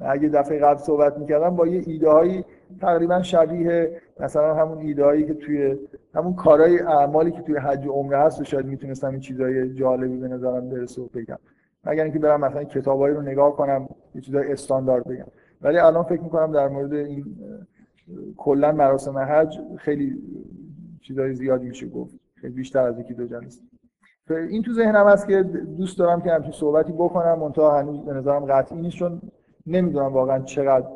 [0.00, 2.44] اگه دفعه قبل صحبت می‌کردم با یه ایده
[2.80, 5.78] تقریبا شبیه مثلا همون ایده هایی که توی
[6.14, 10.16] همون کارهای اعمالی که توی حج و عمره هست و شاید می‌تونستم این چیزای جالبی
[10.16, 11.38] به نظرم برسه و بگم.
[11.84, 15.26] مگر اینکه برم مثلا کتابایی رو نگاه کنم یه چیزای استاندارد بگم.
[15.62, 17.24] ولی الان فکر می‌کنم در مورد این
[18.36, 20.22] کلا مراسم حج خیلی
[21.02, 22.14] چیزای زیادی میشه گفت.
[22.34, 23.62] خیلی بیشتر از یکی دو جلسه.
[24.30, 25.42] این تو ذهنم هست که
[25.76, 29.20] دوست دارم که همچین صحبتی بکنم منتها هنوز به نظرم قطعی نیست چون
[29.66, 30.86] نمی‌دونم واقعا چقدر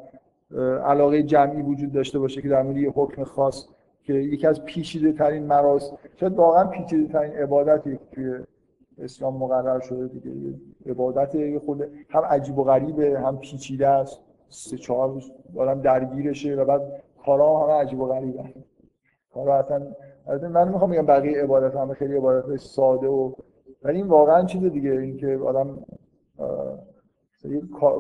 [0.85, 3.69] علاقه جمعی وجود داشته باشه که در مورد یه حکم خاص
[4.03, 8.39] که یکی از پیچیده ترین مراسم شاید واقعا پیچیده ترین عبادتی توی
[8.99, 10.55] اسلام مقرر شده دیگه
[10.87, 14.21] عبادت خود هم عجیب و غریبه هم پیچیده است.
[14.49, 18.45] سه چهار روز آدم درگیرشه و بعد کارا همه عجیب و غریبه.
[19.35, 19.59] کارا
[20.27, 23.33] اصلا من می‌خوام بگم بقیه عبادت همه خیلی عبادت ساده و
[23.83, 25.79] ولی این واقعا چیز دیگه اینکه آدم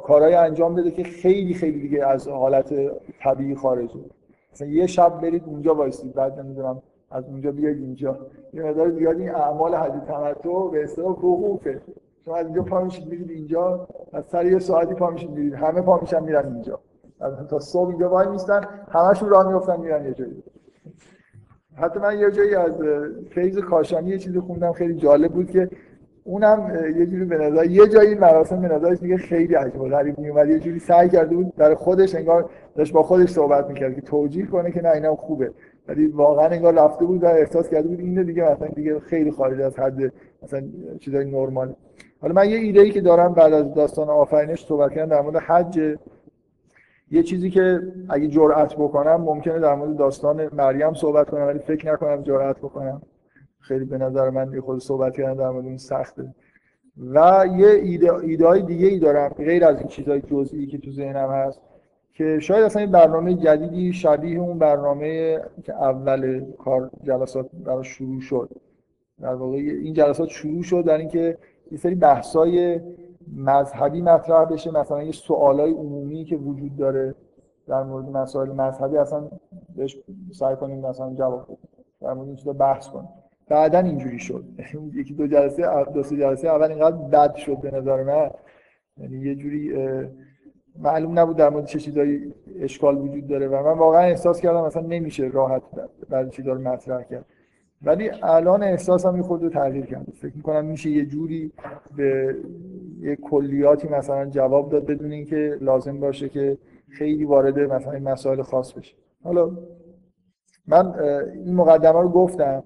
[0.02, 2.74] کارهای انجام بده که خیلی خیلی دیگه از حالت
[3.20, 4.00] طبیعی خارجه
[4.52, 8.18] مثلا یه شب برید اونجا وایسید بعد نمی‌دونم از اونجا بیاید اینجا.
[8.54, 11.80] یه مقدار زیاد این اعمال حج تمتع به اصطلاح حقوقه.
[12.24, 15.54] شما از اینجا پا میشید میرید اینجا از سر یه ساعتی پا میشید میرید.
[15.54, 16.80] همه پا میشن میرن اینجا.
[17.50, 20.42] تا صبح اینجا وای میستن همشون راه میافتن میرن یه جایی.
[21.74, 22.72] حتی من یه جایی از
[23.30, 25.70] فیض کاشانی یه چیزی خوندم خیلی جالب بود که
[26.28, 30.18] اونم یه جوری به نظر یه جایی مراسم به نظرش دیگه خیلی عجیب و غریب
[30.18, 34.00] میومد یه جوری سعی کرده بود برای خودش انگار داشت با خودش صحبت می‌کرد که
[34.00, 35.50] توجیه کنه که نه اینم خوبه.
[35.88, 39.60] ولی واقعا انگار رفته بود و احساس کرده بود اینو دیگه مثلا دیگه خیلی خارج
[39.60, 40.12] از حد
[40.42, 40.62] مثلا
[41.00, 41.74] چیزای نرمال.
[42.20, 45.36] حالا من یه ایده ای که دارم بعد از داستان آفرینش صحبت کردن در مورد
[45.36, 45.96] حج.
[47.10, 51.92] یه چیزی که اگه جرأت بکنم ممکنه در مورد داستان مریم صحبت کنم ولی فکر
[51.92, 53.02] نکنم جرأت بکنم.
[53.60, 56.34] خیلی به نظر من یه خود صحبت کردن در مورد این سخته.
[56.96, 60.92] و یه ایده, ایده های دیگه ای دارم غیر از این چیزهای جزئی که تو
[60.92, 61.60] ذهنم هست
[62.12, 68.20] که شاید اصلا این برنامه جدیدی شبیه اون برنامه که اول کار جلسات براش شروع
[68.20, 68.50] شد.
[69.20, 71.38] در واقع این جلسات شروع شد در اینکه
[71.72, 72.80] یه سری بحثای
[73.36, 77.14] مذهبی مطرح بشه مثلا یه سوالای عمومی که وجود داره
[77.66, 79.28] در مورد مسائل مذهبی اصلا
[79.76, 79.98] بهش
[80.32, 81.58] سعی کنیم مثلا جواب
[82.00, 83.08] در مورد این چیزا بحث کنیم.
[83.48, 84.44] بعدا اینجوری شد.
[84.94, 88.30] یکی دو جلسه دو سه جلسه اول اینقدر بد شد به نظر من.
[88.96, 89.72] یعنی یه جوری
[90.78, 94.82] معلوم نبود در مورد چه چیزایی اشکال وجود داره و من واقعا احساس کردم مثلا
[94.82, 95.62] نمیشه راحت
[96.08, 97.24] بعضی چیزا رو مطرح کرد.
[97.82, 100.12] ولی الان احساسم یه خود رو تغییر کرده.
[100.12, 101.52] فکر می‌کنم میشه یه جوری
[101.96, 102.36] به
[103.00, 108.42] یه کلیاتی مثلا جواب داد بدون اینکه لازم باشه که خیلی وارد مثلا این مسائل
[108.42, 108.94] خاص بشه.
[109.24, 109.50] حالا
[110.66, 110.94] من
[111.44, 112.62] این مقدمه رو گفتم.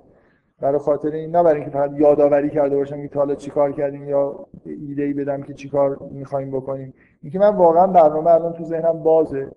[0.62, 4.46] برای خاطر این نه برای اینکه فقط یادآوری کرده باشم که حالا چیکار کردیم یا
[4.64, 6.94] ایده ای بدم که چیکار می‌خوایم بکنیم.
[7.22, 9.48] اینکه من واقعا برنامه الان تو ذهنم بازه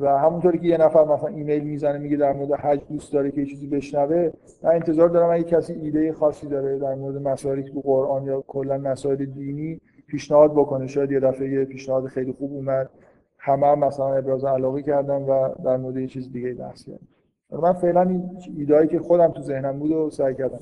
[0.00, 3.40] و همونطوری که یه نفر مثلا ایمیل می‌زنه میگه در مورد حج دوست داره که
[3.40, 4.30] یه چیزی بشنوه
[4.62, 8.78] من انتظار دارم اگه کسی ایده خاصی داره در مورد مسائلی که قرآن یا کلا
[8.78, 10.86] مسائل دینی پیشنهاد بکنه.
[10.86, 12.90] شاید یه دفعه یه پیشنهاد خیلی خوب اومد.
[13.38, 17.06] همه هم مثلا ابراز علاقه کردن و در مورد یه چیز دیگه بحث کردن.
[17.52, 20.58] من فعلا این ایدهایی که خودم تو ذهنم بود و سعی کردم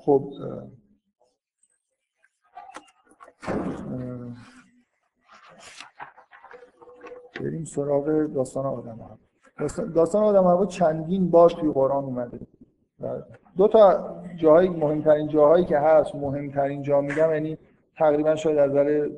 [0.00, 0.32] خب
[7.40, 9.18] بریم سراغ داستان آدم ها
[9.94, 12.40] داستان آدم ها چندین بار توی قرآن اومده.
[13.56, 17.58] دو تا جاهای مهمترین جاهایی که هست مهمترین جا میگم یعنی
[17.96, 19.10] تقریبا شاید از نظر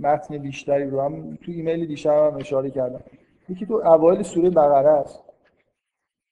[0.00, 3.00] متن بیشتری رو هم تو ایمیل دیشب هم اشاره کردم.
[3.48, 5.24] یکی تو اوایل سوره بقره است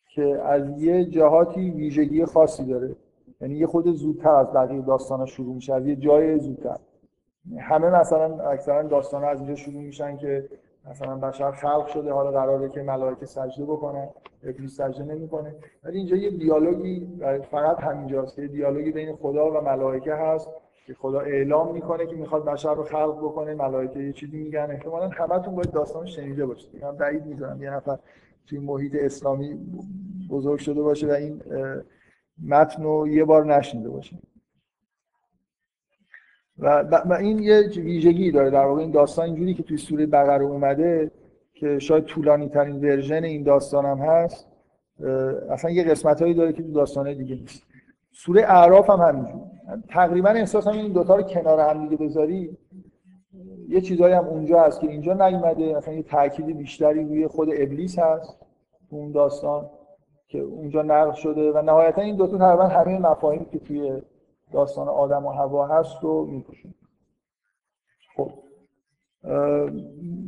[0.09, 2.97] که از یه جهاتی ویژگی خاصی داره.
[3.41, 6.77] یعنی یه خود زودتر از بقیه داستان شروع میشه از یه جای زودتر.
[7.59, 10.49] همه مثلا اکثرا داستان از اینجا شروع میشن که
[10.91, 14.09] مثلا بشر خلق شده حالا قراره که ملائکه سجده بکنن
[14.43, 15.55] ابلیس سجده نمی‌کنه.
[15.85, 17.09] ولی اینجا یه دیالوگی
[17.51, 20.51] فقط همینجاست یه دیالوگی بین خدا و ملائکه هست.
[20.87, 24.68] که خدا اعلام می‌کنه که می‌خواد بشر رو خلق بکنه ملائکه یه چیزی میگن.
[24.70, 26.84] احتمالاً همتون باید داستان شنیده باشید.
[26.84, 27.99] من بعید می‌دونم یه نفر
[28.47, 29.59] توی محیط اسلامی
[30.30, 31.43] بزرگ شده باشه و این
[32.47, 34.16] متن رو یه بار نشنیده باشه.
[36.59, 38.80] و, این یه ویژگی داره در واقع.
[38.80, 41.11] این داستان اینجوری که توی سوره بقره اومده
[41.55, 44.49] که شاید طولانی ترین ورژن این داستان هم هست
[45.51, 47.62] اصلا یه قسمت هایی داره که تو داستانه دیگه نیست.
[48.12, 49.41] سوره اعراف هم همینجور
[49.89, 52.57] تقریبا احساس هم این دوتا رو کنار هم دیگه بذاری
[53.69, 57.99] یه چیزایی هم اونجا هست که اینجا نیومده مثلا یه تاکید بیشتری روی خود ابلیس
[57.99, 58.39] هست
[58.91, 59.71] اون داستان
[60.29, 64.03] که اونجا نقل شده و نهایتا این دوتا تقریبا همه مفاهیمی که توی
[64.53, 66.75] داستان آدم و هوا هست رو میپوشون
[68.17, 68.31] خب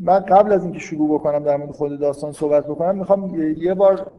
[0.03, 4.13] من قبل از اینکه شروع بکنم در مورد خود داستان صحبت بکنم می‌خوام یه بار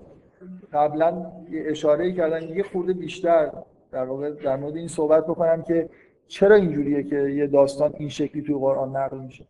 [0.74, 3.52] قبلا یه اشاره کردن یه خورده بیشتر
[3.92, 5.90] در واقع در مورد این صحبت بکنم که
[6.28, 9.46] چرا اینجوریه که یه داستان این شکلی توی قرآن نقل میشه.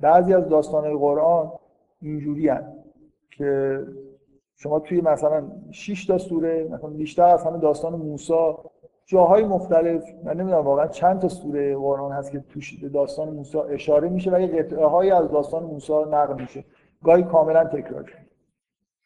[0.00, 1.52] بعضی از داستان قرآن
[2.02, 2.50] اینجوری
[3.30, 3.80] که
[4.56, 8.52] شما توی مثلا 6 تا سوره مثلا بیشتر از همه داستان موسی
[9.06, 14.08] جاهای مختلف من نمی‌دونم واقعا چند تا سوره قرآن هست که توش داستان موسی اشاره
[14.08, 16.64] میشه و یه قطعه های از داستان موسی نقل میشه.
[17.04, 18.12] گاهی کاملا تکرار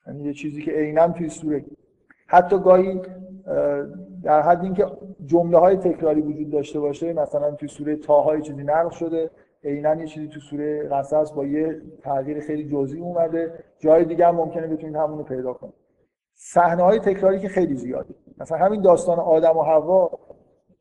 [0.06, 1.64] یعنی یه چیزی که عینا توی سوره.
[2.26, 3.00] حتی گاهی
[4.24, 4.86] در حد اینکه
[5.26, 9.30] جمله های تکراری وجود داشته باشه مثلا توی سوره تاهای چیزی نقل شده
[9.64, 13.64] عینا یه چیزی تو سوره قصص با یه تغییر خیلی جزئی اومده.
[13.78, 15.74] جای دیگه هم ممکنه بتونید همون رو پیدا کنید.
[16.34, 18.14] صحنه های تکراری که خیلی زیاده.
[18.38, 20.10] مثلا همین داستان آدم و حوا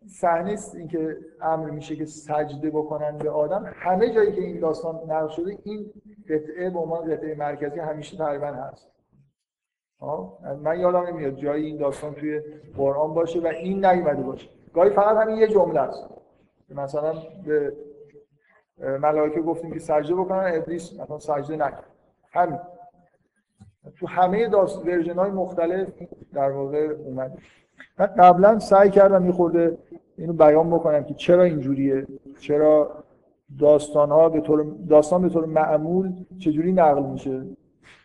[0.07, 3.73] صحنه است اینکه امر میشه که سجده بکنن به آدم.
[3.75, 5.93] همه جایی که این داستان نقل شده این
[6.29, 8.92] قطعه به عنوان قطعه مرکزی همیشه تقریبا هست.
[10.63, 12.41] من یادم نمیاد جایی این داستان توی
[12.77, 14.49] قرآن باشه و این نیومده باشه.
[14.73, 16.09] گاهی فقط همین یه جمله است.
[16.69, 17.13] مثلا
[17.45, 17.73] به
[18.79, 21.85] ملائکه گفتیم که سجده بکنن ابلیس مثلا سجده نکرد
[22.31, 22.59] همین.
[23.99, 25.87] تو همه داست ورژن های مختلف
[26.33, 27.37] در واقع اومده.
[27.99, 29.77] من قبلا سعی کردم یه خورده
[30.17, 32.07] اینو بیان بکنم که چرا اینجوریه؟
[32.39, 33.03] چرا
[33.59, 37.43] داستان ها به طور داستان به طور معمول چجوری نقل میشه؟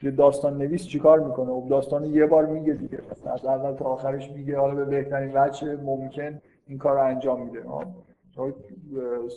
[0.02, 2.98] یه داستان نویس چیکار می‌کنه؟ و خب داستان یه بار میگه دیگه.
[3.26, 7.62] از اول تا آخرش میگه حالا به بهترین وجه ممکن این کار رو انجام میده.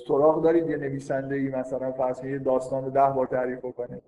[0.08, 4.02] سراغ دارید یه نویسنده ای مثلا فرض یه داستان رو ده بار تعریف بکنه.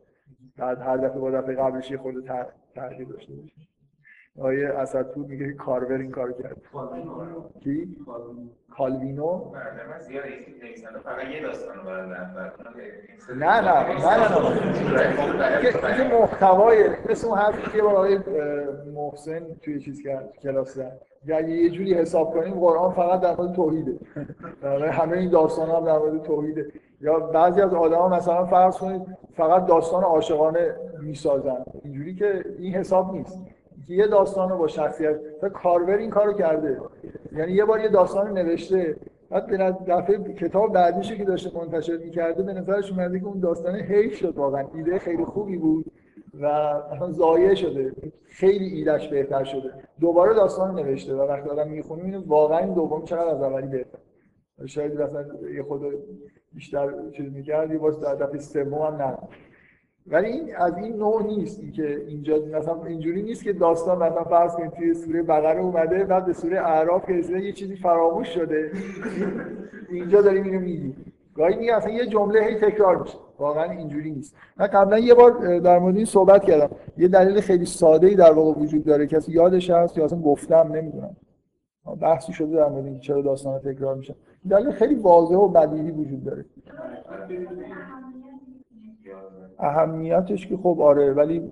[0.58, 2.30] بعد هر دفعه با دفعه قبلش یه خود
[2.76, 3.54] تغییر داشته باشه.
[4.40, 6.58] آیه اسدپور میگه کارور این کار کرد.
[7.64, 7.96] کی؟
[8.78, 9.52] کالوینو.
[13.36, 14.30] نه نه نه نه
[16.02, 16.14] نه.
[16.20, 18.20] محتوای مثل اون حرفی که آقای
[18.96, 21.02] محسن توی چیز کرد کلاس زد.
[21.24, 23.98] اگه یه جوری حساب کنیم قرآن فقط در مورد توحیده.
[24.92, 26.72] همه این داستان هم در مورد توحیده.
[27.02, 29.02] یا بعضی از آدما مثلا فرض کنید
[29.36, 31.66] فقط داستان عاشقانه می‌سازن.
[31.84, 33.40] اینجوری که این حساب نیست.
[33.88, 35.16] یه داستان رو با شخصیت
[35.54, 36.82] کارور این کارو کرده.
[37.32, 38.96] یعنی یه بار یه داستان نوشته.
[39.30, 39.58] بعد به
[39.88, 44.38] دفعه کتاب بعدیشو که داشته منتشر می‌کرده به نظرش اومده که اون داستان حیف شد
[44.38, 44.68] واقعا.
[44.76, 45.86] ایده خیلی خوبی بود
[46.34, 47.94] و اصلا ضایع شده.
[48.26, 49.74] خیلی ایدهش بهتر شده.
[50.00, 54.00] دوباره داستان نوشته و وقتی آدم می‌خونه اینو واقعا دوم چقدر از اولی بهتر.
[54.66, 55.26] شاید مثلا
[55.56, 55.82] یه خود
[56.54, 59.18] بیشتر چیز می‌کرد یه باز دفعه سوم هم نه.
[60.08, 64.56] ولی این از این نوع نیست که اینجا مثلا اینجوری نیست که داستان مثلا فرض
[64.56, 68.72] کنید توی سوره بقره اومده بعد به سوره اعراف که یه چیزی فراموش شده.
[69.90, 73.18] اینجا داریم اینو میگیم گاهی میگه اصلا یه جمله هی تکرار میشه.
[73.40, 74.36] واقعا اینجوری نیست.
[74.58, 76.76] من قبلا یه بار در مورد این صحبت کردم.
[76.98, 79.08] یه دلیل خیلی ساده ای در واقع وجود داره.
[79.08, 81.16] کسی یادش هست یا اصلا گفتم نمی‌دونم.
[82.02, 84.16] بحثی شده در مورد چرا داستان تکرار میشه.
[84.50, 86.46] دلیل خیلی واضح و بدیهی وجود داره.
[89.60, 91.52] اهمیتش که خب آره ولی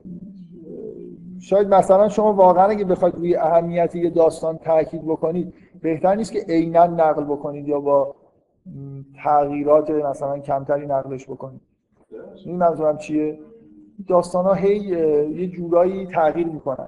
[1.39, 6.39] شاید مثلا شما واقعا اگه بخواید روی اهمیتی یه داستان تاکید بکنید بهتر نیست که
[6.49, 8.15] عینا نقل بکنید یا با
[9.23, 11.61] تغییرات مثلا کمتری نقلش بکنید.
[12.45, 13.39] این منظورم چیه؟
[14.07, 14.75] داستان ها هی
[15.35, 16.87] یه جورایی تغییر می‌کنن.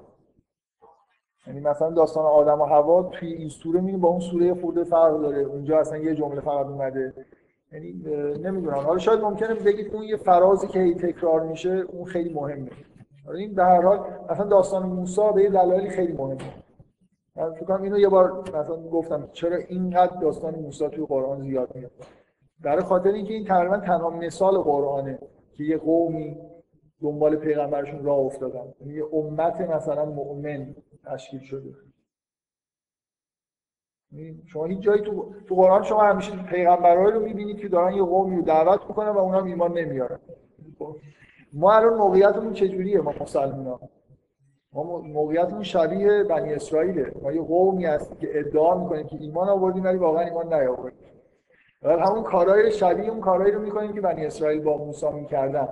[1.46, 5.20] یعنی مثلا داستان آدم و هوا توی این سوره می‌بینیم با اون سوره خورده فرق
[5.20, 5.38] داره.
[5.42, 7.14] اونجا اصلا یه جمله فقط اومده.
[7.74, 7.92] یعنی
[8.42, 8.78] نمی‌دونم.
[8.78, 12.70] حالا شاید ممکنه بگید اون یه فرازی که هی تکرار میشه اون خیلی مهمه.
[13.34, 14.00] این به هر حال
[14.30, 16.64] مثلا داستان موسی به یه دلایلی خیلی مهمه.
[17.36, 21.90] من فکر اینو یه بار مثلا گفتم چرا اینقدر داستان موسی توی قرآن زیاد میاد؟
[22.60, 25.18] برای خاطر اینکه این تقریبا تنها مثال قرآنه
[25.56, 26.36] که یه قومی
[27.02, 28.74] دنبال پیغمبرشون راه افتادن.
[28.80, 31.70] یعنی یه امت مثلا مؤمن تشکیل شده.
[34.46, 38.36] شما هیچ جایی تو تو قرآن شما همیشه پیغمبرایی رو می‌بینید که دارن یه قومی
[38.36, 40.18] رو دعوت می‌کنن و اونا ایمان نمیارن.
[40.78, 40.96] خب،
[41.52, 43.78] ما الان موقعیتمون چجوریه؟ ما مسلمان
[44.72, 47.12] ما موقعیتمون شبیه بنی اسرائیله.
[47.22, 51.08] ما یه قومی هست که ادعا می‌کنیم که ایمان آوردیم ولی واقعا ایمان نیاوردیم.
[51.82, 55.68] ولی همون کارهای شبیه اون کارهایی رو می‌کنیم که بنی اسرائیل با موسی می‌کردن.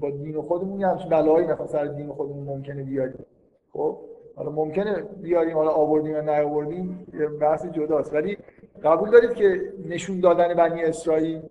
[0.00, 3.24] با دین خودمون یه همچین بلایی مثلا سر دین خودمون ممکنه بیاریم.
[3.72, 3.98] خب؟
[4.36, 7.06] حالا ممکنه بیاریم حالا آوردیم یا نیاوردیم
[7.40, 8.14] بحث جداست.
[8.14, 8.38] ولی
[8.84, 11.42] قبول دارید که نشون دادن بنی اسرائیل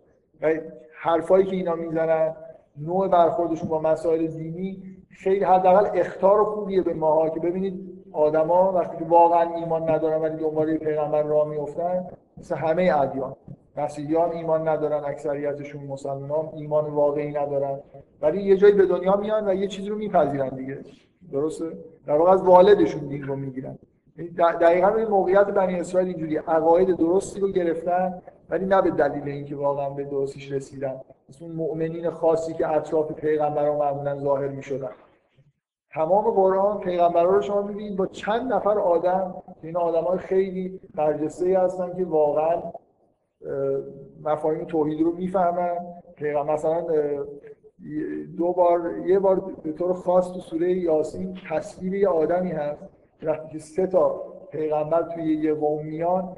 [0.42, 0.54] و
[1.02, 2.36] حرفایی که اینا می‌زنن
[2.78, 8.98] نوع برخوردشون با مسائل دینی خیلی حداقل اختار خوبیه به ماها که ببینید آدما وقتی
[8.98, 12.08] که واقعا ایمان ندارن ولی دنبال پیغمبر راه میافتن
[12.38, 13.36] مثل همه ادیان.
[13.78, 17.80] مسیحیان ایمان ندارن اکثریتشون مسلمان ایمان واقعی ندارن.
[18.22, 20.80] ولی یه جایی به دنیا میان و یه چیزی رو میپذیرن دیگه.
[21.32, 21.66] درسته؟
[22.06, 23.80] در واقع از والدشون دین رو می‌گیرن.
[24.18, 29.24] یعنی دقیقا این موقعیت بنی اسرائیل اینجوری عقاید درستی رو گرفتن ولی نه به دلیل
[29.24, 31.02] اینکه واقعا به درستیش رسیدن.
[31.30, 34.90] مثل اون مؤمنین خاصی که اطراف پیغمبران معمولا ظاهر می‌شدن.
[35.94, 41.60] تمام قرآن پیغمبران رو شما می‌بینید با چند نفر آدم این آدم های خیلی برجسته
[41.60, 42.62] هستن که واقعا
[44.24, 45.78] مفاهیم توحید رو می‌فهمن.
[46.16, 46.86] پیغمبر مثلا
[48.38, 52.90] دو بار یه بار به طور خاص تو سوره یاسین تصویر یه آدمی هست
[53.24, 54.22] وقتی که سه تا
[54.52, 56.36] پیغمبر توی یه قوم میان.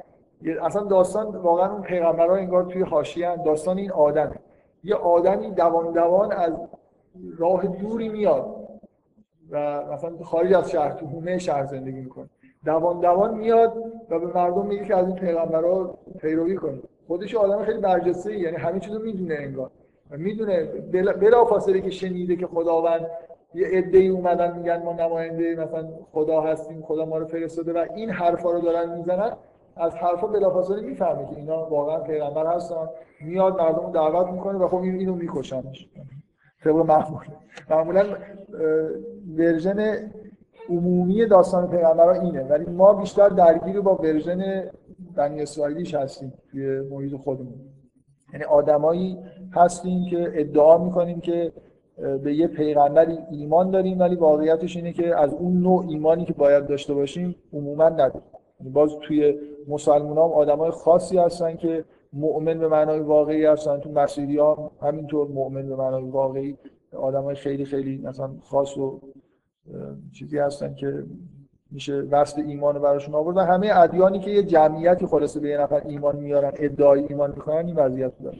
[0.62, 4.36] اصلا داستان واقعا اون پیغمبرها انگار توی حاشیه داستان این آدمه.
[4.84, 6.52] یه آدمی دوان دوان از
[7.38, 8.56] راه دوری میاد
[9.50, 12.28] و مثلا خارج از شهر تو حومه شهر زندگی می‌کنه.
[12.64, 13.76] دوان دوان میاد
[14.10, 16.88] و به مردم میگه که از این پیغمبرها پیروی کنید.
[17.06, 19.70] خودش آدم خیلی برجسته یعنی همه چیزو می‌دونه انگار.
[20.16, 20.64] می‌دونه
[21.20, 23.06] بلا فاصله که شنیده که خداوند
[23.54, 28.10] یه عده اومدن میگن ما نماینده مثلا خدا هستیم خدا ما رو فرستاده و این
[28.10, 29.32] حرفا رو دارن می‌زنن.
[29.76, 32.88] از حرفا بلافاصله می‌فهمه که اینا واقعا پیغمبر هستن.
[33.20, 35.88] میاد مردم دعوت می‌کنه و خب این اینو میکشنش.
[36.64, 37.24] طبق معمول.
[37.70, 38.04] معمولا
[39.38, 40.10] ورژن
[40.68, 42.42] عمومی داستان پیغمبرها اینه.
[42.42, 44.70] ولی ما بیشتر درگیر با ورژن
[45.16, 47.54] بنی اسرائیلیش هستیم توی محیط خودمون.
[48.32, 49.18] یعنی آدمایی
[49.54, 51.52] هستیم که ادعا می‌کنیم که
[52.22, 56.66] به یه پیغمبری ایمان داریم ولی واقعیتش اینه که از اون نوع ایمانی که باید
[56.66, 58.22] داشته باشیم عموما نداریم.
[58.60, 59.38] یعنی باز توی
[59.68, 63.80] مسلمان هم آدم های خاصی هستن که مؤمن به معنای واقعی هستن.
[63.80, 66.56] تو مسیحی ها همینطور مؤمن به معنای واقعی
[66.96, 69.00] آدم های خیلی خیلی مثلا خاص و
[70.12, 71.04] چیزی هستن که
[71.70, 73.36] میشه وصل ایمان براشون آورد.
[73.36, 77.66] و همه ادیانی که یه جمعیتی خلاصه به یه نفر ایمان میارن ادعای ایمان می‌کنن
[77.66, 78.38] این وضعیت داره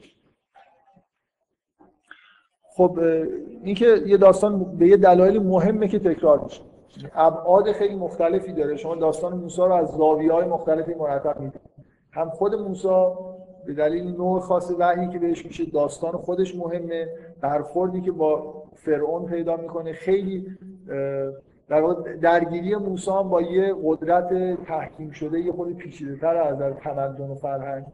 [2.77, 2.99] خب
[3.63, 6.61] اینکه یه داستان به یه دلایل مهمه که تکرار میشه.
[7.15, 8.75] ابعاد خیلی مختلفی داره.
[8.75, 11.61] شما داستان موسی رو از زاویه های مختلفی مرتب می‌دید
[12.11, 13.05] هم خود موسی
[13.65, 17.07] به دلیل نوع خاص وحی که بهش میشه داستان خودش مهمه.
[17.41, 19.93] برخوردی که با فرعون پیدا می‌کنه.
[19.93, 20.45] خیلی
[21.69, 21.81] در
[22.21, 27.85] درگیری موسی با یه قدرت تحکیم شده یه خود پیچیده‌تر از در تمدن و فرهنگ.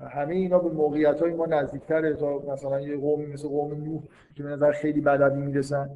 [0.00, 4.02] همه اینا به موقعیت های ما نزدیکتره تا مثلا یه قومی مثل قوم نوح
[4.34, 5.90] که به نظر خیلی بدوی می‌رسن.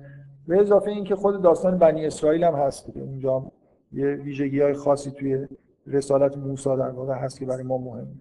[0.48, 3.52] به اضافه اینکه خود داستان بنی اسرائیل هم هست که اونجا
[3.92, 5.48] یه ویژگی های خاصی توی
[5.86, 8.14] رسالت موسی در واقع هست که برای ما مهمه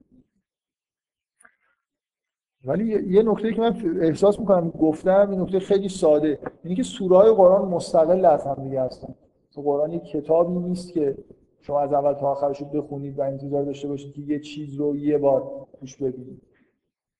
[2.66, 6.40] ولی یه نکته که من احساس می‌کنم گفتم این نکته خیلی ساده.
[6.64, 9.16] اینه که سوره قرآن مستقل از هم دیگه هستن.
[9.56, 11.18] قرآن یک کتابی نیست که
[11.62, 14.96] شما از اول تا آخرش رو بخونید و انتظار داشته باشید که یه چیز رو
[14.96, 16.42] یه بار توش ببینید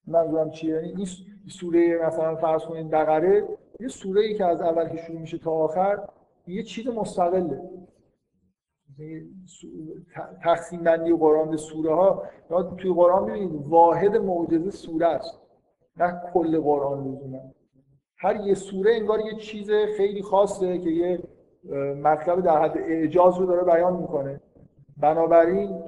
[0.08, 1.08] منظورم چیه؟ یعنی این
[1.50, 3.48] سوره مثلا فرض کنید بقره
[3.80, 6.08] یه سوره ای که از اول که شروع میشه تا آخر
[6.48, 7.62] یه چیز مستقله.
[10.44, 12.24] تقسیم بندی قرآن به سوره ها
[12.78, 15.42] توی قرآن ببینید واحد معجزه سوره است.
[15.98, 17.54] نه کل قرآن لزوما.
[18.18, 21.24] هر یه سوره انگار یه چیز خیلی خاصه که یه
[22.04, 24.42] مطلب در حد اعجاز رو داره بیان می‌کنه.
[24.98, 25.84] بنابراین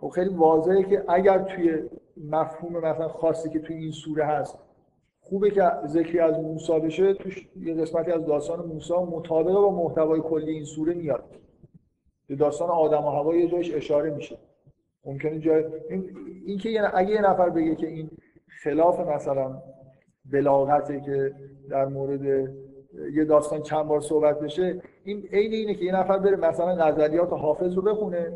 [0.00, 1.82] خب خیلی واضحه که اگر توی
[2.30, 4.58] مفهوم مثلا خاصی که توی این سوره هست
[5.20, 10.20] خوبه که ذکری از موسی بشه توش یه قسمتی از داستان موسی مطابق با محتوای
[10.20, 11.24] کلی این سوره میاد.
[12.26, 14.38] به داستان آدم و هوا یه جایش اشاره میشه.
[15.04, 16.04] ممکنه جای این,
[16.46, 18.10] این که اگه یه نفر بگه که این
[18.62, 19.62] خلاف مثلا
[20.32, 21.34] بلاغته که
[21.70, 22.52] در مورد
[23.14, 27.32] یه داستان چند بار صحبت بشه این عین اینه که یه نفر بره مثلا نظریات
[27.32, 28.32] حافظ رو بخونه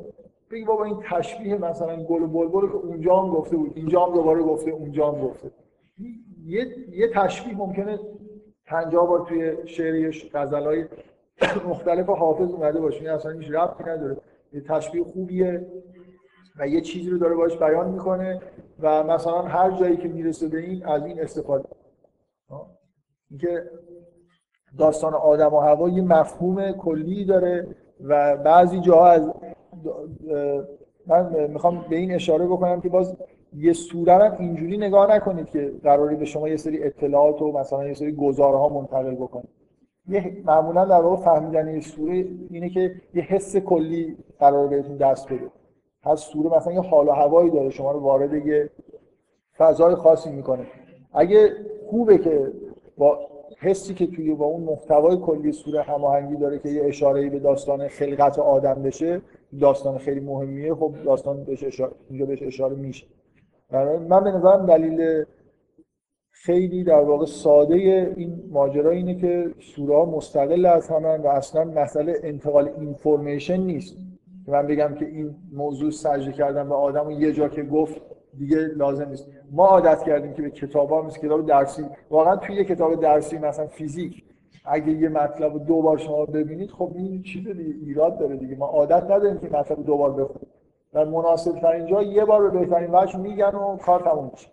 [0.51, 4.15] بگی بابا این تشبیه مثلا گل و بلبل که اونجا هم گفته بود اینجا هم
[4.15, 5.51] دوباره گفته اونجا هم گفته.
[6.47, 7.99] یه یه تشبیه ممکنه
[8.67, 10.85] 50 بار توی شعر غزلای
[11.69, 13.01] مختلف حافظ اومده باشه.
[13.01, 14.17] این اصلا هیچ ربطی نداره.
[14.53, 15.67] یه تشبیه خوبیه
[16.59, 18.41] و یه چیزی رو داره باش بیان می‌کنه
[18.81, 21.69] و مثلا هر جایی که می‌رسه به این از این استفاده.
[23.31, 23.71] اینکه
[24.79, 27.67] داستان آدم و هوا یه مفهوم کلی داره
[28.05, 29.31] و بعضی جاها از
[31.07, 33.17] من می‌خوام به این اشاره بکنم که باز
[33.57, 37.87] یه سوره هم اینجوری نگاه نکنید که قراری به شما یه سری اطلاعات و مثلا
[37.87, 39.49] یه سری گزارها منتقل بکنید.
[40.09, 45.33] یه معمولا در واقع فهمیدن یه سوره اینه که یه حس کلی قرار بهتون دست
[45.33, 45.51] بده.
[46.05, 48.71] هر سوره مثلا یه حال و هوایی داره شما رو وارد یه
[49.59, 50.67] فضای خاصی می‌کنه.
[51.13, 51.51] اگه
[51.91, 52.53] خوبه که
[52.99, 53.19] با
[53.59, 57.89] حسی که توی با اون محتوای کلی سوره هماهنگی داره که یه اشاره به داستان
[57.89, 59.21] خلقت آدم بشه
[59.61, 60.75] داستان خیلی مهمیه.
[60.75, 63.07] خب داستان بهش اشاره اینجا بهش اشاره میشه.
[64.09, 65.25] من به نظرم دلیل
[66.31, 67.75] خیلی در واقع ساده
[68.17, 73.97] این ماجرا اینه که سوره مستقل از همن و اصلا مسئله انتقال اینفورمیشن نیست.
[74.49, 78.01] من بگم که این موضوع سجده کردن به آدم و یه جا که گفت
[78.39, 79.29] دیگه لازم نیست.
[79.53, 83.39] ما عادت کردیم که به کتاب ها مثل کتاب درسی واقعا توی یه کتاب درسی
[83.39, 84.25] مثلا فیزیک
[84.65, 88.57] اگه یه مطلب دو بار شما ببینید خب این چیز دیگه ایراد داره دیگه.
[88.57, 90.49] ما عادت نداریم که مطلب دو بار بخونیم.
[90.93, 94.49] در مناسب ترین جا یه بار به بهترین وجه میگن و کار تموم میشه.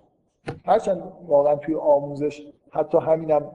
[0.66, 3.52] هرچند واقعا توی آموزش حتی همینم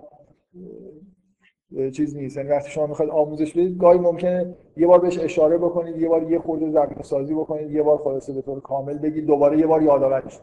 [1.93, 2.37] چیز نیست.
[2.37, 6.31] یعنی وقتی شما می‌خواید آموزش بدید گاهی ممکنه یه بار بهش اشاره بکنید یه بار
[6.31, 9.83] یه خورده زمینه سازی بکنید یه بار خلاصه به طور کامل بگید دوباره یه بار
[9.83, 10.39] یادآوریش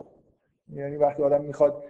[0.73, 1.84] یعنی وقتی آدم می‌خواد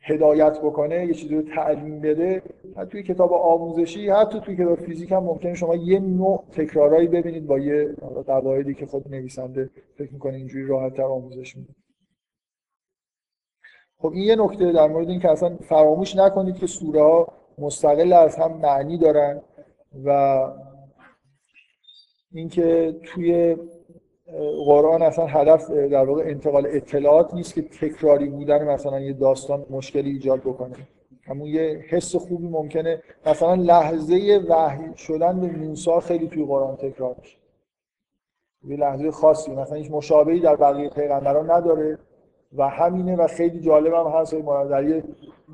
[0.00, 2.42] هدایت بکنه یه چیزی رو تعلیم بده
[2.76, 7.46] حتی توی کتاب آموزشی حتی توی کتاب فیزیک هم ممکنه شما یه نوع تکرارایی ببینید
[7.46, 7.94] با یه
[8.26, 11.72] قواعدی که خود نویسنده فکر می‌کنه اینجوری راحتتر آموزش میده.
[13.98, 18.12] خب این یه نکته در مورد این که اصلا فراموش نکنید که سوره ها مستقل
[18.12, 19.40] از هم معنی دارن
[20.04, 20.38] و
[22.32, 23.56] اینکه توی
[24.66, 30.10] قرآن اصلا هدف در واقع انتقال اطلاعات نیست که تکراری بودن مثلا یه داستان مشکلی
[30.10, 30.76] ایجاد بکنه.
[31.26, 37.16] همون یه حس خوبی ممکنه مثلا لحظه وحی شدن به موسی خیلی توی قرآن تکرار
[37.18, 37.36] میشه.
[38.64, 41.98] یه لحظه خاصی مثلا هیچ مشابهی در بقیه پیغمبران نداره.
[42.56, 44.34] و همینه و خیلی جالب هم هست
[44.70, 45.04] در یه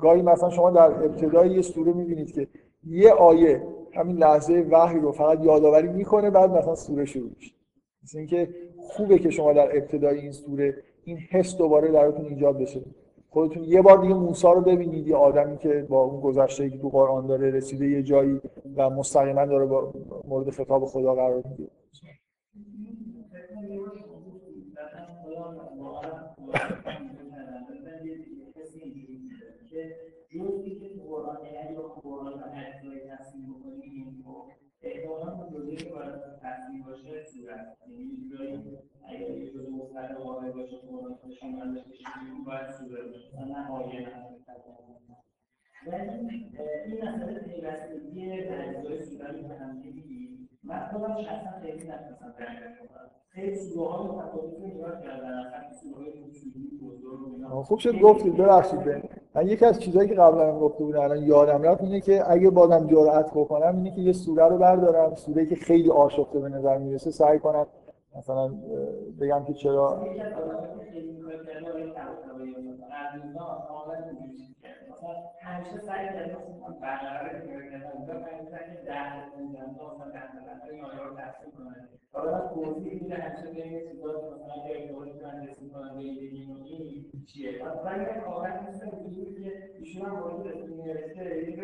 [0.01, 2.47] گاهی مثلا شما در ابتدای یه سوره می‌بینید که
[2.83, 7.51] یه آیه همین لحظه وحی رو فقط یادآوری می‌کنه بعد مثلا سوره شروع میشه.
[8.03, 12.81] مثل اینکه خوبه که شما در ابتدای این سوره این حس دوباره درتون ایجاد بشه.
[13.29, 16.89] خودتون یه بار دیگه موسی رو ببینید یه آدمی که با اون گذشته که تو
[16.89, 18.41] قرآن داره رسیده یه جایی
[18.75, 19.93] و مستقیما داره با
[20.27, 21.69] مورد خطاب خدا قرار می‌گیره.
[30.35, 35.75] جزئی که قرآن اگه بخوام قرآن رو اجزای تصمیم بکنیم خب احتمالا اون جزئی
[36.87, 38.77] باشه صورت یعنی جایی
[39.07, 43.37] اگر یه جزء مستقل واقع باشه قرآن خودشون ازش بشیم باید صورت باشه
[43.71, 44.35] آیه نه
[45.87, 49.81] ولی این مسئله پیوستگی اجزای صورت به هم
[50.67, 52.33] من خودم شخصا خیلی نتونستم
[53.29, 54.91] خیلی متفاوت نگاه
[57.45, 58.79] اصلا خوب شد گفتید ببخشید.
[59.35, 62.49] من یکی از چیزهایی که قبلا هم گفته بودم الان یادم رفت اینه که اگه
[62.49, 66.77] بازم جرأت بکنم اینه که یه سوره رو بردارم سوره که خیلی آشفته به نظر
[66.77, 67.67] می‌رسه سعی کنم
[68.17, 68.47] مثلا
[69.21, 70.03] بگم که چرا.
[75.41, 76.39] همیشه سعی کردم
[76.81, 77.45] برقرار
[82.13, 82.37] حالا
[87.91, 91.55] این کامل نیستم که ایشون یه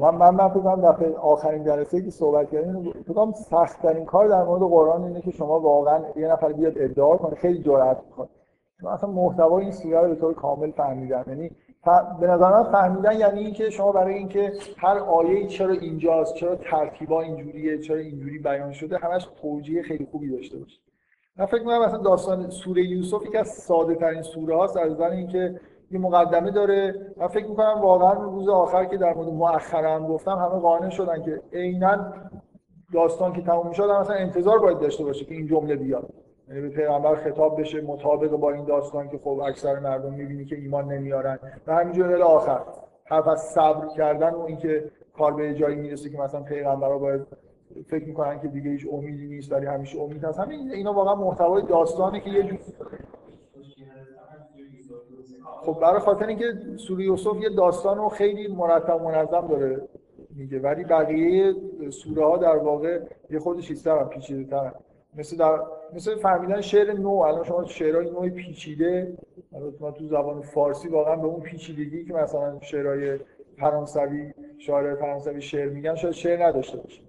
[0.00, 4.42] من من من فکر دفعه آخرین جلسه که صحبت کردیم فکر سخت ترین کار در
[4.42, 8.35] مورد قرآن اینه که شما واقعا یه نفر بیاد ادعا کنه خیلی جرأت من
[8.84, 11.50] اصلا محتوای این سوره رو به طور کامل فهمیدم یعنی
[12.20, 17.22] به نظر من فهمیدن یعنی اینکه شما برای اینکه هر آیه چرا اینجاست چرا ترتیبا
[17.22, 20.80] اینجوریه چرا اینجوری بیان شده همش توجیه خیلی خوبی داشته باشه.
[21.36, 25.10] من فکر می‌کنم مثلا داستان سوره یوسف یکی از ساده ترین سوره هاست از نظر
[25.10, 25.60] اینکه
[25.90, 26.94] یه مقدمه داره.
[27.16, 31.22] من فکر می‌کنم واقعا روز آخر که در مورد مؤخره هم گفتم همه قانع شدن
[31.22, 32.12] که عینا
[32.92, 36.25] داستان که تموم می‌شد مثلا انتظار باید داشته باشه که این جمله بیاد.
[36.48, 40.56] یعنی به پیغمبر خطاب بشه مطابق با این داستان که خب اکثر مردم می‌بینی که
[40.56, 41.38] ایمان نمیارن.
[41.66, 42.60] و همینجور آخر
[43.04, 47.26] حرف از صبر کردن و اینکه کار به جایی می‌رسه که مثلا پیغمبرا باید
[47.86, 50.38] فکر می‌کنن که دیگه هیچ امیدی نیست ولی همیشه امید هست.
[50.38, 52.58] همین اینا واقعا محتوای داستانه که یه جور
[55.66, 56.44] خب برای خاطر اینکه
[56.76, 59.88] سوره یوسف یه داستان رو خیلی مرتب منظم داره
[60.36, 61.54] میگه ولی بقیه
[61.90, 64.72] سوره ها در واقع یه خود چیزتر هم پیچیده تر
[65.16, 65.60] مثل در
[65.94, 69.16] مثل فهمیدن شعر نو الان شما شعرهای نوع پیچیده
[69.80, 73.18] ما تو زبان فارسی واقعا به اون پیچیدگی که مثلا شعرهای
[73.58, 77.02] فرانسوی شاعر فرانسوی شعر میگن شاید شعر نداشته باشه.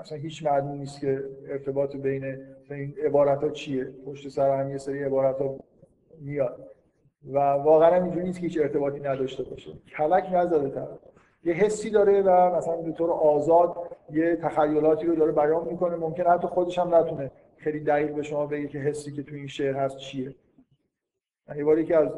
[0.00, 2.24] اصلا هیچ معلوم نیست که ارتباط بین
[2.70, 3.84] این عبارت ها چیه.
[3.84, 5.56] پشت سر هم یه سری عبارت ها
[6.20, 6.70] میاد.
[7.32, 9.70] و واقعا اینجوری نیست که هیچ ارتباطی نداشته باشه.
[9.96, 10.98] کلک نزده طرف.
[11.44, 15.96] یه حسی داره و مثلا به طور آزاد یه تخیلاتی رو داره بیان می‌کنه.
[15.96, 19.46] ممکن حتی خودش هم نتونه خیلی دقیق به شما بگه که حسی که تو این
[19.46, 20.34] شعر هست چیه.
[21.56, 22.08] یه باری که از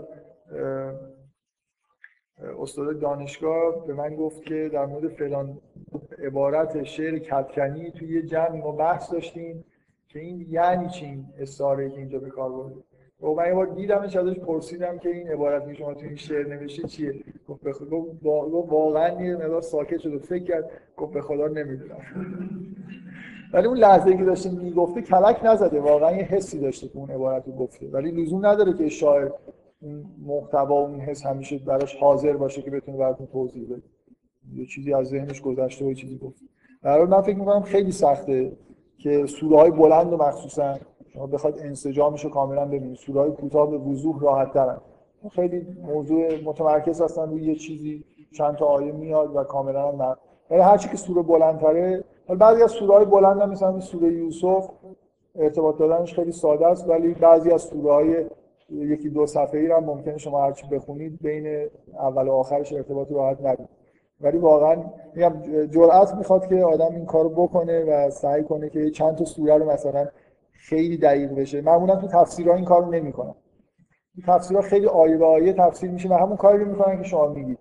[2.58, 5.58] استاد دانشگاه به من گفت که در مورد فلان
[6.18, 9.64] عبارت شعر کتکنی توی یه جمع ما بحث داشتیم
[10.08, 12.76] که این یعنی چی این استعاره که اینجا به کار برده.
[13.22, 16.46] و من یه بار دیدمش ازش پرسیدم که این عبارت که شما توی این شعر
[16.46, 17.14] نوشته چیه؟
[17.48, 17.96] گفت به خدا
[18.66, 21.98] واقعا یه مقدار ساکت شد و فکر کرد گفت به خدا نمی‌دونم.
[23.52, 27.46] ولی اون لحظه که داشته می‌گفته کلک نزده واقعا یه حسی داشته که اون عبارت
[27.46, 29.30] رو گفته ولی لزوم نداره که شاعر
[29.82, 33.82] اون محتوا اون حس همیشه براش حاضر باشه که بتونه براتون توضیح بده.
[34.54, 36.36] یه چیزی از ذهنش گذشته و چیزی گفت.
[36.82, 38.52] در من فکر می‌کنم خیلی سخته
[38.98, 40.78] که سوره های بلند و مخصوصا
[41.16, 42.96] شما بخواد انسجامش رو کاملا ببینید.
[42.96, 44.78] سوره های کوتاه به وضوح راحت ترن
[45.32, 47.30] خیلی موضوع متمرکز هستن.
[47.30, 48.04] روی یه چیزی
[48.36, 50.16] چند تا آیه میاد و کاملا هم
[50.50, 54.12] ولی هر چی که سوره بلندتره حالا بعضی از سوره های بلند هم مثلا سوره
[54.12, 54.70] یوسف
[55.34, 58.24] ارتباط دادنش خیلی ساده است ولی بعضی از سوره های
[58.70, 63.40] یکی دو صفحه ای هم ممکنه شما هرچی بخونید بین اول و آخرش ارتباط راحت
[63.40, 63.68] ندید
[64.20, 64.82] ولی واقعا
[65.14, 69.56] میگم جرأت می‌خواد که آدم این کارو بکنه و سعی کنه که چند تا سوره
[69.56, 70.06] رو مثلا
[70.68, 71.60] خیلی دقیق بشه.
[71.60, 73.34] معمولا تو تفسیرها این کارو نمی‌کنن.
[74.26, 77.58] تفسیرها خیلی آیه به آیه تفسیر میشه و همون کاری رو می‌کنن که شما میگید.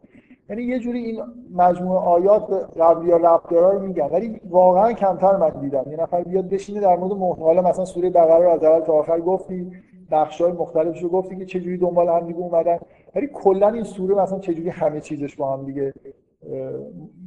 [0.50, 4.06] یعنی یه جوری این مجموعه آیات قبلی یا ربطدارا رو میگن.
[4.06, 5.86] ولی واقعا کمتر من دیدم.
[5.92, 9.20] یه نفر بیاد بشینه در مورد محتوا مثلا سوره بقره رو از اول تا آخر
[9.20, 9.72] گفتی.
[10.12, 12.80] بخشای مختلفش رو گفتی که چجوری دنبال هم دیگه اومدن.
[13.16, 15.94] ولی کلا این سوره مثلا چجوری همه چیزش با هم دیگه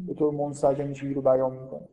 [0.07, 1.89] به طور منسجم رو بیان می‌کنه.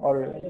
[0.00, 0.42] آره.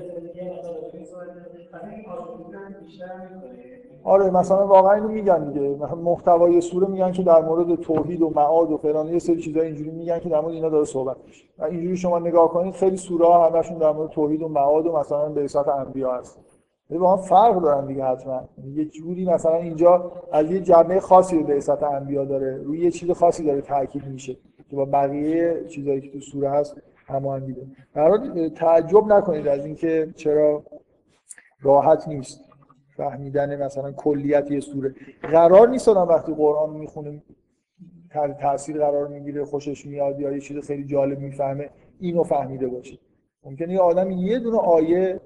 [4.05, 5.77] آره مثلا واقعا اینو میگن دیگه.
[5.95, 9.91] محتوای سوره میگن که در مورد توحید و معاد و فلان یه سری چیزا اینجوری
[9.91, 11.45] میگن که در مورد اینا داره صحبت میشه.
[11.59, 14.99] و اینجوری شما نگاه کنید خیلی سوره ها همشون در مورد توحید و معاد و
[14.99, 16.39] مثلا حساب انبیا هست.
[16.91, 18.41] ولی با هم فرق دارن دیگه حتما.
[18.75, 22.57] یه جوری مثلا اینجا از یه جمعه خاصی رو حساب انبیا داره.
[22.57, 24.37] روی یه چیز خاصی داره تاکید میشه
[24.71, 26.77] که با بقیه چیزایی که تو سوره هست
[27.09, 27.57] هماهنگی
[27.95, 30.63] داره تعجب نکنید از اینکه چرا
[31.61, 32.45] راحت نیست
[32.97, 34.95] فهمیدن مثلا کلیت یه سوره.
[35.23, 37.23] قرار نیست آدم وقتی قرآن می‌خونه
[38.41, 42.99] تاثیر قرار می‌گیره خوشش میاد یا یه چیز خیلی جالب می‌فهمه اینو فهمیده باشه.
[43.45, 45.21] ممکنه یه آدم یه دونه آیه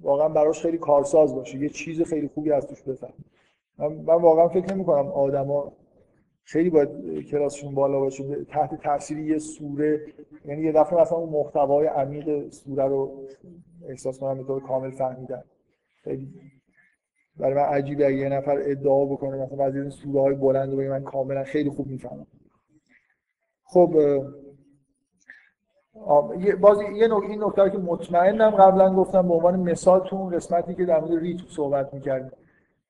[0.00, 3.12] واقعا براش خیلی کارساز باشه یه چیز خیلی خوبی از توش بفهمه.
[3.78, 5.72] من, واقعا فکر نمی کنم آدما
[6.50, 8.44] خیلی باید کلاسشون بالا باشه.
[8.44, 10.00] تحت تاثیر یه سوره
[10.44, 13.24] یعنی یه دفعه مثلا اون محتوای عمیق سوره رو
[13.88, 15.42] احساس کنم به کامل فهمیدن.
[16.04, 16.28] خیلی.
[17.36, 18.06] برای من عجیبه.
[18.06, 21.70] اگه یه نفر ادعا بکنه مثلا از این سوره های بلند رو من کاملا خیلی
[21.70, 22.26] خوب می‌فهمم.
[23.64, 23.94] خب
[26.60, 30.74] باز یه نکته این نکته که مطمئنم قبلا گفتم به عنوان مثال تو اون قسمتی
[30.74, 32.30] که در مورد ریتم صحبت می‌کردیم.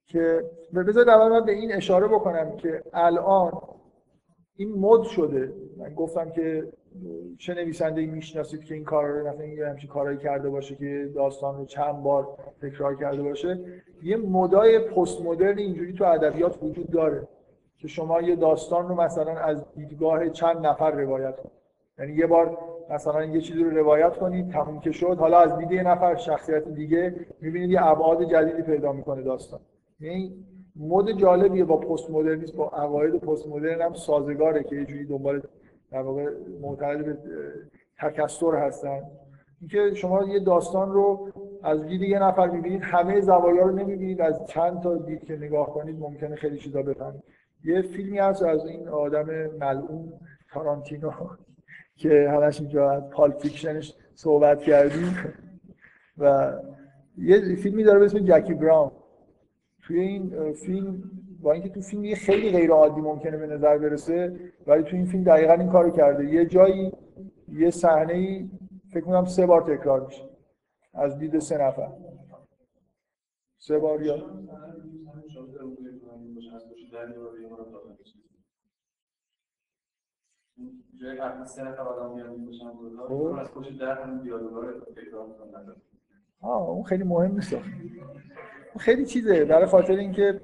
[0.09, 0.45] که
[0.75, 3.53] بذارید اول به این اشاره بکنم که الان
[4.57, 5.53] این مد شده.
[5.77, 6.69] من گفتم که
[7.39, 11.57] چه نویسنده می‌شناسید که این کار رو مثلا یه همچین کارایی کرده باشه که داستان
[11.57, 12.29] رو چند بار
[12.63, 13.61] تکرار کرده باشه.
[14.03, 17.29] یه مدای پست مدرن اینجوری تو ادبیات وجود داره
[17.79, 21.53] که شما یه داستان رو مثلا از دیدگاه چند نفر روایت کنید.
[21.99, 22.59] یعنی یه بار
[22.91, 26.69] مثلا یه چیزی رو روایت کنید تموم که شد حالا از دید یه نفر شخصیت
[26.69, 29.61] دیگه می‌بینید یه ابعاد جدیدی پیدا می‌کنه داستان.
[30.01, 30.45] یعنی
[30.77, 35.43] مد جالبیه با پست مدرنیسم با عقاید پست مدرن هم سازگاره که یه جوری دنبال
[35.91, 36.31] در واقع
[36.61, 37.19] معتقد به
[38.01, 39.03] تکثر هستن.
[39.61, 41.33] اینکه شما یه داستان رو
[41.63, 45.67] از دید یه نفر می‌بینید همه زوایا رو نمی‌بینید از چند تا دید که نگاه
[45.75, 47.23] کنید ممکنه خیلی چیزا بفهمید.
[47.65, 49.27] یه فیلمی هست از این آدم
[49.61, 50.13] ملعون
[50.53, 51.11] تارانتینو
[52.01, 55.17] که همش اینجا از پال فیکشنش صحبت کردیم.
[56.19, 56.53] و
[57.19, 58.91] یه فیلمی داره به اسم جکی براون.
[59.89, 61.03] توی این فیلم
[61.41, 65.07] با اینکه تو فیلم یه خیلی غیر عادی ممکنه به نظر برسه ولی تو این
[65.07, 66.25] فیلم دقیقا این کارو کرده.
[66.25, 66.93] یه جایی
[67.53, 68.51] یه صحنه ای
[68.93, 70.29] فکر کنم سه بار تکرار میشه.
[70.95, 71.93] از دید سه نفر.
[73.59, 74.17] سه بار یا
[83.09, 83.37] خب.
[83.39, 85.77] از پشت در هم دیالوگا رو تکرار می‌کنن
[86.41, 87.57] آه اون خیلی مهم نیست.
[88.79, 90.41] خیلی چیزه برای خاطر اینکه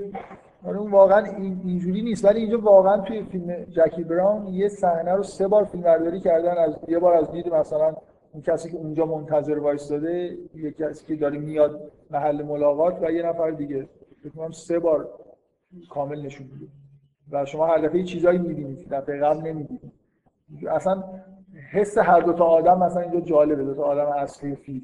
[0.67, 1.25] آره، اون واقعا
[1.65, 2.25] اینجوری نیست.
[2.25, 6.59] ولی اینجا واقعا توی فیلم جکی براون یه صحنه رو سه بار فیلم برداری کردن
[6.59, 7.97] از یه بار از دید مثلا
[8.33, 13.23] اون کسی که اونجا منتظر وایستاده یه کسی که داره میاد محل ملاقات و یه
[13.23, 13.89] نفر دیگه.
[14.23, 15.09] فکر سه بار
[15.91, 16.67] کامل نشون میده.
[17.33, 19.93] و شما هر دفعه چیزایی می‌بینید دفعه قبل نمی‌بینید.
[20.71, 21.05] اصلا
[21.73, 23.65] حس هر دو تا آدم مثلا اینجا جالبه.
[23.65, 24.83] دو تا آدم اصلی فیلم.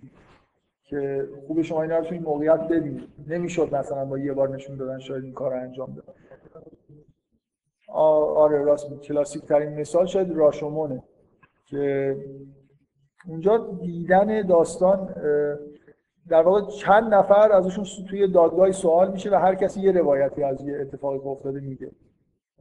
[0.90, 3.08] که خوب شما اینا رو تو این موقعیت ببینید.
[3.28, 6.02] نمی‌شد مثلا با یه بار نشون دادن شاید این کار انجام بده.
[7.88, 11.02] آره راست کلاسیک ترین مثال شاید راشومونه
[11.66, 12.16] که
[13.28, 15.14] اونجا دیدن داستان
[16.28, 20.62] در واقع چند نفر ازشون توی دادگاهی سوال میشه و هر کسی یه روایتی از
[20.62, 21.90] یه اتفاقی که افتاده میگه.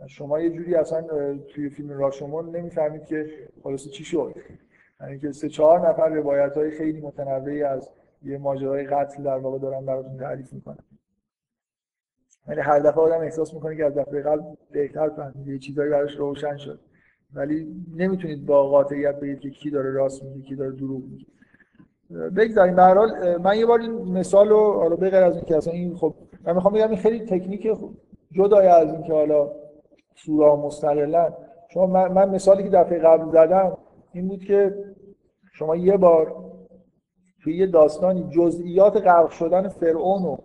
[0.07, 1.03] شما یه جوری اصلا
[1.37, 3.29] توی فیلم راشومون نمی‌فهمید که
[3.63, 4.35] خلاص چی شد.
[5.01, 7.89] یعنی که سه چهار نفر روایت های خیلی متنوعی از
[8.23, 10.83] یه ماجرای قتل در واقع دارن براتون تعریف می‌کنن
[12.47, 14.41] یعنی هر دفعه آدم احساس می‌کنه که از دفعه قبل
[14.71, 16.79] بهتر فهمید یه چیزایی براش روشن شد.
[17.33, 21.25] ولی نمی‌تونید با قاطعیت بگید که کی داره راست میگه کی داره دروغ میگه.
[22.29, 22.75] بگذاریم.
[22.75, 25.95] به حال من یه بار این مثال رو حالا به غیر از اینکه اصلا این
[25.95, 26.13] خب
[26.43, 27.67] من می‌خوام بگم این خیلی تکنیک
[28.31, 29.51] جدای از اینکه حالا
[30.15, 31.33] سورا مستقلا.
[31.73, 33.77] شما من, من مثالی که دفعه قبل زدم
[34.13, 34.85] این بود که
[35.53, 36.48] شما یه بار
[37.43, 40.37] توی یه داستانی جزئیات غرق شدن فرعون و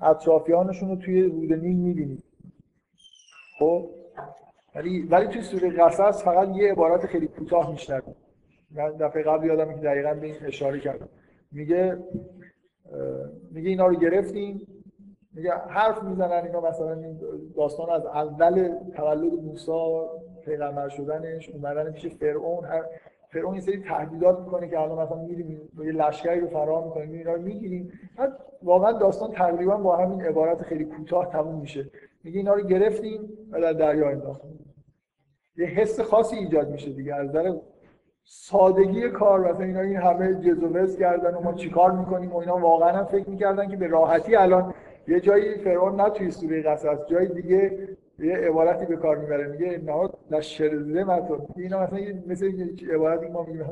[0.00, 2.24] اطرافیانشون رو توی رود نیل می‌بینید
[3.58, 3.90] خب؟
[4.74, 8.16] ولی ولی توی سوره قصص فقط یه عبارت خیلی کوتاه میشنوید
[8.70, 11.08] من دفعه قبل یادم که دقیقا به این اشاره کردم.
[11.52, 11.98] میگه
[13.50, 14.66] میگه اینا رو گرفتیم.
[15.32, 17.20] میگه حرف می‌زنن اینا مثلا این
[17.56, 20.00] داستان از اول تولد موسی
[20.44, 22.84] پیغمبر شدنش اومدن پیش فرعون هر
[23.34, 27.42] فرعون سری تهدیدات می‌کنه که الان مثلا میریم یه لشکری رو فرار می‌کنیم اینا رو
[27.42, 27.92] می‌گیریم.
[28.16, 28.32] بعد
[28.62, 31.90] واقعا داستان تقریبا با همین عبارت خیلی کوتاه تموم میشه.
[32.24, 33.20] میگه اینا رو گرفتیم
[33.50, 34.74] و در دریا انداختیم.
[35.56, 37.14] یه حس خاصی ایجاد میشه دیگه.
[37.14, 37.52] از نظر
[38.24, 43.04] سادگی کار مثلا اینا این همه جزوز کردن و ما چیکار می‌کنیم و اینا واقعا
[43.04, 44.74] فکر می‌کردن که به راحتی الان
[45.08, 49.46] یه جایی فرعون نه توی سوره قصص جای دیگه یه عبارتی به کار می‌بره.
[49.46, 52.52] میگه نه لشرزه متون اینا مثلا مثل
[52.94, 53.64] عبارتی ما میگیم.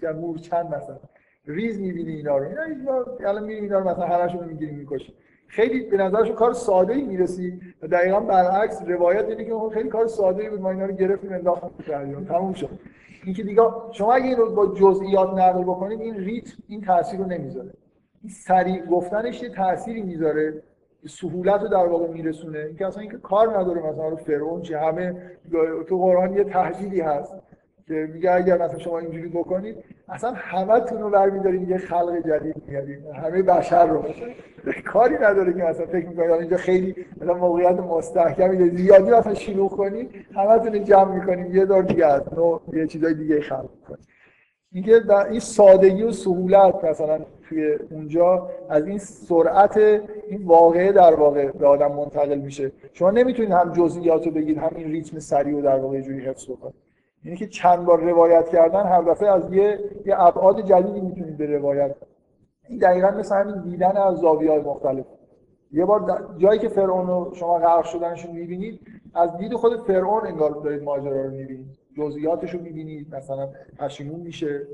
[0.00, 0.98] که مور چند مثلا.
[1.46, 2.44] ریز می‌بینی اینا رو.
[2.44, 5.14] اینا الان می‌بینی اینا رو مثلا هرشون می‌گیریم می‌کشیم
[5.46, 7.60] خیلی به نظرشون کار ساده ای می‌رسی.
[7.82, 10.60] و دقیقا برعکس روایت اینه که خیلی کار ساده ای بود.
[10.60, 12.24] ما اینا رو گرفتیم انداختیم جریان.
[12.24, 12.68] تموم شد.
[13.24, 17.26] اینکه دیگه شما اگه این رو با جزئیات نقل بکنید این ریتم این تاثیر رو
[17.26, 17.70] نمی‌ذاره.
[18.22, 20.62] این سریع گفتنش یه تأثیری می‌ذاره.
[21.08, 22.58] سهولت رو در واقع میرسونه.
[22.58, 25.14] اینکه اصلا اینکه کار نداره مثلا رو فرعون چه همه
[25.88, 27.34] تو قرآن یه تهدیدی هست
[27.88, 29.76] که میگه اگر مثلا شما اینجوری بکنید
[30.08, 34.04] اصلا همه تون رو برمیدارید یه خلق جدید میارید همه بشر رو.
[34.86, 40.10] کاری نداره که مثلا فکر می‌کنید اینجا خیلی مثلا موقعیت مستحکمی زیادی مثلا شلوغ کنید
[40.34, 41.54] همه تون جمع می‌کنید.
[41.54, 44.08] یه دور دیگه از نو یه چیزای دیگه خلق کنید
[44.72, 47.18] اینکه این سادگی و سهولت مثلا
[47.48, 49.76] توی اونجا از این سرعت
[50.28, 52.72] این واقعه در واقع به آدم منتقل میشه.
[52.92, 56.50] شما نمی‌تونید هم جزئیات رو بگید هم این ریتم سریع و در واقع جوری حفظ
[56.50, 56.74] بکنید.
[57.24, 61.46] یعنی که چند بار روایت کردن هر دفعه از یه یه ابعاد جدیدی می‌تونید به
[61.46, 61.94] روایت.
[62.68, 65.04] این دقیقا مثل همین دیدن از زاویه های مختلف.
[65.72, 68.80] یه بار جایی که فرعون رو شما غرق شدنش رو می‌بینید
[69.14, 71.79] از دید خود فرعون انگار دارید ماجرا رو می‌بینید.
[71.96, 74.66] جزئیاتش رو می‌بینید مثلا پشیمون میشه.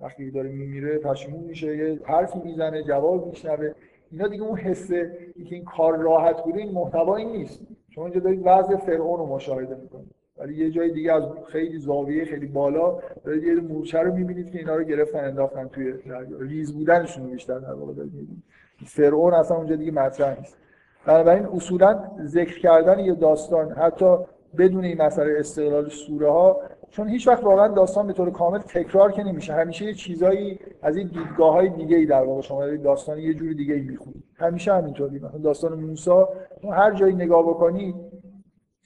[0.00, 3.72] وقتی داره میمیره پشیمون میشه یه حرفی می‌زنه جواب میشنوه.
[4.10, 7.60] اینا دیگه اون حسه که این کار راحت بوده این محتوایی نیست.
[7.90, 10.14] شما اینجا دارید وضع فرعون رو مشاهده می‌کنید.
[10.36, 14.58] ولی یه جای دیگه از خیلی زاویه خیلی بالا دارید یه مورچه رو می‌بینید که
[14.58, 15.94] اینا رو گرفتن انداختن توی
[16.40, 18.12] ریز بودنشون بیشتر در واقع دارید
[18.86, 20.56] فرعون اصلا اونجا دیگه مطرح نیست.
[21.06, 24.16] بنابراین اصولا ذکر کردن یه داستان حتی
[24.58, 29.12] بدون این مسئله استقلال سوره ها چون هیچ وقت واقعا داستان به طور کامل تکرار
[29.12, 29.52] که نمیشه.
[29.52, 33.52] همیشه یه چیزایی از این دیدگاه های دیگه ای در واقع شما داستان یه جور
[33.52, 34.24] دیگه ای می‌خونید.
[34.36, 35.18] همیشه همینطوری.
[35.18, 36.10] مثلا داستان موسی
[36.72, 37.94] هر جایی نگاه بکنید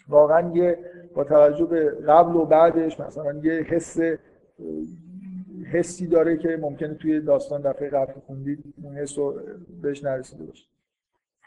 [0.08, 0.78] واقعا یه
[1.14, 3.98] با توجه به قبل و بعدش مثلا یه حس
[5.72, 9.34] حسی داره که ممکنه توی داستان دفعه قبل خوندید اون حس رو
[9.82, 10.66] بهش نرسیده باشه.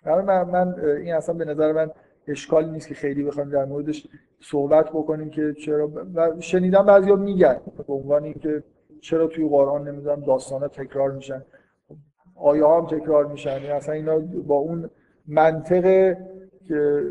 [0.06, 1.92] من, من این اصلا به نظر من
[2.30, 4.08] اشکالی نیست که خیلی بخوایم در موردش
[4.42, 7.58] صحبت بکنیم که چرا و شنیدم بعضیا میگن
[7.88, 8.64] به عنوان اینکه
[9.02, 11.42] چرا توی قرآن نمی‌دونم داستانا تکرار میشن.
[12.36, 13.54] آیه هم تکرار میشن.
[13.54, 14.90] یعنی اصلا اینا با اون
[15.28, 16.16] منطق
[16.68, 17.04] که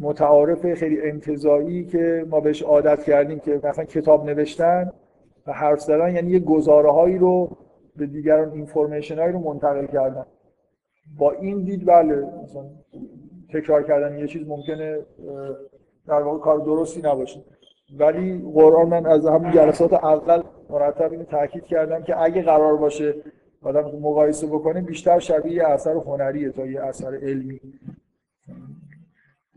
[0.00, 4.92] متعارف خیلی انتظایی که ما بهش عادت کردیم که مثلا کتاب نوشتن
[5.46, 7.56] و حرف زدن یعنی یه گزاره هایی رو
[7.96, 10.26] به دیگران اینفورمیشن هایی رو منتقل کردن.
[11.18, 12.14] با این دید بله
[12.44, 12.64] مثلا
[13.52, 14.98] تکرار کردن یه چیز ممکنه
[16.06, 17.40] در واقع کار درستی نباشه.
[17.98, 23.14] ولی قرآن من از همون جلسات اول مرتب اینو تاکید کردم که اگه قرار باشه
[23.62, 27.60] آدم مقایسه بکنه بیشتر شبیه اثر هنریه تا یه اثر علمی.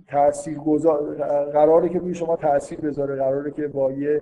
[0.08, 1.16] تاثیر گذار
[1.52, 4.22] قراره که روی شما تاثیر بذاره قراره که با یه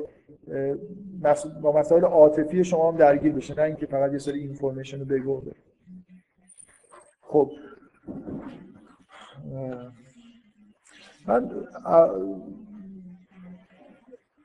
[1.61, 5.41] با مسائل عاطفی شما هم درگیر بشه نه اینکه فقط یه سری اینفورمیشن رو بگو.
[7.21, 7.51] خب.
[11.27, 11.49] من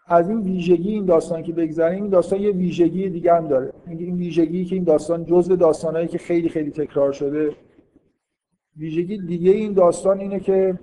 [0.06, 3.72] از این ویژگی این داستان که بگذاریم این داستان یه ویژگی دیگه هم داره.
[3.86, 7.56] این ویژگی که این داستان جزء داستانهایی که خیلی خیلی تکرار شده
[8.76, 10.78] ویژگی دیگه این داستان اینه که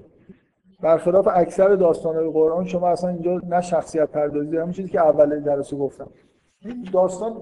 [0.82, 5.74] برخلاف اکثر داستانهای قرآن شما اصلا اینجا نه شخصیت پردازی همون چیزی که اول درس
[5.74, 6.10] گفتم.
[6.94, 7.34] داستان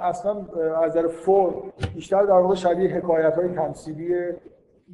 [0.00, 0.46] اصلا
[0.82, 1.54] از نظر فرم
[1.94, 4.14] بیشتر در واقع شبیه حکایت های تمثیلی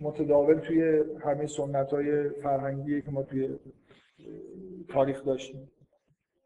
[0.00, 3.58] متداول توی همه سنت های فرهنگی که ما توی
[4.88, 5.70] تاریخ داشتیم.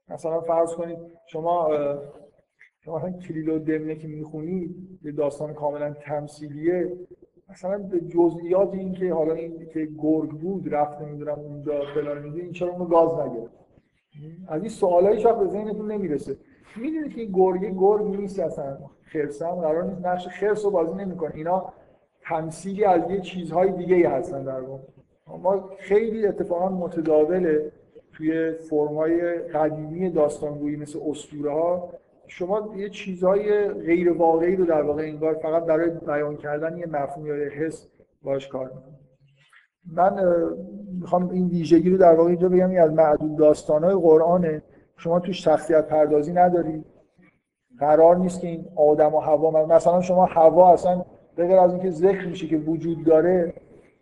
[0.09, 1.69] مثلا فرض کنید شما
[2.81, 6.93] شما مثلا و دمنه که می‌خونید یه داستان کاملا تمثیلیه.
[7.51, 12.43] مثلا به جزئیات این که حالا این که گرگ بود رفت نمی‌دونم اونجا فلان میگه
[12.43, 13.55] این چرا اونو گاز نگرفت؟
[14.49, 16.37] از این سوالایی شاید به ذهنتون نمی‌رسه.
[16.77, 18.79] می‌دونید که این گرگ گرگ نیست اصلا.
[19.03, 20.07] خرسم قرار نیست.
[20.07, 21.35] نقش خرس رو بازی نمی‌کنه.
[21.35, 21.73] اینا
[22.33, 24.83] تمثیلی از یه چیزهای دیگه ای هستن در واقع.
[25.43, 27.73] ما خیلی اتفاقا متداوله
[28.13, 31.91] توی فرمای قدیمی داستانگویی مثل اسطوره ها
[32.27, 37.27] شما یه چیزهای غیر واقعی رو در واقع انگار فقط برای بیان کردن یه مفهوم
[37.27, 37.89] یا حس
[38.23, 39.03] باش کار می‌کنید
[39.93, 40.35] من
[41.01, 44.63] می‌خوام این ویژگی رو در واقع اینجا بگم از معدود داستانهای قرآنه.
[44.97, 46.85] شما توش شخصیت پردازی نداری.
[47.79, 51.05] قرار نیست که این آدم و هوا مثلا شما هوا اصلا
[51.37, 53.53] به از اینکه ذکر میشه که وجود داره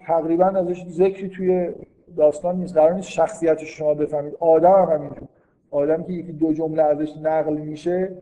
[0.07, 1.71] تقریبا ازش ذکری توی
[2.17, 2.75] داستان نیست.
[2.75, 4.35] قرار نیست شخصیت شما بفهمید.
[4.41, 5.29] آدم هم همینجور.
[5.71, 8.17] آدم که یکی دو جمله ازش نقل میشه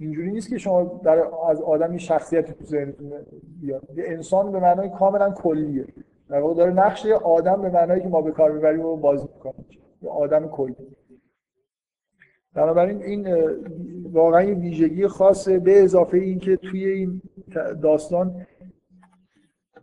[0.00, 3.12] اینجوری نیست که شما در از آدم یه شخصیتی تو ذهنتون
[3.60, 3.82] بیاد.
[3.96, 5.84] یه انسان به معنای کاملا کلیه.
[6.28, 9.54] در واقع داره نقش آدم به معنایی که ما به کار ببریم رو بازی می‌کنه
[10.02, 10.76] یه آدم کلی
[12.54, 13.28] بنابراین این
[14.12, 17.22] واقعا یه ویژگی خاصه به اضافه این که توی این
[17.82, 18.46] داستان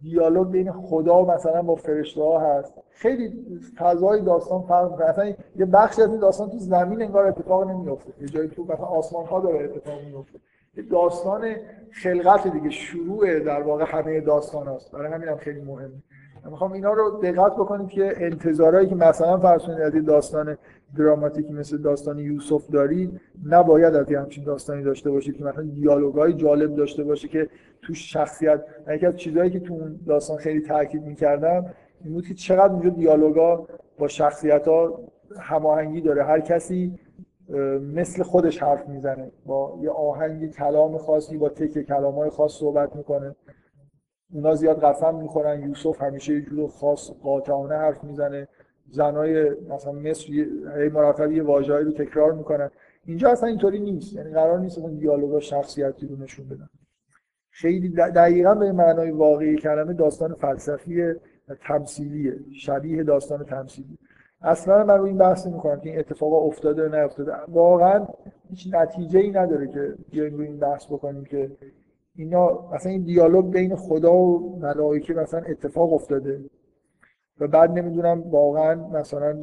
[0.02, 2.74] دیالوگ بین خدا مثلا با فرشته ها هست.
[2.92, 3.34] خیلی
[3.78, 5.06] فضای داستان فرق می‌کنه.
[5.06, 8.86] اصلا یه بخشی از این داستان تو زمین انگار اتفاق نمیفته یه جایی تو مثلا
[8.86, 10.40] آسمان ها داره اتفاق میفته
[10.92, 11.56] داستان
[11.92, 16.04] خلقت دیگه شروع در واقع همه داستان هست برای همین هم خیلی مهمه.
[16.50, 20.58] می‌خوام اینا رو دقت بکنید که انتظارهایی که مثلا فرض کنید از داستان
[20.98, 26.76] دراماتیکی مثل داستان یوسف دارید نباید از همچین داستانی داشته باشید که مثلا دیالوگای جالب
[26.76, 27.50] داشته باشه که
[27.82, 31.66] تو شخصیت یکی از چیزهایی که تو اون داستان خیلی تاکید می‌کردم
[32.04, 33.68] این بود که چقدر اونجا دیالوگا
[34.00, 35.00] با شخصیت ها
[35.40, 36.24] هماهنگی داره.
[36.24, 37.00] هر کسی
[37.94, 42.96] مثل خودش حرف می‌زنه با یه آهنگ کلام خاصی با تک کلام های خاص صحبت
[42.96, 43.36] می‌کنه.
[44.36, 45.70] اونا زیاد قسم می‌خورن.
[45.70, 48.48] یوسف همیشه یه جور خاص قاطعانه حرف می‌زنه.
[48.92, 50.48] زنای مثلا مصر یه
[50.94, 52.72] مرتب یه واژه‌ای رو تکرار می‌کنن.
[53.06, 54.14] اینجا اصلا اینطوری نیست.
[54.14, 56.70] یعنی قرار نیست اون دیالوگا شخصیتی رو نشون بدن.
[57.50, 61.14] خیلی دقیقا به معنای واقعی کلمه داستان فلسفی
[61.68, 62.40] تمثیلیه.
[62.60, 63.98] شبیه داستان تمثیلی
[64.42, 68.08] اصلا من رو این بحث نمی‌کنم که این اتفاق افتاده نه افتاده واقعا
[68.50, 71.52] هیچ نتیجه ای نداره که بیایم روی این بحث بکنیم که
[72.16, 76.40] اینا مثلا این دیالوگ بین خدا و ملائکه مثلا اتفاق افتاده.
[77.40, 79.38] و بعد نمی‌دونم واقعا مثلا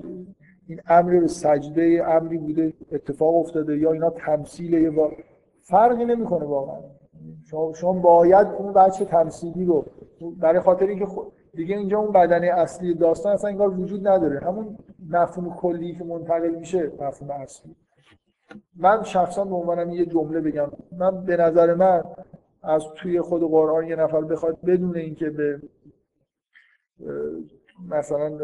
[0.66, 5.12] این امر به سجده امری بوده اتفاق افتاده یا اینا تمثیل یه با...
[5.61, 6.81] فرقی نمی‌کنه واقعا.
[7.51, 9.85] شما, شما باید اون بچه تمثیلی رو
[10.40, 11.07] برای خاطر اینکه
[11.55, 14.40] دیگه اینجا اون بدنه اصلی داستان اصلا انگار وجود نداره.
[14.40, 14.78] همون
[15.11, 17.77] مفهوم کلی که منتقل میشه مفهوم اصلی.
[18.77, 20.70] من شخصا به عنوانم یه جمله بگم.
[20.99, 22.03] من به نظر من
[22.62, 25.62] از توی خود قرآن یه نفر بخواد بدون اینکه به
[27.89, 28.39] مثلا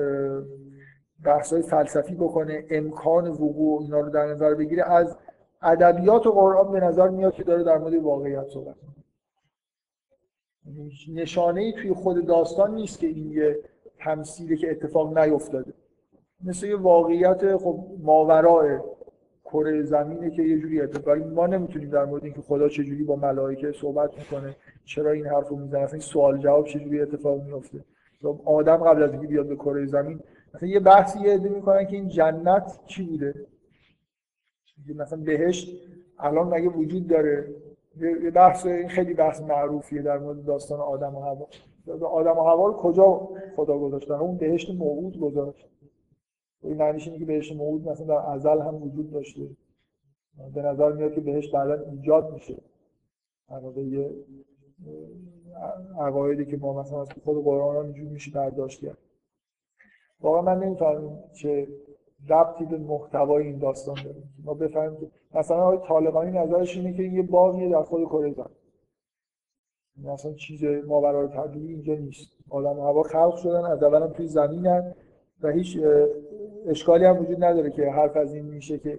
[1.24, 5.16] بحث های فلسفی بکنه امکان وقوع اینا رو در نظر بگیره از
[5.62, 8.76] ادبیات و قرآن به نظر میاد که داره در مورد واقعیت صحبت
[11.14, 13.58] نشانه ای توی خود داستان نیست که این یه
[13.98, 15.72] تمثیله که اتفاق نیفتاده.
[16.44, 18.78] مثل یه واقعیت خب ماورای
[19.52, 23.72] کره زمینه که یه جوری اتفاقی ما نمی‌تونیم در مورد اینکه خدا چجوری با ملائکه
[23.72, 27.84] صحبت می‌کنه چرا این حرفو می‌زنه اصلا این سوال جواب چجوری اتفاق میفته
[28.22, 30.20] خب آدم قبل از اینکه بیاد به کره زمین
[30.54, 33.34] مثلا یه بحثی یه عده می‌کنن که این جنت چی بوده؟
[34.96, 35.68] مثلا بهشت
[36.18, 37.54] الان مگه وجود داره؟
[38.00, 41.48] یه بحث این خیلی بحث معروفیه در مورد داستان آدم و هوا.
[42.06, 45.68] آدم و هوا رو کجا خدا گذاشتن؟ اون بهشت موعود گذاشت.
[46.62, 49.48] این معنیش اینه که بهشت موعود مثلا در ازل هم وجود داشته.
[50.54, 52.56] به نظر میاد که بهشت بعدا ایجاد میشه.
[53.76, 54.10] یه
[56.00, 58.98] عقایدی که ما مثلا از خود قرآن هم اینجور میشه برداشت کرد.
[60.20, 61.68] واقعا من نمی‌فهمم چه
[62.28, 64.22] ربطی به محتوای این داستان داره.
[64.44, 70.12] ما بفهمیم که مثلا آقای طالقانی نظرش اینه که یه باغیه در خود کره زمین.
[70.12, 72.32] مثلا چیز برای طبیعی اینجا نیست.
[72.50, 74.94] آدم هوا خلق شدن از اول هم توی زمینن
[75.42, 75.78] و هیچ
[76.66, 78.98] اشکالی هم وجود نداره که حرف از این میشه که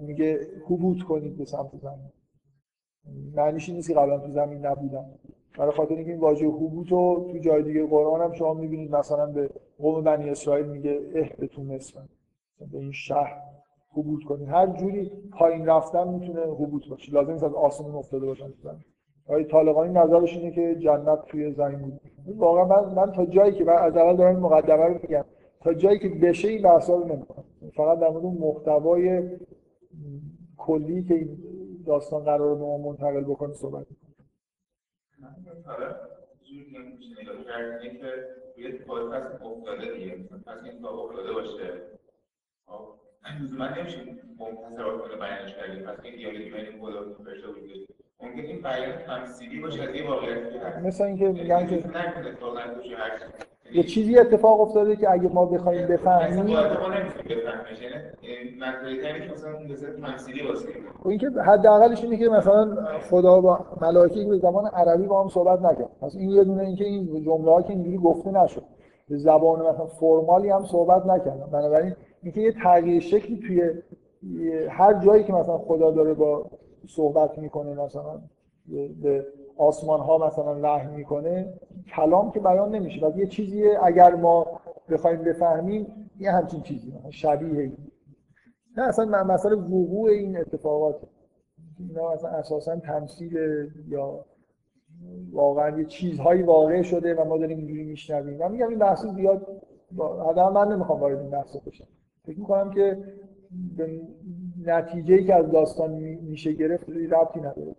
[0.00, 2.12] میگه حبوط کنید به سمت زمین.
[3.34, 5.04] معنیش نیست که قبلا تو زمین نبودن
[5.58, 8.96] برای خاطر اینکه این واژه حبوط رو تو جای دیگه قرآن هم شما می‌بینید.
[8.96, 12.00] مثلا به قوم بنی اسرائیل میگه اهبتون مصر
[12.72, 13.42] به این شهر
[13.92, 14.48] حبوط کنید.
[14.48, 17.12] هر جوری پایین رفتن می‌تونه حبوط باشه.
[17.12, 18.52] لازم نیست از آسمون افتاده باشن
[19.26, 22.00] آقای طالقانی نظرش اینه که جنت توی زمین بود.
[22.36, 25.24] واقعا من, من تا جایی که من از اول دارم مقدمه رو میگم.
[25.60, 27.44] تا جایی که بشه این بحثا رو نمی‌کنم.
[27.74, 29.30] فقط در مورد محتوای
[30.56, 31.38] کلی که این
[31.86, 34.08] داستان قرار به ما منتقل بکنه صحبت می‌کنم.
[43.58, 43.98] من نمیشه
[44.38, 45.82] منتصر کنه بیانش کردیم.
[45.82, 47.88] پس این دیالوگی بین خدا و فرشته وجود
[48.20, 51.84] ممکن این بیان تمثیلی باشه از یه واقعیتی مثل اینکه میگن که
[53.72, 56.56] یه چیزی اتفاق افتاده که اگه ما بخوایم بفهمیم
[61.02, 62.76] خب این که حداقلش اینه که مثلا
[63.10, 65.90] خدا با ملائکه به زبان عربی با هم صحبت نکرد.
[66.02, 68.62] پس این یه دونه اینکه این جمله ها که اینجوری گفته نشد.
[69.08, 73.72] به زبان مثلا فرمالی هم صحبت نکردن بنابراین اینکه یه تغییر شکلی توی
[74.68, 76.46] هر جایی که مثلا خدا داره با
[76.88, 78.20] صحبت می‌کنه مثلا
[79.02, 79.26] به
[79.56, 81.52] آسمان ها مثلا وحی می‌کنه
[81.96, 83.06] کلام که بیان نمیشه.
[83.06, 86.92] و یه چیزی اگر ما بخوایم بفهمیم یه همچین چیزی.
[87.10, 87.72] شبیه
[88.76, 90.96] نه اصلا مسئله وقوع این اتفاقات.
[91.78, 93.38] اینا اصلا اساسا تمثیل
[93.88, 94.24] یا
[95.32, 98.38] واقعا یه چیزهایی واقع شده و ما داریم اینجوری میشنویم.
[98.38, 99.62] من میگم این بحث زیاد
[99.98, 101.86] آدم من نمی‌خوام وارد این بحث بشم.
[102.24, 103.04] فکر می‌کنم که
[103.76, 104.00] به
[104.66, 105.90] نتیجه ای که از داستان
[106.22, 107.74] میشه گرفت ربطی نداره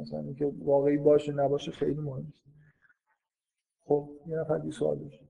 [0.00, 2.32] مثلا اینکه واقعی باشه نباشه خیلی مهم
[3.84, 5.24] خب یه نفر دیگه سوال داشت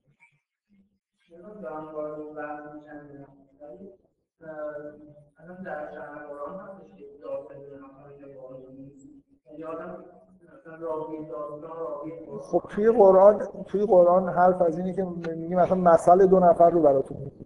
[12.41, 15.03] خب توی قرآن توی قرآن حرف از اینه که
[15.35, 17.45] میگه مثلا مسئله دو نفر رو براتون میگه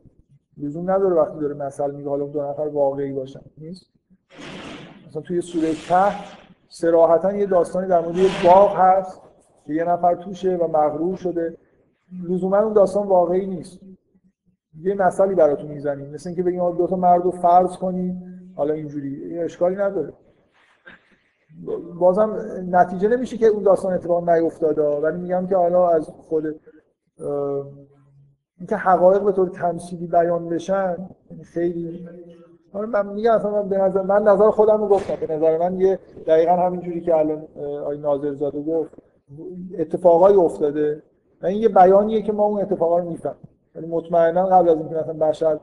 [0.58, 3.42] لزوم نداره وقتی داره مثل میگه حالا دو نفر واقعی باشن.
[3.58, 3.86] نیست؟
[5.08, 6.38] مثلا توی سوره کهف
[6.70, 9.29] سراحتا یه داستانی در مورد یه باغ هست.
[9.70, 11.58] که یه نفر توشه و مغرور شده.
[12.30, 13.80] لزوما اون داستان واقعی نیست.
[14.82, 16.10] یه مثالی براتون می‌زنیم.
[16.10, 18.16] مثل اینکه بگیم دو تا مرد رو فرض کنید
[18.56, 19.40] حالا اینجوری.
[19.40, 20.14] اشکالی نداره.
[22.00, 22.38] بازم
[22.72, 24.82] نتیجه نمیشه که اون داستان اتفاق نیفتاده.
[24.82, 26.60] ولی میگم که حالا از خود
[28.58, 32.10] اینکه حقایق به طور تمثیلی بیان بشن یعنی خیلی
[32.74, 35.28] من میگم اصلا من به نظر من نظر خودم رو گفتم.
[35.28, 37.48] به نظر من یه دقیقا همینجوری که الان
[37.82, 39.09] آقای ناظرزاده گفت.
[39.78, 41.04] اتفاقای افتاده.
[41.42, 43.38] و این یه بیانیه که ما اون اتفاقا رو می‌فهمیم.
[43.76, 45.60] یعنی مطمئنا قبل از اینکه مثلا بشر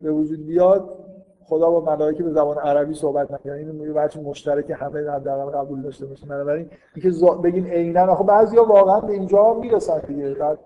[0.00, 0.98] به وجود بیاد
[1.46, 3.52] خدا با ملائکه به زبان عربی صحبت نکنه.
[3.52, 6.26] این یه بچه مشترک همه حداقل قبول داشته باشه.
[6.26, 10.34] بنابراین اینکه بگین عینا آخه بعضیا واقعا به اینجا می‌رسن دیگه.
[10.34, 10.58] بعد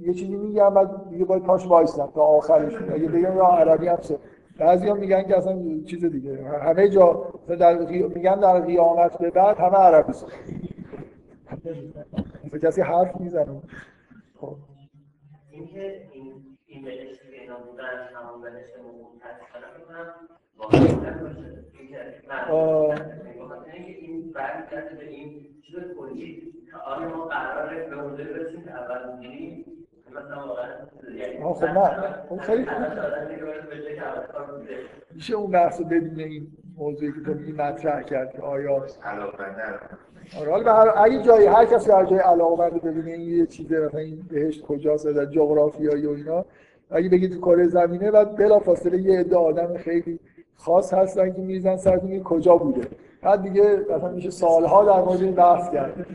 [0.00, 3.98] یه چیزی میگم بعد دیگه باید پاش وایسن تا آخرش اگه بگم یا عربی هم
[4.58, 6.38] بعضی هم میگن که اصلا چیز دیگه.
[6.62, 7.24] همه جا
[7.60, 7.78] در
[8.14, 10.12] میگن در قیامت به بعد همه عربی
[12.62, 13.62] کسی حرف می‌زنه
[14.40, 14.56] خب.
[15.50, 17.52] اینکه این این که
[18.82, 19.20] موجود
[24.34, 26.52] برمیگرده به این چیز کلی
[26.86, 29.64] آیا ما قراره به برسیم که اول می‌گیریم
[31.42, 32.12] خب نه.
[32.28, 32.66] خب خیلی
[35.14, 38.86] میشه اون بحث بدون این موضوعی که تو مطرح کرد که آیا
[40.40, 44.26] آره حالا اگه جایی هر کسی هر جای علاقه ببینه این یه چیزه مثلا این
[44.30, 46.44] بهشت کجاست در جغرافیایی و اینا.
[46.90, 50.18] اگه بگید تو کره زمینه بعد بلا فاصله یه عده آدم خیلی
[50.54, 52.88] خاص هستن که میزن سرتون کجا بوده.
[53.22, 56.06] بعد دیگه مثلا میشه سالها در مورد این بحث کرد.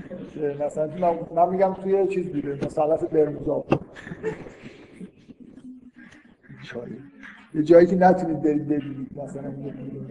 [0.66, 3.64] مثلا من, من میگم توی چیز بوده مثلث برمودا.
[7.54, 9.52] یه جایی که نتونید برید ببینید مثلا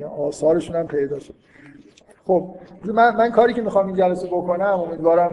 [0.08, 1.34] آثارشون هم پیدا شد.
[2.24, 2.54] خب
[2.84, 5.32] من, من کاری که می‌خوام این جلسه بکنم امیدوارم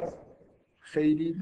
[0.80, 1.36] خیلی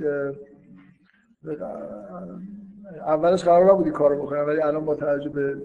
[3.08, 5.56] اولش قرار نبودی کارو بکنم ولی الان با توجه به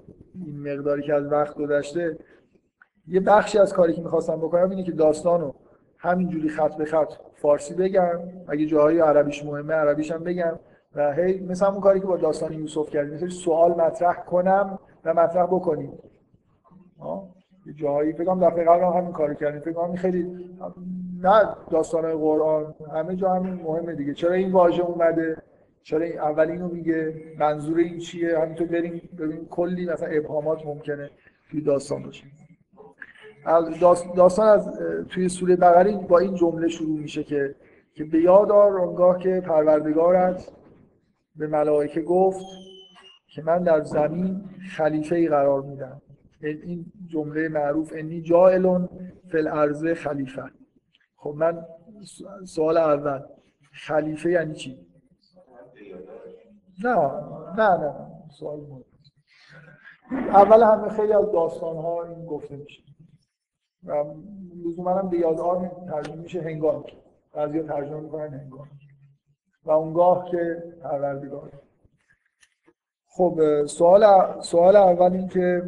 [0.47, 2.19] این مقداری که از وقت گذشته
[3.07, 5.53] یه بخشی از کاری که می‌خواستم بکنم اینه که داستانو
[5.99, 8.19] همینجوری خط به خط فارسی بگم.
[8.49, 10.59] اگه جاهای عربیش مهمه عربیش هم بگم.
[10.95, 13.15] و هی مثل همون کاری که با داستان یوسف کردیم.
[13.15, 14.79] مثل سوال مطرح کنم.
[15.05, 15.93] و مطرح بکنیم
[17.67, 19.61] یه جایی فکر کنم دفعه قبل هم همین کارو کردیم.
[19.61, 20.27] فکر کنم خیلی
[21.23, 24.15] نه داستان قرآن همه جا همین مهمه دیگه.
[24.15, 25.37] چرا این واژه اومده؟
[25.83, 31.11] چرا اول اینو میگه؟ منظور این چیه؟ همینطور بریم ببین کلی مثلا ابهامات ممکنه
[31.51, 32.25] توی داستان باشه.
[34.17, 34.79] داستان از
[35.09, 37.55] توی سوره بقره با این جمله شروع میشه که
[37.95, 40.53] که به یاد آر اونگاه که پروردگارت
[41.37, 42.45] به ملائکه گفت
[43.31, 46.03] که من در زمین خلیفه ای قرار میدم.
[46.43, 48.89] این جمله معروف انی جائلون
[49.31, 50.43] فی الارض خلیفه.
[51.17, 51.65] خب من
[52.47, 53.23] سوال اول
[53.73, 54.87] خلیفه یعنی چی؟
[56.85, 56.97] نه
[57.57, 57.95] نه نه
[58.39, 58.85] سوال مهم.
[60.13, 62.83] اول همه خیلی از داستان ها این گفته میشه.
[63.85, 64.05] و
[64.65, 65.37] لزوما هم بیاد
[65.89, 66.85] ترجمه میشه هنگام.
[67.35, 68.69] بعضی ترجمه می‌کنن هنگام.
[69.65, 71.53] و اونگاه که پروردگار.
[73.13, 74.05] خب سوال
[74.41, 75.63] سوال اول این که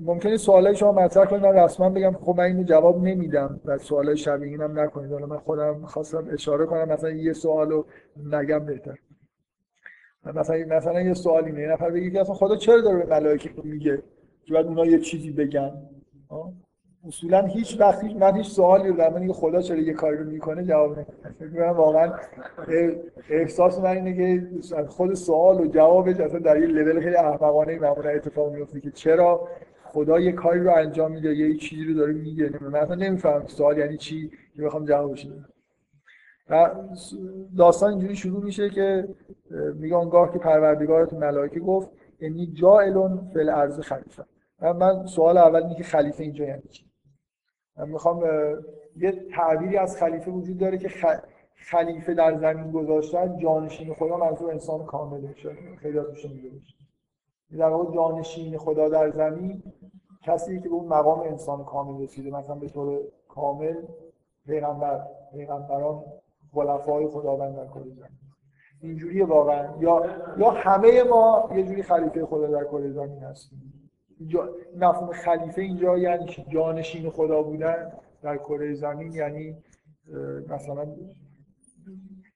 [0.00, 4.16] ممکنه سوالای شما مطرح کنید من رسما بگم خب من اینو جواب نمیدم و سوالای
[4.16, 5.12] شبیه اینم نکنید.
[5.12, 7.84] حالا من خودم خواستم اشاره کنم مثلا یه سوالو
[8.16, 8.98] نگم بهتر.
[10.24, 14.02] مثلا مثلا یه سوالی نه نفر بگه که اصلا خدا چرا داره به ملائکه میگه؟
[14.44, 15.90] که بعد اونها یه چیزی بگن.
[17.06, 20.64] اصولا هیچ وقتی من هیچ سوالی رو در من خدا چرا یه کاری رو می‌کنه؟
[20.64, 20.98] جواب
[21.40, 22.12] نمیدم واقعا
[23.30, 24.48] احساس من اینه که
[24.88, 29.48] خود سوال و جوابش اصلا در یه لول خیلی احمقانه معمولا اتفاق میفته که چرا
[29.84, 32.50] خدا یه کاری رو انجام میده یه چیزی رو داره میگه.
[32.60, 35.48] من اصلا نمی‌فهمم سوال یعنی چی که بخوام جوابش بدم
[36.50, 36.70] و
[37.58, 39.08] داستان اینجوری شروع میشه که
[39.74, 41.90] میگه اونگاه که پروردگارت ملائکه گفت
[42.20, 44.24] انی جائلون فی الارض خلیفه.
[44.62, 46.84] من سوال اول اینه که خلیفه اینجا یعنی چی؟
[47.76, 48.24] می‌خوام
[48.96, 50.88] یه تعبیری از خلیفه وجود داره که
[51.54, 56.50] خلیفه در زمین گذاشتن جانشین خدا منظور انسان کامله شد خیلی از میگه
[57.58, 59.62] در واقع جانشین خدا در زمین
[60.22, 62.30] کسی که به اون مقام انسان کامل رسیده.
[62.30, 63.74] مثلا به طور کامل
[64.46, 66.04] پیغمبر پیغمبران
[66.54, 68.18] خلفای خداوند در کره زمین.
[68.80, 69.68] اینجوریه واقعا.
[69.80, 70.02] یا
[70.38, 73.73] یا همه ما یه جوری خلیفه خدا در کره زمین هستیم.
[74.76, 77.92] مفهوم خلیفه اینجا یعنی جانشین خدا بودن
[78.22, 79.56] در کره زمین یعنی
[80.48, 80.86] مثلا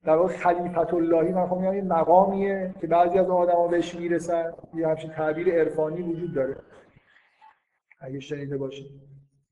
[0.03, 4.53] در واقع خلیفت اللهی خب این مقامیه که بعضی از آدما بهش می‌رسن.
[4.75, 6.55] یه همچین تعبیر عرفانی وجود داره.
[8.01, 8.91] اگه شنیده باشید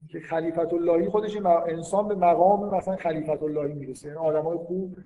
[0.10, 1.38] که خلیفت اللهی خودش
[1.68, 4.08] انسان به مقام مثلا خلیفت اللهی می‌رسه.
[4.08, 4.98] یعنی آدمای خوب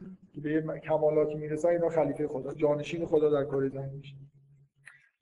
[0.44, 2.54] به کمالاتی می‌رسن اینا خلیفه خدا.
[2.54, 4.16] جانشین خدا در کره زمین میشه.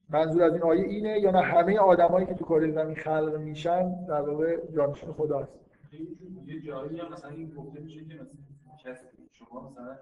[0.10, 4.06] منظور از این آیه اینه یا نه همه آدمایی که تو کره زمین خلق میشن
[4.06, 5.60] در واقع جانشین خداست.
[6.46, 8.14] یه جایی مثلا این گفته میشه که
[8.74, 8.94] مثلا
[9.32, 9.98] شما مثلا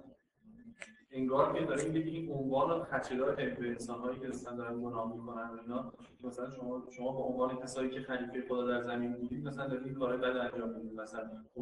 [1.11, 5.93] انگار که داره میگه این عنوان خدشه‌دار به انسان‌هایی که مثلا دارن گناه می‌کنن اینا
[6.23, 9.95] مثلا شما شما به عنوان کسایی که خلیفه خدا در زمین بودید مثلا دارید این
[9.95, 10.99] کارهای بد انجام می‌دید.
[10.99, 11.21] مثلا
[11.55, 11.61] خب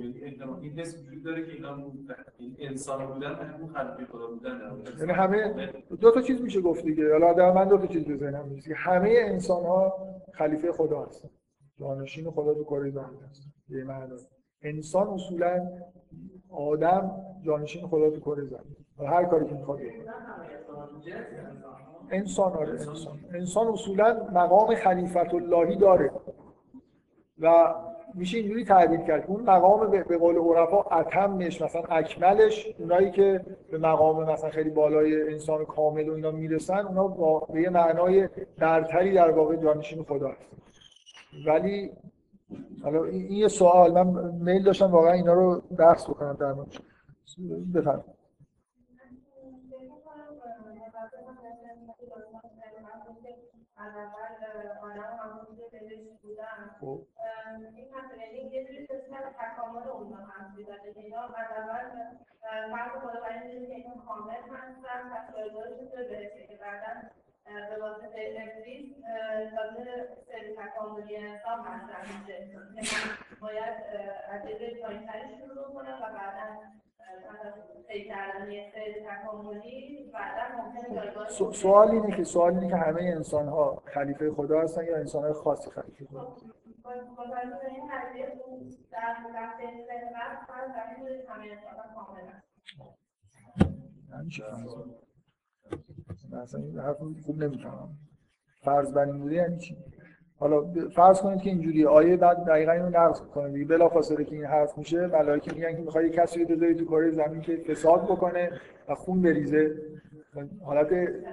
[0.61, 1.91] این حس وجود داره که اینا
[2.37, 4.83] این انسان بودن همون خلیفه خدا بودن.
[4.99, 7.11] یعنی همه دو تا چیز میشه گفت دیگه.
[7.11, 9.93] حالا در من دو تا چیز ذهنم میاد همه انسان‌ها
[10.33, 11.29] خلیفه خدا هستن.
[11.79, 13.49] جانشین خدا تو کره زمین هستن.
[13.69, 14.13] به معنی.
[14.61, 15.67] انسان اصولا
[16.49, 17.11] آدم
[17.45, 18.75] جانشین خدا تو کره زمین.
[18.99, 19.79] هر کاری که می‌خواد.
[22.11, 23.19] انسان آره انسان.
[23.33, 26.11] انسان اصولا مقام خلیفت اللهی داره.
[27.39, 27.75] و
[28.13, 29.23] میشه اینجوری تعبیر کرد.
[29.27, 35.33] اون مقام به قول عرفا اتمش مثلا اکملش اونایی که به مقام مثلا خیلی بالای
[35.33, 40.27] انسان کامل و اینا می‌رسن اونا با به یه معنای برتری در واقع جانشین خدا
[40.27, 40.41] هست
[41.47, 41.91] ولی
[42.83, 44.03] حالا این یه سوال.
[44.03, 46.79] من میل داشتم واقعا اینا رو بحث بکنم در موردش
[47.75, 48.14] بفرمایید.
[53.87, 56.75] اول آدم همون بهش بودن.
[56.79, 57.01] خب.
[57.75, 58.95] این مسئله این یه جوری که
[59.39, 65.09] تکامل اونها هم دیدن که اینا از اول خدا برای این که اینا کامل هستن
[65.09, 67.09] پس جایگاهشون به برسه که بعدا
[67.69, 68.95] به واسطه ابلیس
[69.55, 72.57] تازه سری تکاملی انسان مطرح میشه که
[73.41, 73.75] باید
[74.29, 76.61] از یه جای پایین‌تری شروع کنه و بعدا
[81.51, 85.33] سوال اینه که سوال اینه که همه انسان ها خلیفه خدا هستن یا انسان های
[85.33, 86.35] خاصی خلیفه خدا؟
[96.29, 97.97] من اصلا این حرف خوب نمی‌فهمم.
[98.61, 99.77] فرض بر این بوده یعنی چی؟
[100.39, 103.65] حالا فرض کنید که اینجوری آیه بعد دقیقا اینو نقض کنه دیگه.
[103.65, 107.41] بلافاصله که این حرف میشه ملائکه میگن که می‌خوای کسی رو بذاری تو کره زمین
[107.41, 108.51] که فساد بکنه
[108.89, 109.75] و خون بریزه.
[110.65, 110.87] حالت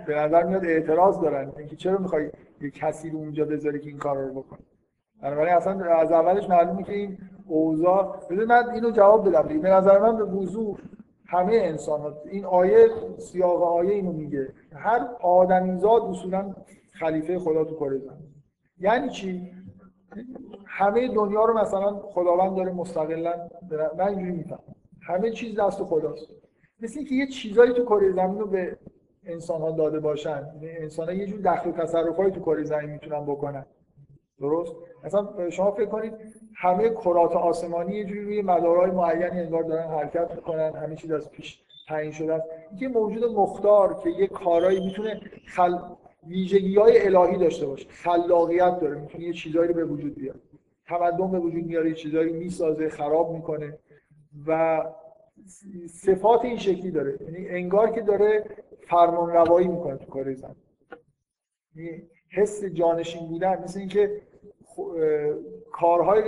[0.06, 1.52] به نظر میاد اعتراض دارن.
[1.58, 2.30] اینکه چرا می‌خوای
[2.60, 4.60] یه کسی رو اونجا بذاری که این کار رو بکنه؟
[5.22, 9.60] بنابراین اصلا از اولش معلومه که این اوضاع بذار من اینو جواب بدم دیگه.
[9.60, 10.78] به نظر من به وضوح
[11.26, 12.88] همه انسان ها این آیه
[13.18, 14.48] سیاق آیه اینو میگه.
[14.76, 16.54] هر آدمیزاد اصولا
[16.92, 18.31] خلیفه خدا تو کره زمین.
[18.82, 19.52] یعنی چی؟
[20.66, 23.48] همه دنیا رو مثلا خداوند داره مستقلا
[23.98, 24.74] من اینجوری می‌فهمم.
[25.06, 26.26] همه چیز دست خداست
[26.80, 28.78] مثل اینکه یه چیزایی تو کره زمین رو به
[29.26, 30.46] انسان ها داده باشن.
[30.62, 33.66] انسان ها یه جور دخل و تصرف تو کره زمین می‌تونن بکنن.
[34.40, 36.12] درست؟ مثلا شما فکر کنید
[36.56, 41.30] همه کرات آسمانی یه جوری روی مدارهای معینی انگار دارن حرکت می‌کنن همه چیز از
[41.30, 42.46] پیش تعیین شده است.
[42.80, 45.78] یه موجود مختار که یه کارایی می‌تونه خل...
[46.26, 50.40] ویژگی های الهی داشته باشه خلاقیت داره می‌تونه یه چیزایی رو به وجود بیاره.
[50.86, 53.78] تمدن به وجود میاره یه چیزایی می‌سازه خراب می‌کنه
[54.46, 54.82] و
[55.88, 57.18] صفات این شکلی داره.
[57.22, 58.44] یعنی انگار که داره
[58.80, 60.54] فرمان روایی می‌کنه تو کار زمین
[61.76, 64.20] یعنی حس جانشین بودن مثل اینکه
[65.72, 66.22] کارهای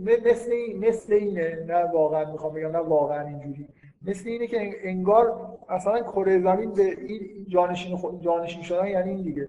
[0.00, 3.68] مثل مثل اینه نه واقعا می‌خوام بگم نه واقعا اینجوری.
[4.06, 9.22] مثل اینه که انگار اصلا کره زمین به این جانشین خود- جانشین شدن یعنی این
[9.22, 9.48] دیگه.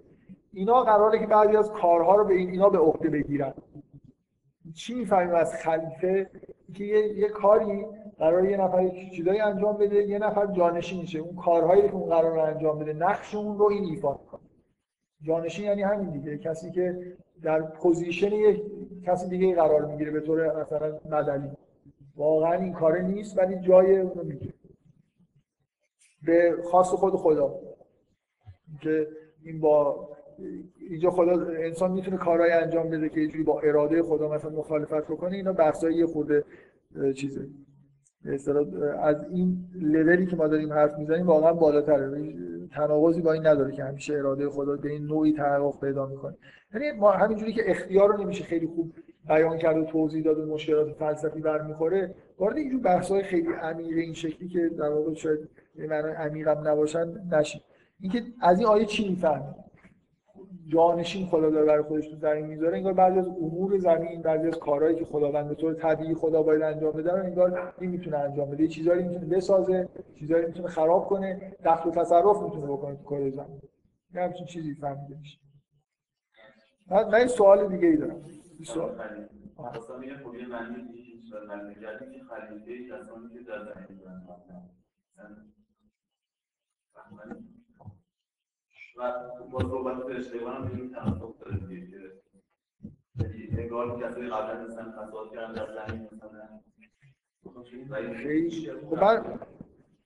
[0.53, 3.53] اینا قراره که بعضی از کارها رو به این اینا به عهده بگیرن.
[4.75, 6.29] چی می‌فهمیم از خلیفه؟
[6.73, 7.85] که یه, یه کاری
[8.19, 12.09] قرار یه نفر یه چیزایی انجام بده یه نفر جانشین میشه اون کارهایی که اون
[12.09, 14.39] قرار انجام بده نقش اون رو این ایفا می‌کنه.
[15.21, 16.37] جانشین یعنی همین دیگه.
[16.37, 18.61] کسی که در پوزیشن یک
[19.05, 21.51] کسی دیگه قرار می‌گیره به طور مثلا مدنی.
[22.15, 24.53] واقعا این کاره نیست ولی جای اون رو می‌گیره.
[26.23, 27.59] به خاص خود خدا.
[28.81, 29.07] که
[29.43, 30.09] این با
[30.89, 35.35] اینجا خدا انسان می‌تونه کارهای انجام بده که یه با اراده خدا مثلا مخالفت بکنه
[35.35, 36.43] اینا بحثای یه خورده
[37.15, 37.47] چیزه.
[38.99, 42.33] از این لولی که ما داریم حرف می‌زنیم واقعا بالاتره.
[42.71, 46.37] تناقضی با این نداره که همیشه اراده خدا به این نوعی تحقق پیدا می‌کنه.
[46.73, 48.93] یعنی ما همینجوری که اختیار رو نمیشه خیلی خوب
[49.27, 54.13] بیان کرد و توضیح داد و مشکلات فلسفی برمیخوره وارد اینجور بحث‌های خیلی عمیق این
[54.13, 55.49] شکلی که در واقع شاید
[55.79, 57.61] به معنای عمیقم نباشن نشیم
[57.99, 59.55] اینکه از این آیه چی می‌فهمیم
[60.67, 64.59] جانشین خدا داره برای خودش تو زمین می‌ذاره انگار بعضی از امور زمین بعضی از
[64.59, 68.51] کارهایی که خداوند به طور طبیعی خدا باید انجام بده رو انگار این می‌تونه انجام
[68.51, 68.67] بده.
[68.67, 69.89] چیزایی می‌تونه بسازه
[70.19, 73.61] چیزایی می‌تونه خراب کنه دخل و تصرف می‌تونه بکنه تو کار زمین.
[74.13, 75.39] یه همچین چیزی فهمیده میشه.
[76.91, 78.21] من من این سوال دیگه ای دارم
[78.65, 78.95] سوال.
[88.97, 89.13] و
[89.51, 91.97] با صحبت فرشتگان هم ببینیم تناسب داره دیگه
[93.51, 96.59] که انگار کسایی قبلا مثلا فساد کردن در زمین مثلا
[97.71, 97.89] این
[98.89, 99.39] خب من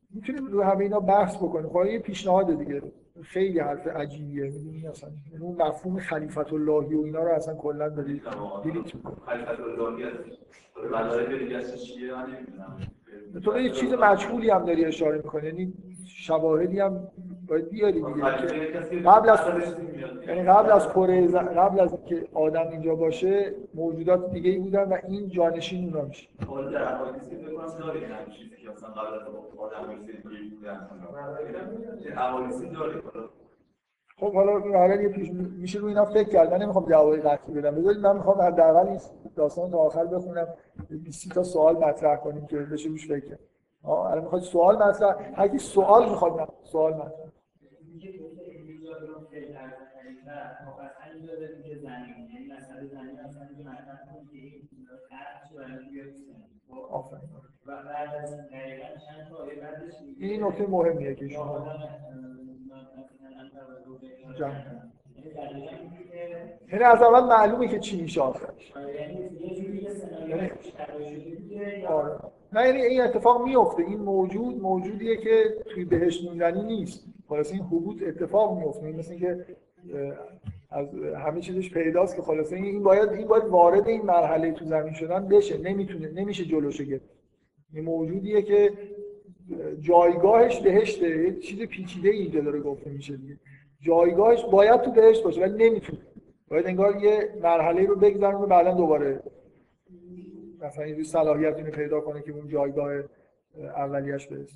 [0.10, 1.70] می‌تونیم رو همه اینا بحث بکنیم.
[1.70, 2.82] خب یه پیشنهاد دیگه.
[3.24, 4.44] خیلی حرف عجیبیه.
[4.44, 8.22] می‌دونی اصلا اون مفهوم خلیفت اللهی و اینا رو اصلا کلا داری
[8.64, 9.62] دیلیت می‌کنی خلیفت
[11.40, 12.78] دیگه از چیه؟ من نمی‌دونم.
[13.44, 15.48] تو یه چیز مجهولی هم داری اشاره می‌کنی.
[15.48, 15.74] یعنی
[16.06, 17.08] شواهدی هم
[17.48, 18.48] باید بیاری دیگه.
[18.48, 19.40] که کسی قبل از
[20.28, 24.98] یعنی قبل از کره قبل از اینکه آدم اینجا باشه موجودات دیگه ای بودن و
[25.08, 26.46] این جانشین اونا میشه که
[32.58, 33.30] که دارید حالا
[34.18, 34.34] خب.
[34.34, 36.52] حالا این حالا یه پیش میشه رو اینا فکر کرد.
[36.54, 37.76] من نمی‌خوام جوابی قطعی بدم.
[37.76, 39.00] بذارید من می‌خوام حداقل این
[39.36, 40.48] داستان تا آخر بخونم.
[40.90, 43.40] 20 تا سوال مطرح کنیم که بشه روش فکر کرد.
[43.86, 46.94] الان می‌خواد سوال مطرح؟ هر کی سوال می‌خواد سوال
[59.62, 61.76] بعدش میگه این نکته مهمیه که شما
[64.40, 64.64] یعنی
[66.72, 68.74] یعنی از اول معلومه که چی میشه آخرش.
[72.56, 77.06] نه یعنی این اتفاق میفته این موجود موجودیه که توی بهش موندنی نیست.
[77.30, 79.46] خلاص این حبوط اتفاق میفته مثل اینکه
[80.70, 80.88] از
[81.26, 85.28] همه چیزش پیداست که خلاصه این باید این باید وارد این مرحله تو زمین شدن
[85.28, 85.58] بشه.
[85.58, 87.10] نمی‌تونه نمیشه جلوشو گرفت
[87.74, 88.72] این موجودیه که
[89.52, 91.24] اه، جایگاهش بهشته.
[91.24, 93.38] یه چیز پیچیده اینجا داره گفته میشه دیگه.
[93.82, 96.00] جایگاهش باید تو بهشت باشه ولی نمی‌تونه.
[96.48, 99.24] باید انگار یه مرحله رو بگذرونه بعدا دوباره
[100.64, 102.92] مثلا یه صلاحیت اینو پیدا کنه که اون جایگاه
[103.76, 104.56] اولیش برسه.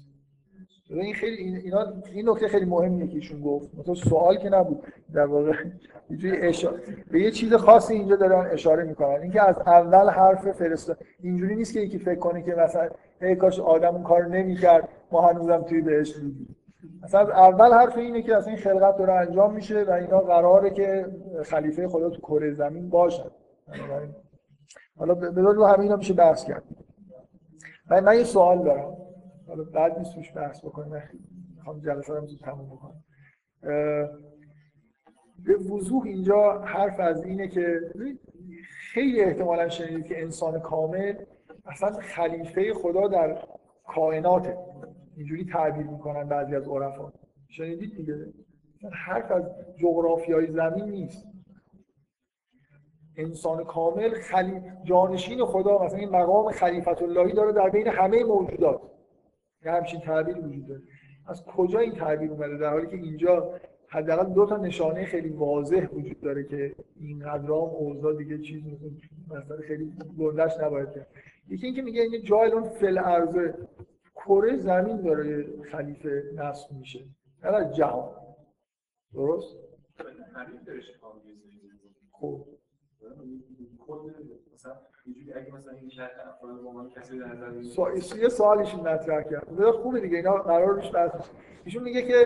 [0.89, 3.69] این خیلی این اینا این نکته خیلی مهمیه که ایشون گفت.
[3.79, 4.83] مثلا سوال که نبود.
[5.13, 5.53] در واقع
[6.23, 6.79] اشاره
[7.11, 9.21] به یه چیز خاصی اینجا دارن اشاره می‌کنن.
[9.21, 12.89] اینکه از اول حرف فرست اینجوری نیست که یکی فکر کنه که مثلا
[13.21, 16.55] ای کاش آدم اون کار نمی‌کرد ما هنوزم توی بهش بودیم.
[17.03, 20.69] مثلا از اول حرف اینه که اصلا این خلقت داره انجام میشه و اینا قراره
[20.69, 21.05] که
[21.43, 24.15] خلیفه خدا تو کره زمین بنابراین
[24.97, 26.63] حالا به رو همه اینا میشه بحث کرد.
[27.89, 28.97] من, من یه سوال دارم.
[29.47, 31.01] حالا بعد نیست روش بحث بکنیم.
[31.55, 33.03] می‌خوام جلسه رو تموم بکنم.
[35.43, 37.79] به وضوح اینجا حرف از اینه که
[38.93, 41.15] خیلی احتمالا شنیدید که انسان کامل
[41.65, 43.37] اصلا خلیفه خدا در
[43.87, 44.57] کائناته.
[45.17, 47.11] اینجوری تعبیر می‌کنن بعضی از عرفا.
[47.47, 48.33] شنیدید دیگه؟
[48.93, 49.43] حرف از
[49.77, 51.27] جغرافیای زمین نیست.
[53.17, 54.61] انسان کامل خلی...
[54.83, 58.81] جانشین خدا مثلا این مقام خلیفت اللهی داره در بین همه موجودات.
[59.65, 60.81] یه همچین تعبیری وجود داره.
[61.27, 65.87] از کجا این تعبیر اومده؟ در حالی که اینجا حداقل دو تا نشانه خیلی واضح
[65.93, 68.63] وجود داره که این قدرام اوضاع دیگه چیز
[69.27, 71.07] مثلا خیلی گندش نباید کرد.
[71.49, 73.53] یکی اینکه میگه این جایلون فل ارزه
[74.15, 76.99] کره زمین داره خلیفه نصب میشه.
[77.43, 78.09] نه جهان.
[79.13, 79.57] درست؟
[82.11, 82.56] خب.
[87.63, 88.17] سا...
[88.17, 89.71] یه سوالیشون مطرح کرد.
[89.71, 91.11] خوبه دیگه اینا قرار روش بحث.
[91.65, 92.25] ایشون میگه که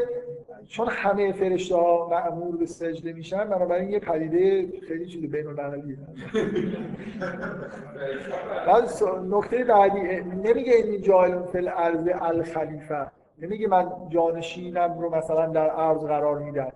[0.68, 5.98] چون همه فرشته ها معمور به سجده میشن بنابراین یه پدیده خیلی چیز بین المللیه
[8.68, 8.90] بعد
[9.30, 13.08] نکته بعدی نمیگه این جایل فل ارض الخلیفه.
[13.38, 16.72] نمیگه من جانشینم رو مثلا در ارض قرار میدم.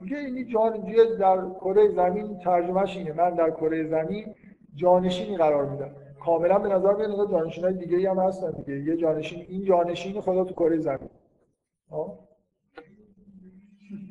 [0.00, 3.12] میگه این جانشین در کره زمین ترجمهش اینه.
[3.12, 4.34] من در کره زمین
[4.74, 5.90] جانشینی قرار میدم.
[6.24, 8.80] کاملا به نظر میاد انگار جانشینای دیگه هم هستن دیگه.
[8.80, 11.08] یه جانشین این جانشین خدا تو کره زمین؟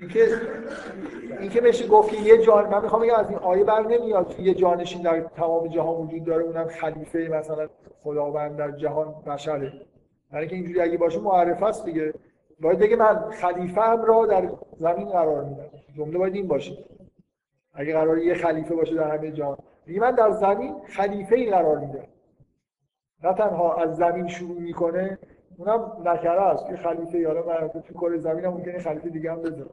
[0.01, 0.27] اینکه
[1.39, 4.53] اینکه بشه گفت که یه جان من می‌خوام بگم از این آیه بر نمیاد یه
[4.53, 6.43] جانشین در تمام جهان وجود داره.
[6.43, 7.67] اونم خلیفه مثلا
[8.03, 9.73] خداوند در جهان بشره.
[10.31, 12.13] برای اینکه اینجوری اگه باشه معرفه است دیگه.
[12.61, 14.49] باید بگه من خلیفه هم را در
[14.79, 15.69] زمین قرار میدم.
[15.97, 16.77] جمله باید این باشه.
[17.73, 19.57] اگه قرار یه خلیفه باشه در همه جهان.
[19.85, 22.07] میگه من در زمین خلیفه ای قرار میدم.
[23.23, 25.17] نه تنها از زمین شروع می‌کنه
[25.57, 26.67] اونم نکره است.
[26.67, 29.69] که خلیفه یارا من تو کره زمین هم ممکنه خلیفه دیگه هم بذاره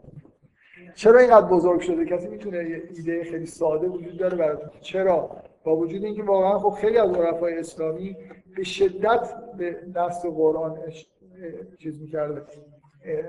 [0.94, 5.30] چرا اینقدر بزرگ شده؟ کسی می‌تونه یه ایده خیلی ساده وجود داره که چرا؟
[5.64, 8.16] با وجود اینکه واقعا خب خیلی از عرفای اسلامی
[8.56, 10.78] به شدت به نص قرآن
[11.78, 12.42] چیز می‌کرده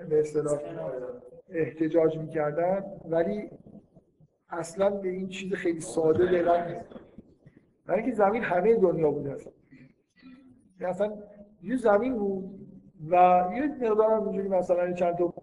[0.09, 0.59] به اصطلاح
[1.49, 2.83] احتجاج می‌کردن.
[3.09, 3.49] ولی
[4.49, 6.85] اصلا به این چیز خیلی ساده دقت نیست.
[7.85, 9.53] برای اینکه زمین همه دنیا بوده اصلا.
[10.79, 11.13] یعنی اصلا
[11.63, 12.59] یه زمین بود
[13.09, 13.15] و
[13.55, 15.33] یه مقدار هم اینجوری مثلا چند تا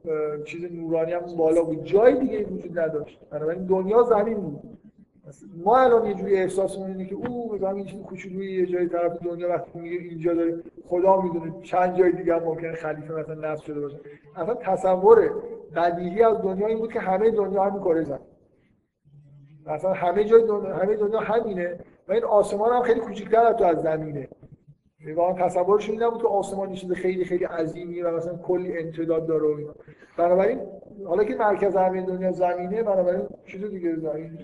[0.45, 1.85] چیز نورانی هم بالا بود.
[1.85, 3.21] جای دیگه وجود نداشت.
[3.31, 4.70] بنابراین دنیا زمین بود.
[5.65, 9.49] ما الان یه جوری احساسمون اینه که او زمین چیز کوچولویی یه جای طرف دنیا
[9.49, 13.81] وقتی میگه اینجا داره خدا می‌دونه چند جای دیگه هم ممکنه خلیفه مثلا نصب شده
[13.81, 14.01] باشه.
[14.37, 15.31] اصلا تصور
[15.77, 18.21] بدیهی از دنیا این بود که همه دنیا همین کره زمین
[19.67, 21.79] مثلا همه جای دنیا همه دنیا همینه
[22.09, 24.29] و این آسمان هم خیلی کوچیک‌تر تو از زمینه.
[25.17, 29.43] واقعا تصورش این نبود که آسمان چیز خیلی خیلی عظیمی و مثلا کلی امتداد داره
[29.43, 29.75] و اینا.
[30.17, 30.61] بنابراین
[31.07, 33.97] حالا که مرکز همه دنیا زمینه بنابراین چیز دیگه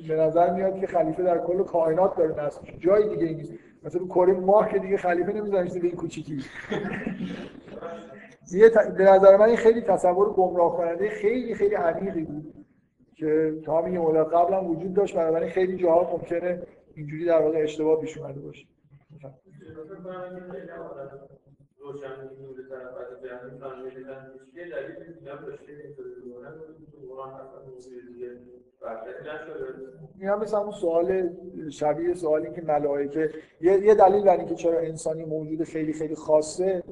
[0.09, 2.62] به نظر میاد که خلیفه در کل کائنات داره نصب.
[2.78, 3.52] جای دیگه نیست
[3.85, 6.44] مثلا کره ماه که دیگه خلیفه نمی‌ذارن به این کوچیکی
[8.52, 8.70] یه.
[8.98, 12.55] به نظر من این خیلی تصور گمراه کننده خیلی خیلی عمیقی بود
[13.14, 16.62] که تا همین یه مدت قبل هم وجود داشت بنابراین خیلی جاها ممکنه
[16.94, 18.66] اینجوری در واقع اشتباه پیش اومده باشه
[21.87, 26.53] روشن نور طرف از جهان فهمیدن یه دلیل دیگه هم داشته اینطوری بکنن
[26.93, 28.31] تو قرآن اصلا موضوع دیگه
[30.21, 31.31] این مثل همون سوال
[31.71, 33.31] شبیه سوالی که ملائکه
[33.61, 36.83] یه, یه دلیل بر اینکه چرا انسانی موجود خیلی خیلی خاصه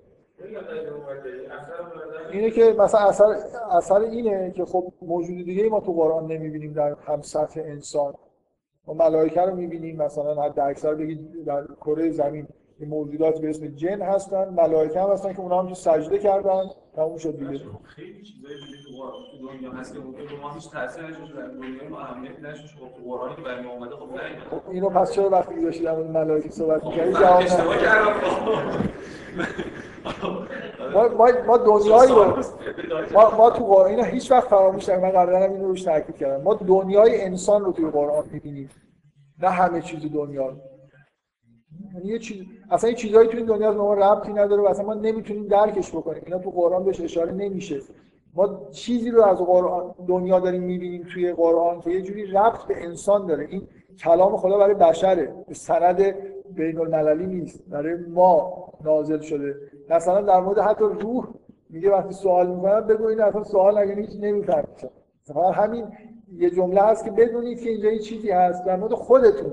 [2.33, 3.25] اینه که مثلا اثر
[3.71, 8.15] اثر اینه که خب موجود دیگه ما تو قرآن نمی‌بینیم در هم سطح انسان.
[8.87, 12.49] ما ملائکه رو می‌بینیم مثلا حد اکثر بگید در کره زمین.
[12.81, 16.65] یه موجودات به اسم جن هستن ملائکه هم هستن که اونا هم سجده کردن.
[16.97, 17.65] تموم شد دیگه.
[17.85, 18.79] خیلی چیزایی دیگه
[19.31, 23.05] تو دنیا هست که ممکن ما هیچ تأثیر نشه در دنیا ما اهمیت نشه خب
[23.05, 24.07] قرآنی که برای ما اومده خب
[24.51, 28.15] خب اینو پس چرا وقتی داشتی در مورد ملائکه صحبت می‌کردی؟ جواب اشتباه ندادی؟ کردم
[30.95, 32.43] ما ما ما دنیایی رو
[33.15, 36.17] ما, ما تو قرآن اینو هیچ وقت فراموش نکنیم من قبلا هم اینو روش تاکید
[36.17, 36.43] کردم.
[36.43, 38.71] ما دنیای انسان رو توی قرآن می‌بینیم.
[39.43, 40.57] نه همه چیز دنیا رو.
[42.05, 44.95] یه چیز اصلا یه چیزایی تو این دنیا به ما ربطی نداره و اصلا ما
[44.95, 46.23] نمی‌تونیم درکش بکنیم.
[46.27, 47.81] اینا تو قرآن بهش اشاره نمیشه.
[48.35, 51.81] ما چیزی رو از قرآن دنیا داریم می‌بینیم توی قرآن.
[51.81, 53.47] که یه جوری ربط به انسان داره.
[53.51, 53.63] این
[53.99, 55.35] کلام خدا برای بشره.
[55.49, 56.15] به سند
[56.51, 57.69] بین المللی نیست.
[57.69, 59.55] برای ما نازل شده.
[59.91, 61.29] مثلا در مورد حتی روح
[61.71, 64.91] میگه وقتی سوال می‌کنن بگو این اصلا سوال نگه هیچ نمی‌فهمید
[65.55, 65.87] همین
[66.37, 68.65] یه جمله هست که بدونید که اینجا یه چیزی هست.
[68.65, 69.53] در مورد خودتون.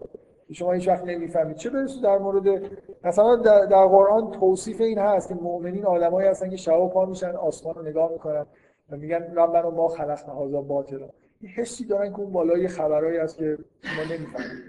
[0.53, 1.55] شما هیچ وقت نمی‌فهمید.
[1.55, 2.61] چه برسه در مورد
[3.03, 7.35] مثلا در, در قرآن توصیف این هست که مؤمنین آدمایی هستن که شب پا میشن
[7.35, 8.45] آسمان رو نگاه می‌کنن
[8.91, 11.09] و میگن ربنا ما خلقنا هذا باطلا
[11.55, 14.61] حسی دارن که اون بالا یه خبرایی هست که ما نمی‌فهمیم.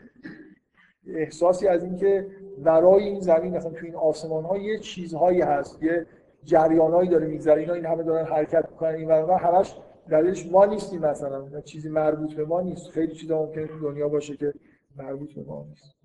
[1.06, 2.26] احساسی از اینکه
[2.64, 6.06] ورای این زمین مثلا تو این آسمان ها یه چیزهایی هست یه
[6.44, 9.76] جریانایی داره میگذره اینا این همه دارن حرکت می‌کنن این ور همش
[10.10, 11.60] دلیلش ما نیستیم مثلا.
[11.60, 12.90] چیزی مربوط به ما نیست.
[12.90, 14.54] خیلی چیزا ممکنه تو دنیا باشه که
[14.97, 15.97] مربوط به ما نیست.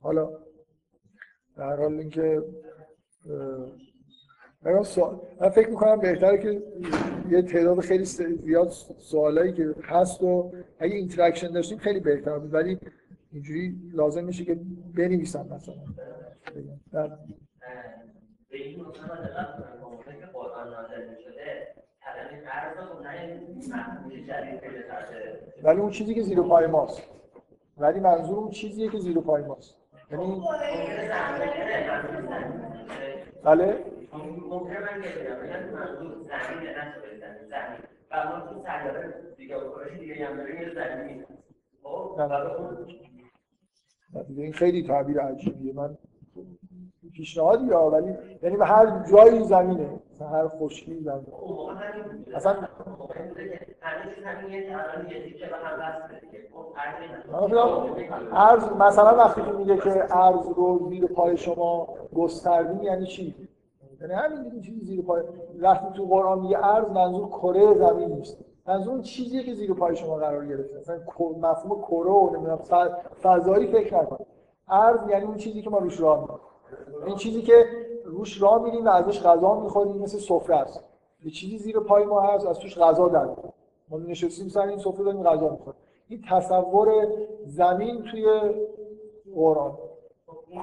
[0.00, 0.30] حالا
[1.56, 2.42] در حال اینکه
[4.62, 5.20] من, سوال...
[5.40, 6.62] من فکر می‌کنم بهتره که
[7.28, 12.54] یه تعداد خیلی زیاد سوالایی که هست و اگه interaction داشتیم خیلی بهتر بود.
[12.54, 12.78] ولی
[13.32, 14.54] اینجوری لازم میشه که
[14.94, 15.74] بنویسم مثلا.
[16.92, 17.18] در...
[24.22, 24.58] جدید
[25.62, 27.02] ولی اون چیزی که زیر پای ماست.
[27.80, 29.76] ولی منظور اون چیزیه که زیر پای ماست.
[30.10, 30.42] یعنی
[33.44, 33.84] بله؟
[39.36, 39.56] دیگه
[41.82, 42.20] خب
[44.14, 44.22] نه.
[44.22, 45.72] دیگه این خیلی تعبیر عجیبیه.
[45.74, 45.98] من
[47.14, 50.00] پیشنهادی یا ولی یعنی به هر جایی زمینه.
[50.26, 50.44] هر
[52.34, 52.52] اصلا
[55.22, 56.48] تیکه به هم وصله دیگه.
[56.52, 56.66] خب،
[58.32, 63.34] ارز مثلا وقتی که میگه که ارز رو زیر پای شما گستردیم یعنی چی؟
[64.00, 65.22] یعنی همین دیگه چیزی زیر پای
[65.58, 68.38] وقتی تو قرآن میگه ارز منظور کره زمین نیست.
[68.66, 70.78] منظور اون چیزیه که زیر پای شما قرار گرفته.
[70.78, 70.96] مثلا
[71.42, 72.60] مفهوم کره و نمی‌دونم
[73.22, 74.18] فضایی فکر نکن
[74.68, 76.38] ارز یعنی اون چیزی که ما روش راه میریم
[77.06, 77.66] این چیزی که
[78.18, 80.84] روش راه میریم و ازش غذا می‌خوریم مثل سفره است.
[81.24, 83.28] یه چیزی زیر پای ما هست از توش غذا در.
[83.88, 85.80] ما نشستیم سر این سفره داریم غذا می‌خوریم.
[86.08, 87.06] این تصور
[87.44, 88.24] زمین توی
[89.34, 89.72] قرآن.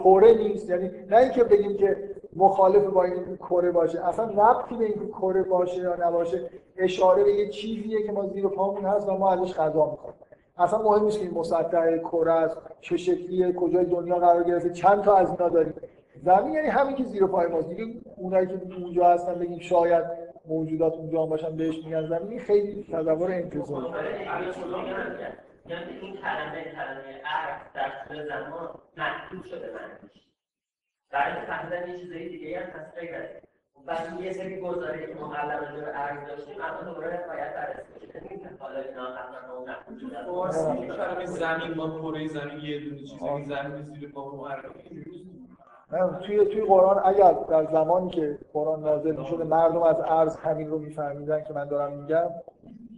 [0.03, 0.69] کره نیست.
[0.69, 4.07] یعنی نه اینکه بگیم که مخالف با این کره باشه.
[4.07, 8.47] اصلا ربطی به اینکه کره باشه یا نباشه اشاره به یه چیزیه که ما زیر
[8.47, 10.19] پامون هست و ما ازش غذا می‌خوریم.
[10.57, 15.03] اصلا مهم نیست که این مسطح کره است چه شکلیه کجای دنیا قرار گرفته چند
[15.03, 15.73] تا از اینا داریم.
[16.23, 17.69] زمین یعنی همین که زیر پای ماست.
[17.69, 20.05] دیگه اونایی که اونجا هستن بگیم شاید
[20.47, 23.85] موجودات اونجا هم باشن بهش میگن زمین این خیلی تصور انتظاری
[25.69, 30.21] یعنی این کلمه کلمه عرق در طول زمان محدود شده معنیش
[31.11, 33.27] برای فهمیدن یه چیزای دیگه هم هست غیر از.
[33.85, 38.19] بعد یه سری گزاره که مقلب راجع به عرق داشتیم الان دوباره باید بررسی بشه
[38.19, 39.53] نمی‌شه حالا اینا حتما
[40.27, 40.51] اون
[41.25, 45.05] زمین ما کره زمین یه دونه چیزی زمین زیر پا معرفی نه،
[46.21, 50.79] توی توی قرآن اگر در زمانی که قرآن نازل می‌شده مردم از عرض همین رو
[50.79, 52.29] میفهمیدن که من دارم میگم.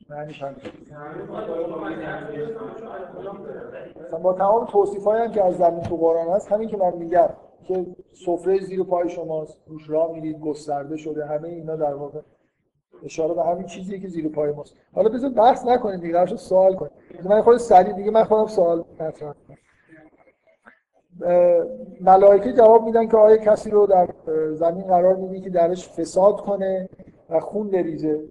[0.09, 0.55] معنیش همین
[4.23, 7.29] با تمام توصیفایی هم که از زمین تو قرآن هست همین که من میگم
[7.63, 7.85] که
[8.25, 12.19] سفره زیر پای شماست روش راه میرید گسترده شده همه اینا در واقع
[13.03, 14.75] اشاره به همین چیزیه که زیر پای ماست.
[14.95, 16.91] حالا بذار بحث نکنیم دیگه سوال کنیم.
[17.29, 19.57] من خود سریع دیگه من خودم سوال مطرح کنم
[22.01, 24.09] ملائکه جواب میدن که آیا کسی رو در
[24.53, 26.89] زمین قرار میدی که درش فساد کنه
[27.29, 28.23] و خون بریزه؟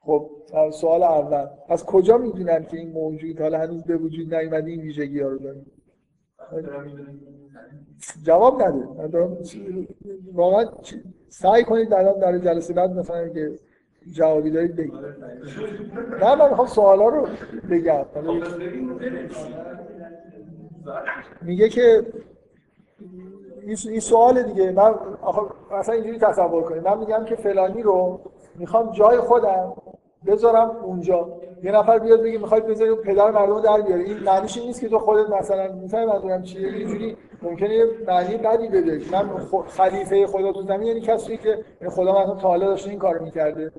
[0.00, 0.30] خب
[0.72, 1.46] سوال اول.
[1.68, 5.38] از کجا می‌دونن که این موجود؟ حالا هنوز به وجود نیومده این ویژگی ها رو
[5.38, 5.60] داره
[8.22, 8.84] جواب نده.
[10.34, 10.64] واقعا
[11.28, 13.50] سعی کنید الان در جلسه بعد مثلا که
[14.12, 14.94] جوابی دارید بگید.
[16.20, 17.26] نه من می‌خوام سوالا رو
[17.70, 18.04] بگم.
[21.42, 22.06] میگه که
[23.66, 24.70] این سوال دیگه.
[24.70, 24.94] من
[25.72, 26.88] مثلا اینجوری تصور کنید.
[26.88, 28.20] من میگم که فلانی رو
[28.56, 29.72] می‌خوام جای خودم
[30.26, 31.28] بذارم اونجا.
[31.62, 34.88] یه نفر بیاد بگه می‌خواید بذاری پدر مردم در بیاره این معنیش این نیست که
[34.88, 36.68] تو خودت مثلا می‌فهمی منظورم چیه.
[36.68, 39.00] اینجوری ممکنه یه معنی بدی بده.
[39.12, 39.30] من
[39.66, 41.48] خلیفه خدا تو زمین یعنی کسی که
[41.80, 43.72] یعنی خدا مثلا تا حالا داشته این کارو می‌کرده.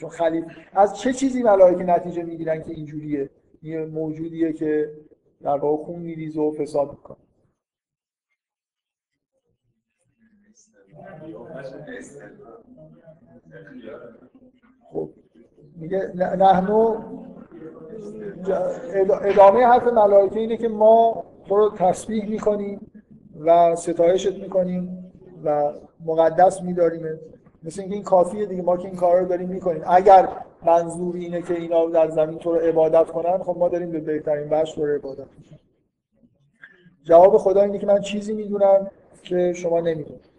[0.00, 3.30] چون خلیفه از چه چیزی ملائکه نتیجه می‌گیرن که اینجوریه؟
[3.62, 4.90] یه موجودیه که
[5.42, 7.16] در واقع خون میریزه و فساد می‌کنه.
[14.92, 15.10] خب.
[15.76, 17.02] میگه نحنو
[19.22, 23.02] ادامه حرف ملائکه اینه که ما تو رو تسبیح می‌کنیم
[23.40, 25.12] و ستایشت می‌کنیم
[25.44, 25.72] و
[26.04, 27.18] مقدس میداریم
[27.62, 29.82] مثل اینکه این کافیه دیگه ما که این کار رو داریم می‌کنیم.
[29.86, 30.28] اگر
[30.64, 34.48] منظور اینه که اینا در زمین تو رو عبادت کنن خب ما داریم به بهترین
[34.48, 35.26] بخش تو رو عبادت
[37.02, 38.90] جواب خدا اینه که من چیزی می‌دونم
[39.22, 40.32] که شما نمی‌دونید.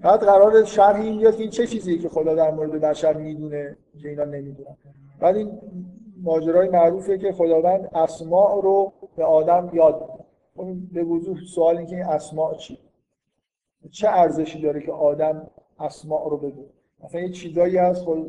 [0.00, 3.76] بعد قرار شرح این بیاد که این چه چیزیه که خدا در مورد بشر می‌دونه
[4.02, 4.76] که اینا نمی‌دونن.
[5.20, 5.60] بعد این
[6.22, 10.24] ماجرای معروفه که خداوند اسماء رو به آدم یاد میده.
[10.56, 12.78] خب به وضوح سوال این که این اسماء چی؟
[13.90, 15.50] چه ارزشی داره که آدم
[15.80, 16.68] اسماء رو بدونه
[17.04, 18.26] مثلا یه چیزایی هست خب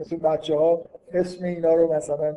[0.00, 0.82] مثل بچه ها
[1.12, 2.36] اسم اینا رو مثلا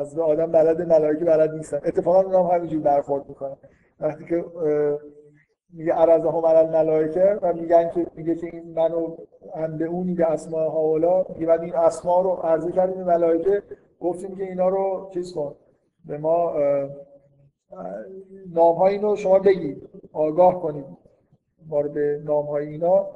[0.00, 1.80] از آدم بلد ملائکه بلد نیستن.
[1.84, 3.56] اتفاقا اونا هم همینجور برخورد می‌کنن.
[4.00, 4.44] وقتی که
[5.72, 9.16] میگه عرضه هم ملائکه و میگن که میگه که این منو
[9.56, 11.24] هم به اونی به اسماء هاولا.
[11.34, 13.62] میگه بعد این اسما رو عرضه کردیم به ملائکه
[14.00, 15.54] گفتیم که اینا رو چیز کن
[16.04, 16.54] به ما
[18.54, 20.86] نام های اینو شما بگید آگاه کنید.
[21.94, 23.06] به نام های اینا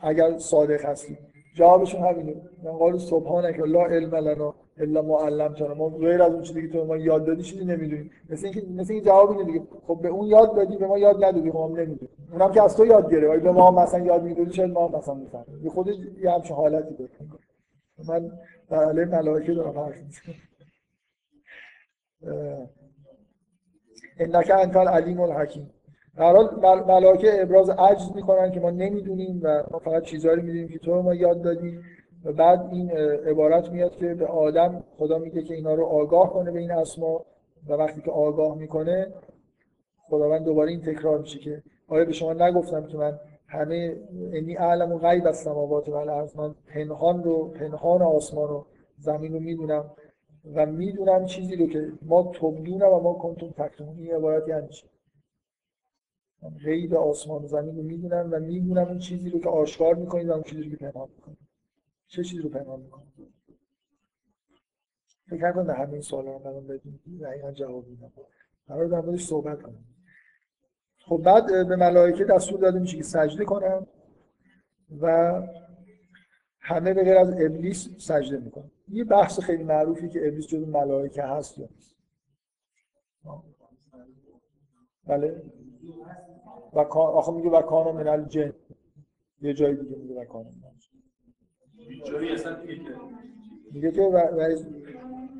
[0.00, 1.18] اگر صادق هستید
[1.54, 2.34] جوابشون همینه.
[2.62, 5.74] من قالو سبحانک لا علم لنا الا ما علمتنا.
[5.74, 8.10] ما غیر از اون چیزی که تو ما یاد دادی چیزی نمی‌دونیم.
[8.30, 11.24] مثل اینکه مثل این جواب اینه دیگه خب به اون یاد دادی به ما یاد
[11.24, 12.08] ندادی ما هم نمی‌دونیم.
[12.32, 15.64] اونم که از تو یاد اگه به ما مثلا یاد می‌دادی؟ شاید ما مثلا می‌فهمیم؟
[15.64, 17.10] یه خودش یه همچین حالتی داره.
[18.08, 18.32] من
[18.70, 19.94] در علیه ملائکه دارم حرف
[24.18, 25.70] انک انت العلیم الحکیم.
[26.20, 30.42] در حال مل- ملائکه ابراز عجز می‌کنن که ما نمی‌دونیم و ما فقط چیزایی رو
[30.42, 31.82] می‌دونیم که تو رو ما یاد دادیم
[32.24, 32.90] و بعد این
[33.26, 37.24] عبارت میاد که به آدم خدا میگه که اینا رو آگاه کنه به این اسما
[37.68, 39.06] و وقتی که آگاه می‌کنه
[40.08, 43.96] خداوند دوباره این تکرار میشه که آیا به شما نگفتم که من همه
[44.32, 48.64] انی اعلم و غیب از سماوات و الارض من پنهان رو پنهان آسمان و
[48.98, 49.84] زمین رو می‌دونم
[50.54, 53.96] و می‌دونم چیزی رو که ما تبدون و ما کنتم تکتمون.
[53.96, 54.68] این عبارت چی من
[56.48, 60.32] غیب آسمان و زمین رو می‌دونم و می‌دونم اون چیزی رو که آشکار می‌کنید و
[60.32, 61.38] اون چیزی رو که پنهان می‌کنید.
[62.06, 63.10] چه چیزی رو پنهان می‌کنید؟
[65.30, 68.12] فکر نکنم به همه این سوالا رو الان بدون دقیقا جواب میدم.
[68.66, 69.84] قرار در موردش صحبت کنم
[70.98, 73.86] خب بعد به ملائکه دستور داده میشه که سجده کنن
[75.00, 75.32] و
[76.60, 78.70] همه به غیر از ابلیس سجده می‌کنن.
[78.88, 81.96] یه بحث خیلی معروفی که ابلیس جزو ملائکه هست یا نیست.
[85.06, 85.42] بله؟
[86.72, 88.52] و کان آخه میگه و کان من الجن.
[89.42, 90.70] یه جای دیگه میگه و کان من.
[93.72, 94.66] میگه که و, و از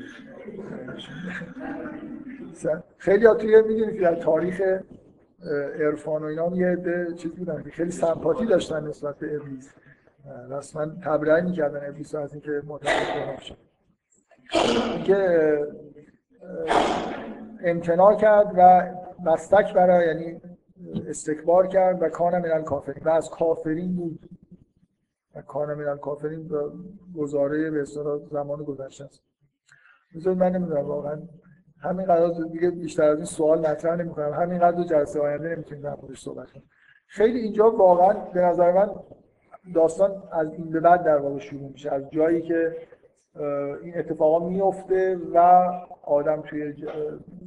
[2.97, 4.61] خیلی ها توی می‌دونید که در تاریخ
[5.79, 6.77] عرفان و اینا هم یه
[7.17, 9.69] چیز بودن خیلی سمپاتی داشتن نسبت به ابلیس.
[10.49, 13.57] رسما تبرئه می‌کردن ابلیس از اینکه گناه شد
[14.95, 15.59] اینکه
[17.63, 18.91] امتناع کرد و
[19.25, 20.41] مستک برای یعنی
[21.07, 24.29] استکبار کرد و کان من الکافرین و از کافرین بود.
[25.35, 26.57] و کان من الکافرین به
[27.15, 27.83] گزاره به
[28.31, 29.23] زمان گذشته است.
[30.15, 31.21] بذارید من نمی‌دونم واقعا
[31.81, 34.33] همین قرار دیگه بیشتر از این سوال مطرح نمی‌کنم.
[34.33, 36.69] همین قضیه جلسه آینده نمی‌تونیم در موردش صحبت کنیم.
[37.07, 38.89] خیلی اینجا واقعا به نظر من
[39.73, 42.75] داستان از این به بعد در واقع شروع میشه از جایی که
[43.83, 45.69] این اتفاقا میفته و
[46.03, 46.73] آدم توی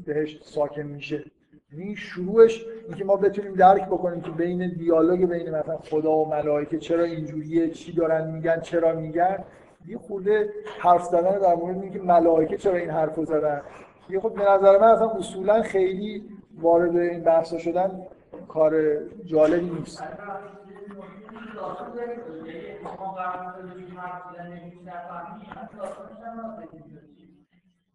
[0.06, 1.24] بهش ساکن میشه.
[1.72, 6.78] یعنی شروعش اینکه ما بتونیم درک بکنیم که بین دیالوگ بین مثلا خدا و ملائکه
[6.78, 9.44] چرا اینجوریه چی دارن میگن چرا میگن.
[9.88, 13.62] یه خورده حرف زدن در مورد اینکه ملائکه چرا این حرفو زدن.
[14.10, 16.24] یه خود به نظر من اصلا اصولا خیلی
[16.60, 18.06] وارد این بحثا شدن
[18.48, 20.04] کار جالبی نیست.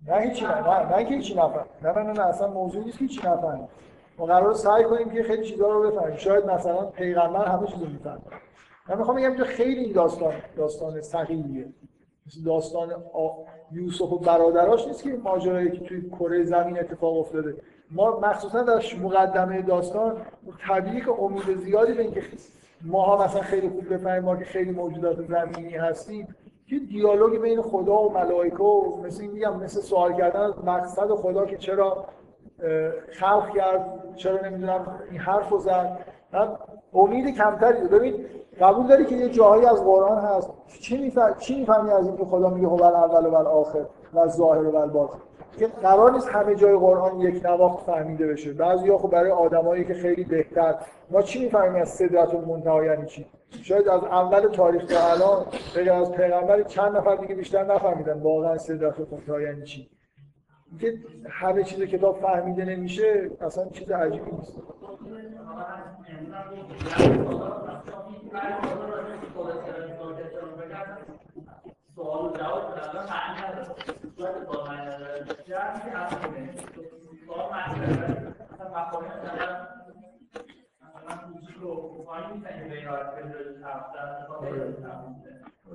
[0.07, 1.65] نه هیچی نه نه که هیچی نفهم.
[1.81, 3.67] نه نه نه اصلا موضوع نیست که هیچی نفهم
[4.17, 6.17] ما قرار سعی کنیم که خیلی چیزا رو بفهمیم.
[6.17, 8.19] شاید مثلا پیغمبر همه چیزو می‌فهمه.
[8.89, 11.73] من می‌خوام بگم خیلی این داستان داستان ثقیلیه
[12.27, 13.03] مثل داستان
[13.71, 17.55] یوسف و برادراش نیست که ماجرایی که توی کره زمین اتفاق افتاده.
[17.91, 20.25] ما مخصوصا در مقدمه داستان
[20.67, 22.23] طبیعی که امید زیادی به اینکه
[22.81, 26.35] ماها مثلا خیلی خوب بفهمیم ما که خیلی موجودات زمینی هستیم
[26.67, 31.07] که دیالوگ بین خدا و ملائکه و مثل این میگم مثل سوال کردن از مقصد
[31.07, 32.05] خدا که چرا
[33.11, 35.99] خلق کرد چرا نمی‌دونم این حرف رو زد
[36.93, 38.25] امید کمتری ببین
[38.61, 40.51] قبول داری که یه جاهایی از قرآن هست.
[40.81, 44.87] چی می‌فهمی چی می‌فهمی از اینکه خدا میگه هو اول و آخر؟ و ظاهر و
[44.87, 45.19] باطن
[45.57, 48.53] که قرار نیست همه جای قرآن یک نواخت فهمیده بشه.
[48.53, 50.75] بعضی خب برای آدمایی که خیلی بهتر
[51.09, 53.25] ما چی می‌فهمیم از صدرت المنتها یعنی چی؟
[53.63, 55.45] شاید از اول تاریخ تا الان
[55.75, 59.89] غیر از پیغمبر چند نفر دیگه بیشتر نفهمیدن واقعا صدرت المنتها یعنی چی.
[60.79, 60.93] که
[61.29, 64.59] همه چیز کتاب فهمیده نمیشه اصلا چیز عجیبی نیست.
[71.99, 72.63] سوال جواب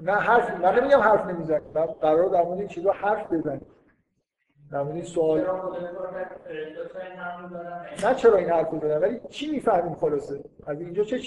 [0.02, 1.60] نه حرف من نمیگم حرف نمی‌زنی.
[1.74, 3.66] من قرار در مورد این چیزا حرف بزنیم
[4.72, 5.40] در مورد این سوال
[8.05, 11.20] نه چرا این حرف بزنم ولی چی می‌فهمیم خلاصه؟ از اینجا چه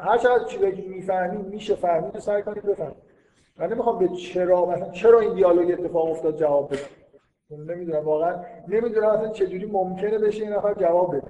[0.00, 3.13] هر چقدر چیزایی که می‌فهمیم میشه فهمید و سعی کنید بفهمید.
[3.58, 8.36] من نمی‌خوام به چرا مثلا چرا این دیالوگ اتفاق افتاد جواب بدم نمی‌دونم واقعا
[8.68, 11.26] نمی‌دونم اصلا چجوری ممکنه بشه این نفر جواب بده.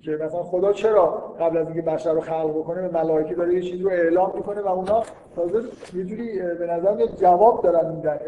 [0.00, 1.06] که مثلا خدا چرا
[1.40, 4.60] قبل از اینکه بشر رو خلق بکنه به ملائکه داره یه چیزی رو اعلام می‌کنه
[4.60, 5.02] و اونا
[5.36, 8.18] تازه یه جوری به نظر میاد جواب دارن میدن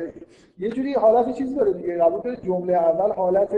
[0.59, 3.57] یه جوری حالت چیزی داره دیگه قبول جمله اول حالت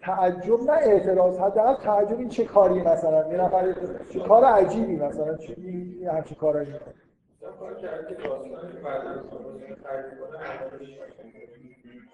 [0.00, 3.74] تعجب نه اعتراض حداقل تعجب این چه کاری مثلا؟ یه نفر
[4.10, 6.68] چه کار عجیبی مثلا؟ چه این همچین کارایی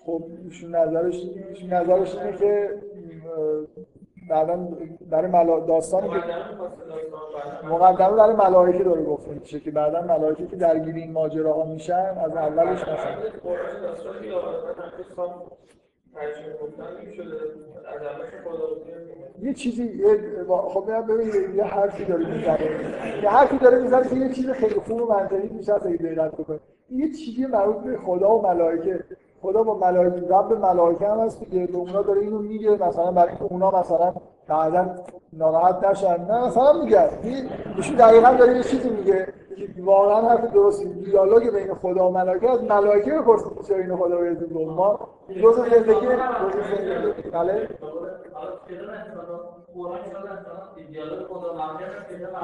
[0.07, 1.15] خب ایشون نظرش
[1.49, 2.79] ایشون نظرش اینه که
[4.31, 4.69] بعدا
[5.11, 5.61] برای ملا...
[5.61, 6.17] داستانی که
[7.67, 12.37] مقدمه برای ملائکه داره گفته میشه که بعدا ملائکه که درگیر این ماجراها میشن از
[12.37, 13.15] اولش مثلا
[19.43, 20.05] یه چیزی
[20.49, 22.71] خب ببین یه حرفی داره می‌زنه.
[23.23, 26.61] یه حرفی داره می‌زنه که یه چیز خیلی خوب و منطقی میشه اگه دقت بکنه.
[26.91, 29.05] یه چیزی مربوط به خدا و ملائکه.
[29.43, 33.29] خدا با ملائکه رب ملائکه هم هست که به اونا داره اینو میگه مثلا برای
[33.29, 34.15] اینکه اونا مثلا
[34.49, 34.95] بعدا
[35.33, 36.25] ناراحت نشن.
[36.25, 37.09] نه مثلا میگه.
[37.77, 39.29] ایشون دقیقا داره یه چیزی میگه.
[39.79, 44.49] واقعا حرف درستی دیالوگ بین خدا و ملائکه از ملائکه بپرسید چرا اینو خدا بهتون
[44.49, 45.09] گفت ما
[45.43, 47.69] جزء زندگی جزء زندگی بله.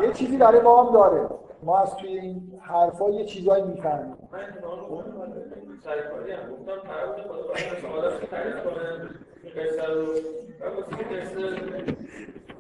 [0.03, 1.29] یه چیزی برای ما هم داره.
[1.63, 4.17] ما از توی این حرفا یه چیزایی می‌فهمیم.